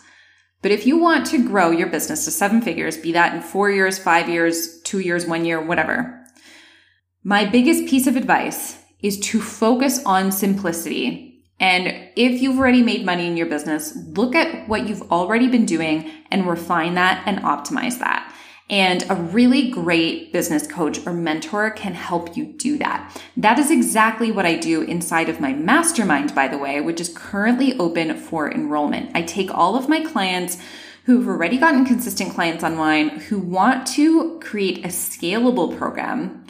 But 0.62 0.72
if 0.72 0.86
you 0.86 0.98
want 0.98 1.26
to 1.26 1.46
grow 1.46 1.70
your 1.70 1.88
business 1.88 2.24
to 2.24 2.30
seven 2.30 2.60
figures, 2.60 2.96
be 2.96 3.12
that 3.12 3.34
in 3.34 3.42
four 3.42 3.70
years, 3.70 3.98
five 3.98 4.28
years, 4.28 4.80
two 4.82 5.00
years, 5.00 5.26
one 5.26 5.44
year, 5.44 5.60
whatever, 5.64 6.24
my 7.22 7.44
biggest 7.44 7.86
piece 7.86 8.06
of 8.06 8.16
advice 8.16 8.78
is 9.00 9.18
to 9.20 9.40
focus 9.40 10.02
on 10.04 10.32
simplicity. 10.32 11.44
And 11.58 12.10
if 12.16 12.40
you've 12.40 12.58
already 12.58 12.82
made 12.82 13.04
money 13.04 13.26
in 13.26 13.36
your 13.36 13.46
business, 13.46 13.96
look 13.96 14.34
at 14.34 14.68
what 14.68 14.88
you've 14.88 15.10
already 15.10 15.48
been 15.48 15.66
doing 15.66 16.10
and 16.30 16.46
refine 16.46 16.94
that 16.94 17.22
and 17.26 17.38
optimize 17.38 17.98
that. 17.98 18.32
And 18.68 19.04
a 19.08 19.14
really 19.14 19.70
great 19.70 20.32
business 20.32 20.66
coach 20.66 21.06
or 21.06 21.12
mentor 21.12 21.70
can 21.70 21.94
help 21.94 22.36
you 22.36 22.46
do 22.46 22.78
that. 22.78 23.16
That 23.36 23.58
is 23.58 23.70
exactly 23.70 24.32
what 24.32 24.44
I 24.44 24.56
do 24.56 24.82
inside 24.82 25.28
of 25.28 25.40
my 25.40 25.52
mastermind, 25.52 26.34
by 26.34 26.48
the 26.48 26.58
way, 26.58 26.80
which 26.80 27.00
is 27.00 27.12
currently 27.14 27.78
open 27.78 28.16
for 28.16 28.50
enrollment. 28.50 29.12
I 29.14 29.22
take 29.22 29.54
all 29.54 29.76
of 29.76 29.88
my 29.88 30.04
clients 30.04 30.58
who've 31.04 31.28
already 31.28 31.58
gotten 31.58 31.84
consistent 31.84 32.34
clients 32.34 32.64
online 32.64 33.10
who 33.10 33.38
want 33.38 33.86
to 33.86 34.40
create 34.40 34.84
a 34.84 34.88
scalable 34.88 35.76
program 35.78 36.44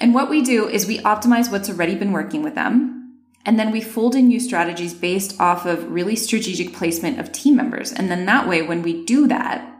and 0.00 0.14
what 0.14 0.28
we 0.28 0.42
do 0.42 0.68
is 0.68 0.86
we 0.86 0.98
optimize 0.98 1.50
what's 1.50 1.70
already 1.70 1.94
been 1.94 2.12
working 2.12 2.42
with 2.42 2.54
them. 2.54 3.20
And 3.46 3.58
then 3.58 3.70
we 3.70 3.80
fold 3.80 4.14
in 4.14 4.28
new 4.28 4.40
strategies 4.40 4.94
based 4.94 5.38
off 5.40 5.66
of 5.66 5.90
really 5.90 6.16
strategic 6.16 6.72
placement 6.72 7.20
of 7.20 7.30
team 7.30 7.56
members. 7.56 7.92
And 7.92 8.10
then 8.10 8.26
that 8.26 8.48
way, 8.48 8.62
when 8.62 8.82
we 8.82 9.04
do 9.04 9.26
that, 9.28 9.70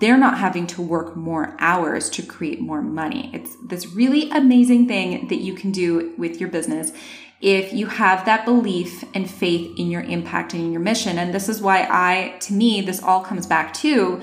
they're 0.00 0.18
not 0.18 0.38
having 0.38 0.66
to 0.66 0.82
work 0.82 1.14
more 1.14 1.56
hours 1.58 2.08
to 2.10 2.22
create 2.22 2.60
more 2.60 2.80
money. 2.80 3.30
It's 3.34 3.56
this 3.62 3.86
really 3.88 4.30
amazing 4.30 4.88
thing 4.88 5.28
that 5.28 5.40
you 5.40 5.54
can 5.54 5.72
do 5.72 6.14
with 6.16 6.40
your 6.40 6.48
business 6.48 6.92
if 7.42 7.74
you 7.74 7.86
have 7.86 8.24
that 8.24 8.46
belief 8.46 9.04
and 9.14 9.30
faith 9.30 9.78
in 9.78 9.90
your 9.90 10.00
impact 10.00 10.54
and 10.54 10.62
in 10.62 10.72
your 10.72 10.80
mission. 10.80 11.18
And 11.18 11.34
this 11.34 11.50
is 11.50 11.60
why 11.60 11.86
I, 11.90 12.38
to 12.40 12.54
me, 12.54 12.80
this 12.80 13.02
all 13.02 13.22
comes 13.22 13.46
back 13.46 13.74
to 13.74 14.22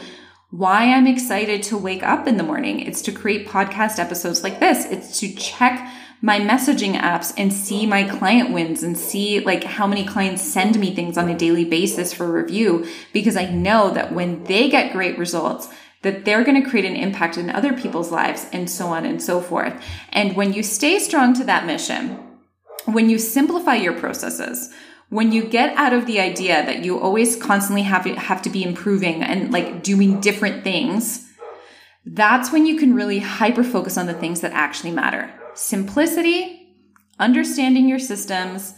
why 0.49 0.85
I'm 0.85 1.05
excited 1.05 1.61
to 1.63 1.77
wake 1.77 2.01
up 2.01 2.27
in 2.27 2.37
the 2.37 2.43
morning. 2.43 2.79
It's 2.79 3.01
to 3.03 3.11
create 3.11 3.47
podcast 3.47 3.99
episodes 3.99 4.43
like 4.43 4.59
this. 4.59 4.85
It's 4.85 5.19
to 5.19 5.33
check 5.35 5.87
my 6.21 6.39
messaging 6.39 6.95
apps 6.95 7.33
and 7.35 7.51
see 7.51 7.85
my 7.85 8.03
client 8.03 8.51
wins 8.51 8.83
and 8.83 8.97
see 8.97 9.39
like 9.39 9.63
how 9.63 9.87
many 9.87 10.05
clients 10.05 10.43
send 10.43 10.79
me 10.79 10.93
things 10.93 11.17
on 11.17 11.29
a 11.29 11.37
daily 11.37 11.65
basis 11.65 12.13
for 12.13 12.31
review 12.31 12.85
because 13.11 13.35
I 13.35 13.45
know 13.45 13.91
that 13.91 14.13
when 14.13 14.43
they 14.43 14.69
get 14.69 14.93
great 14.93 15.17
results, 15.17 15.67
that 16.03 16.25
they're 16.25 16.43
going 16.43 16.61
to 16.61 16.69
create 16.69 16.85
an 16.85 16.95
impact 16.95 17.37
in 17.37 17.49
other 17.49 17.73
people's 17.73 18.11
lives 18.11 18.47
and 18.53 18.69
so 18.69 18.87
on 18.87 19.05
and 19.05 19.21
so 19.21 19.41
forth. 19.41 19.73
And 20.09 20.35
when 20.35 20.53
you 20.53 20.63
stay 20.63 20.99
strong 20.99 21.33
to 21.35 21.43
that 21.45 21.65
mission, 21.65 22.19
when 22.85 23.09
you 23.09 23.17
simplify 23.17 23.75
your 23.75 23.93
processes, 23.93 24.71
when 25.09 25.31
you 25.31 25.43
get 25.43 25.75
out 25.75 25.93
of 25.93 26.05
the 26.05 26.19
idea 26.19 26.65
that 26.65 26.85
you 26.85 26.99
always 26.99 27.35
constantly 27.35 27.83
have 27.83 28.03
to, 28.03 28.15
have 28.15 28.41
to 28.43 28.49
be 28.49 28.63
improving 28.63 29.21
and 29.21 29.51
like 29.51 29.83
doing 29.83 30.19
different 30.21 30.63
things, 30.63 31.27
that's 32.05 32.51
when 32.51 32.65
you 32.65 32.77
can 32.77 32.95
really 32.95 33.19
hyper 33.19 33.63
focus 33.63 33.97
on 33.97 34.05
the 34.05 34.13
things 34.13 34.41
that 34.41 34.53
actually 34.53 34.91
matter. 34.91 35.31
Simplicity, 35.53 36.75
understanding 37.19 37.87
your 37.87 37.99
systems, 37.99 38.73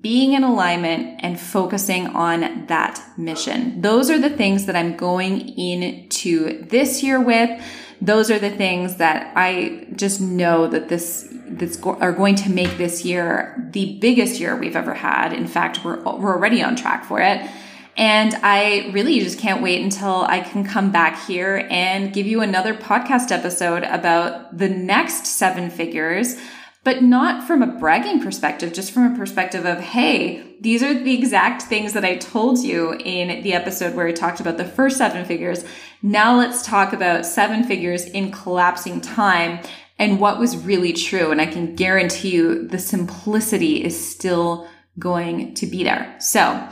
being 0.00 0.32
in 0.32 0.42
alignment 0.42 1.20
and 1.22 1.38
focusing 1.38 2.06
on 2.08 2.66
that 2.66 3.02
mission. 3.18 3.82
Those 3.82 4.10
are 4.10 4.18
the 4.18 4.30
things 4.30 4.64
that 4.66 4.76
I'm 4.76 4.96
going 4.96 5.48
into 5.58 6.64
this 6.64 7.02
year 7.02 7.20
with. 7.20 7.62
Those 8.00 8.30
are 8.30 8.38
the 8.38 8.50
things 8.50 8.96
that 8.96 9.32
I 9.36 9.86
just 9.94 10.20
know 10.20 10.66
that 10.68 10.88
this, 10.88 11.28
this 11.30 11.76
go- 11.76 11.98
are 12.00 12.12
going 12.12 12.34
to 12.36 12.50
make 12.50 12.78
this 12.78 13.04
year 13.04 13.68
the 13.72 13.98
biggest 14.00 14.40
year 14.40 14.56
we've 14.56 14.76
ever 14.76 14.94
had. 14.94 15.32
In 15.32 15.46
fact, 15.46 15.84
we're, 15.84 16.02
we're 16.02 16.34
already 16.34 16.62
on 16.62 16.76
track 16.76 17.04
for 17.04 17.20
it. 17.20 17.48
And 17.96 18.34
I 18.42 18.90
really 18.92 19.20
just 19.20 19.38
can't 19.38 19.62
wait 19.62 19.82
until 19.82 20.22
I 20.22 20.40
can 20.40 20.64
come 20.64 20.90
back 20.90 21.26
here 21.26 21.66
and 21.70 22.12
give 22.12 22.26
you 22.26 22.40
another 22.40 22.74
podcast 22.74 23.30
episode 23.30 23.84
about 23.84 24.56
the 24.56 24.68
next 24.68 25.26
seven 25.26 25.70
figures 25.70 26.36
but 26.84 27.02
not 27.02 27.46
from 27.46 27.62
a 27.62 27.66
bragging 27.66 28.22
perspective, 28.22 28.74
just 28.74 28.92
from 28.92 29.12
a 29.12 29.16
perspective 29.16 29.64
of, 29.64 29.80
hey, 29.80 30.44
these 30.60 30.82
are 30.82 30.92
the 30.92 31.14
exact 31.14 31.62
things 31.62 31.94
that 31.94 32.04
I 32.04 32.16
told 32.16 32.58
you 32.58 32.92
in 32.92 33.42
the 33.42 33.54
episode 33.54 33.94
where 33.94 34.06
I 34.06 34.12
talked 34.12 34.38
about 34.38 34.58
the 34.58 34.66
first 34.66 34.98
seven 34.98 35.24
figures. 35.24 35.64
Now 36.02 36.36
let's 36.36 36.64
talk 36.64 36.92
about 36.92 37.24
seven 37.24 37.64
figures 37.64 38.04
in 38.04 38.30
collapsing 38.30 39.00
time 39.00 39.60
and 39.98 40.20
what 40.20 40.38
was 40.38 40.58
really 40.58 40.92
true. 40.92 41.30
And 41.30 41.40
I 41.40 41.46
can 41.46 41.74
guarantee 41.74 42.34
you 42.34 42.68
the 42.68 42.78
simplicity 42.78 43.82
is 43.82 44.08
still 44.08 44.68
going 44.98 45.54
to 45.54 45.66
be 45.66 45.84
there. 45.84 46.14
So, 46.20 46.68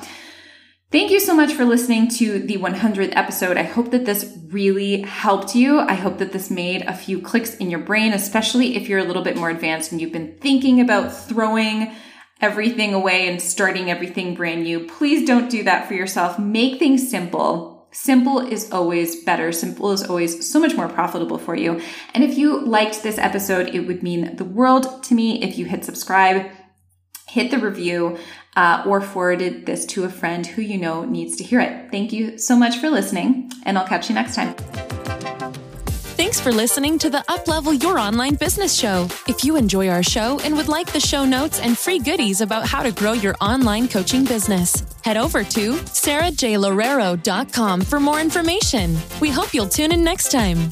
Thank 0.93 1.11
you 1.11 1.21
so 1.21 1.35
much 1.35 1.55
for 1.55 1.65
listening 1.65 2.09
to 2.19 2.39
the 2.39 2.59
100th 2.59 3.17
episode. 3.17 3.57
I 3.57 3.63
hope 3.63 3.93
that 3.93 4.05
this 4.05 4.37
really 4.49 5.01
helped 5.01 5.55
you. 5.55 5.81
I 5.81 5.95
hope 5.95 6.19
that 6.19 6.33
this 6.33 6.51
made 6.51 6.83
a 6.83 6.93
few 6.93 7.19
clicks 7.23 7.55
in 7.55 7.71
your 7.71 7.81
brain, 7.81 8.13
especially 8.13 8.77
if 8.77 8.91
you're 8.91 8.99
a 8.99 9.05
little 9.05 9.23
bit 9.23 9.39
more 9.39 9.49
advanced 9.49 9.91
and 9.91 10.03
you've 10.03 10.13
been 10.13 10.37
thinking 10.37 10.83
about 10.83 11.11
throwing 11.11 11.95
everything 12.43 12.93
away 12.93 13.27
and 13.27 13.41
starting 13.41 13.91
everything 13.91 14.35
brand 14.35 14.65
new. 14.65 14.81
Please 14.81 15.27
don't 15.27 15.49
do 15.49 15.63
that 15.63 15.89
for 15.89 15.95
yourself. 15.95 16.39
Make 16.39 16.79
things 16.79 17.09
simple. 17.09 17.89
Simple 17.93 18.41
is 18.41 18.71
always 18.71 19.25
better. 19.25 19.51
Simple 19.51 19.93
is 19.93 20.03
always 20.03 20.47
so 20.47 20.61
much 20.61 20.77
more 20.77 20.91
profitable 20.91 21.39
for 21.39 21.57
you. 21.57 21.81
And 22.13 22.23
if 22.23 22.37
you 22.37 22.61
liked 22.61 23.03
this 23.03 23.17
episode, 23.17 23.75
it 23.75 23.87
would 23.87 24.03
mean 24.03 24.37
the 24.37 24.45
world 24.45 25.03
to 25.05 25.15
me 25.15 25.43
if 25.43 25.57
you 25.57 25.65
hit 25.65 25.87
subscribe 25.87 26.51
hit 27.33 27.51
the 27.51 27.59
review 27.59 28.19
uh, 28.57 28.85
or 28.87 29.01
forwarded 29.01 29.67
this 29.67 29.85
to 29.87 30.05
a 30.05 30.09
friend 30.09 30.47
who 30.47 30.63
you 30.63 30.79
know 30.79 31.05
needs 31.05 31.37
to 31.37 31.45
hear 31.45 31.61
it. 31.61 31.91
Thank 31.91 32.13
you 32.13 32.39
so 32.39 32.57
much 32.57 32.79
for 32.79 32.91
listening, 32.91 33.51
and 33.65 33.79
I'll 33.79 33.87
catch 33.87 34.09
you 34.09 34.15
next 34.15 34.35
time. 34.35 34.55
Thanks 36.15 36.39
for 36.39 36.53
listening 36.53 36.99
to 37.01 37.11
the 37.11 37.25
Uplevel 37.29 37.83
Your 37.83 37.99
Online 37.99 38.37
Business 38.37 38.75
Show. 38.75 39.09
If 39.27 39.45
you 39.45 39.57
enjoy 39.57 39.89
our 39.89 40.03
show 40.03 40.39
and 40.45 40.57
would 40.57 40.69
like 40.69 40.93
the 40.93 41.01
show 41.01 41.25
notes 41.25 41.59
and 41.59 41.77
free 41.77 41.99
goodies 41.99 42.41
about 42.41 42.67
how 42.67 42.83
to 42.83 42.93
grow 42.93 43.13
your 43.13 43.35
online 43.41 43.89
coaching 43.89 44.25
business, 44.25 44.85
head 45.03 45.17
over 45.17 45.43
to 45.43 45.75
sarahjlorero.com 45.75 47.81
for 47.81 47.99
more 47.99 48.21
information. 48.21 48.97
We 49.21 49.31
hope 49.31 49.53
you'll 49.53 49.69
tune 49.69 49.93
in 49.93 50.05
next 50.05 50.31
time. 50.31 50.69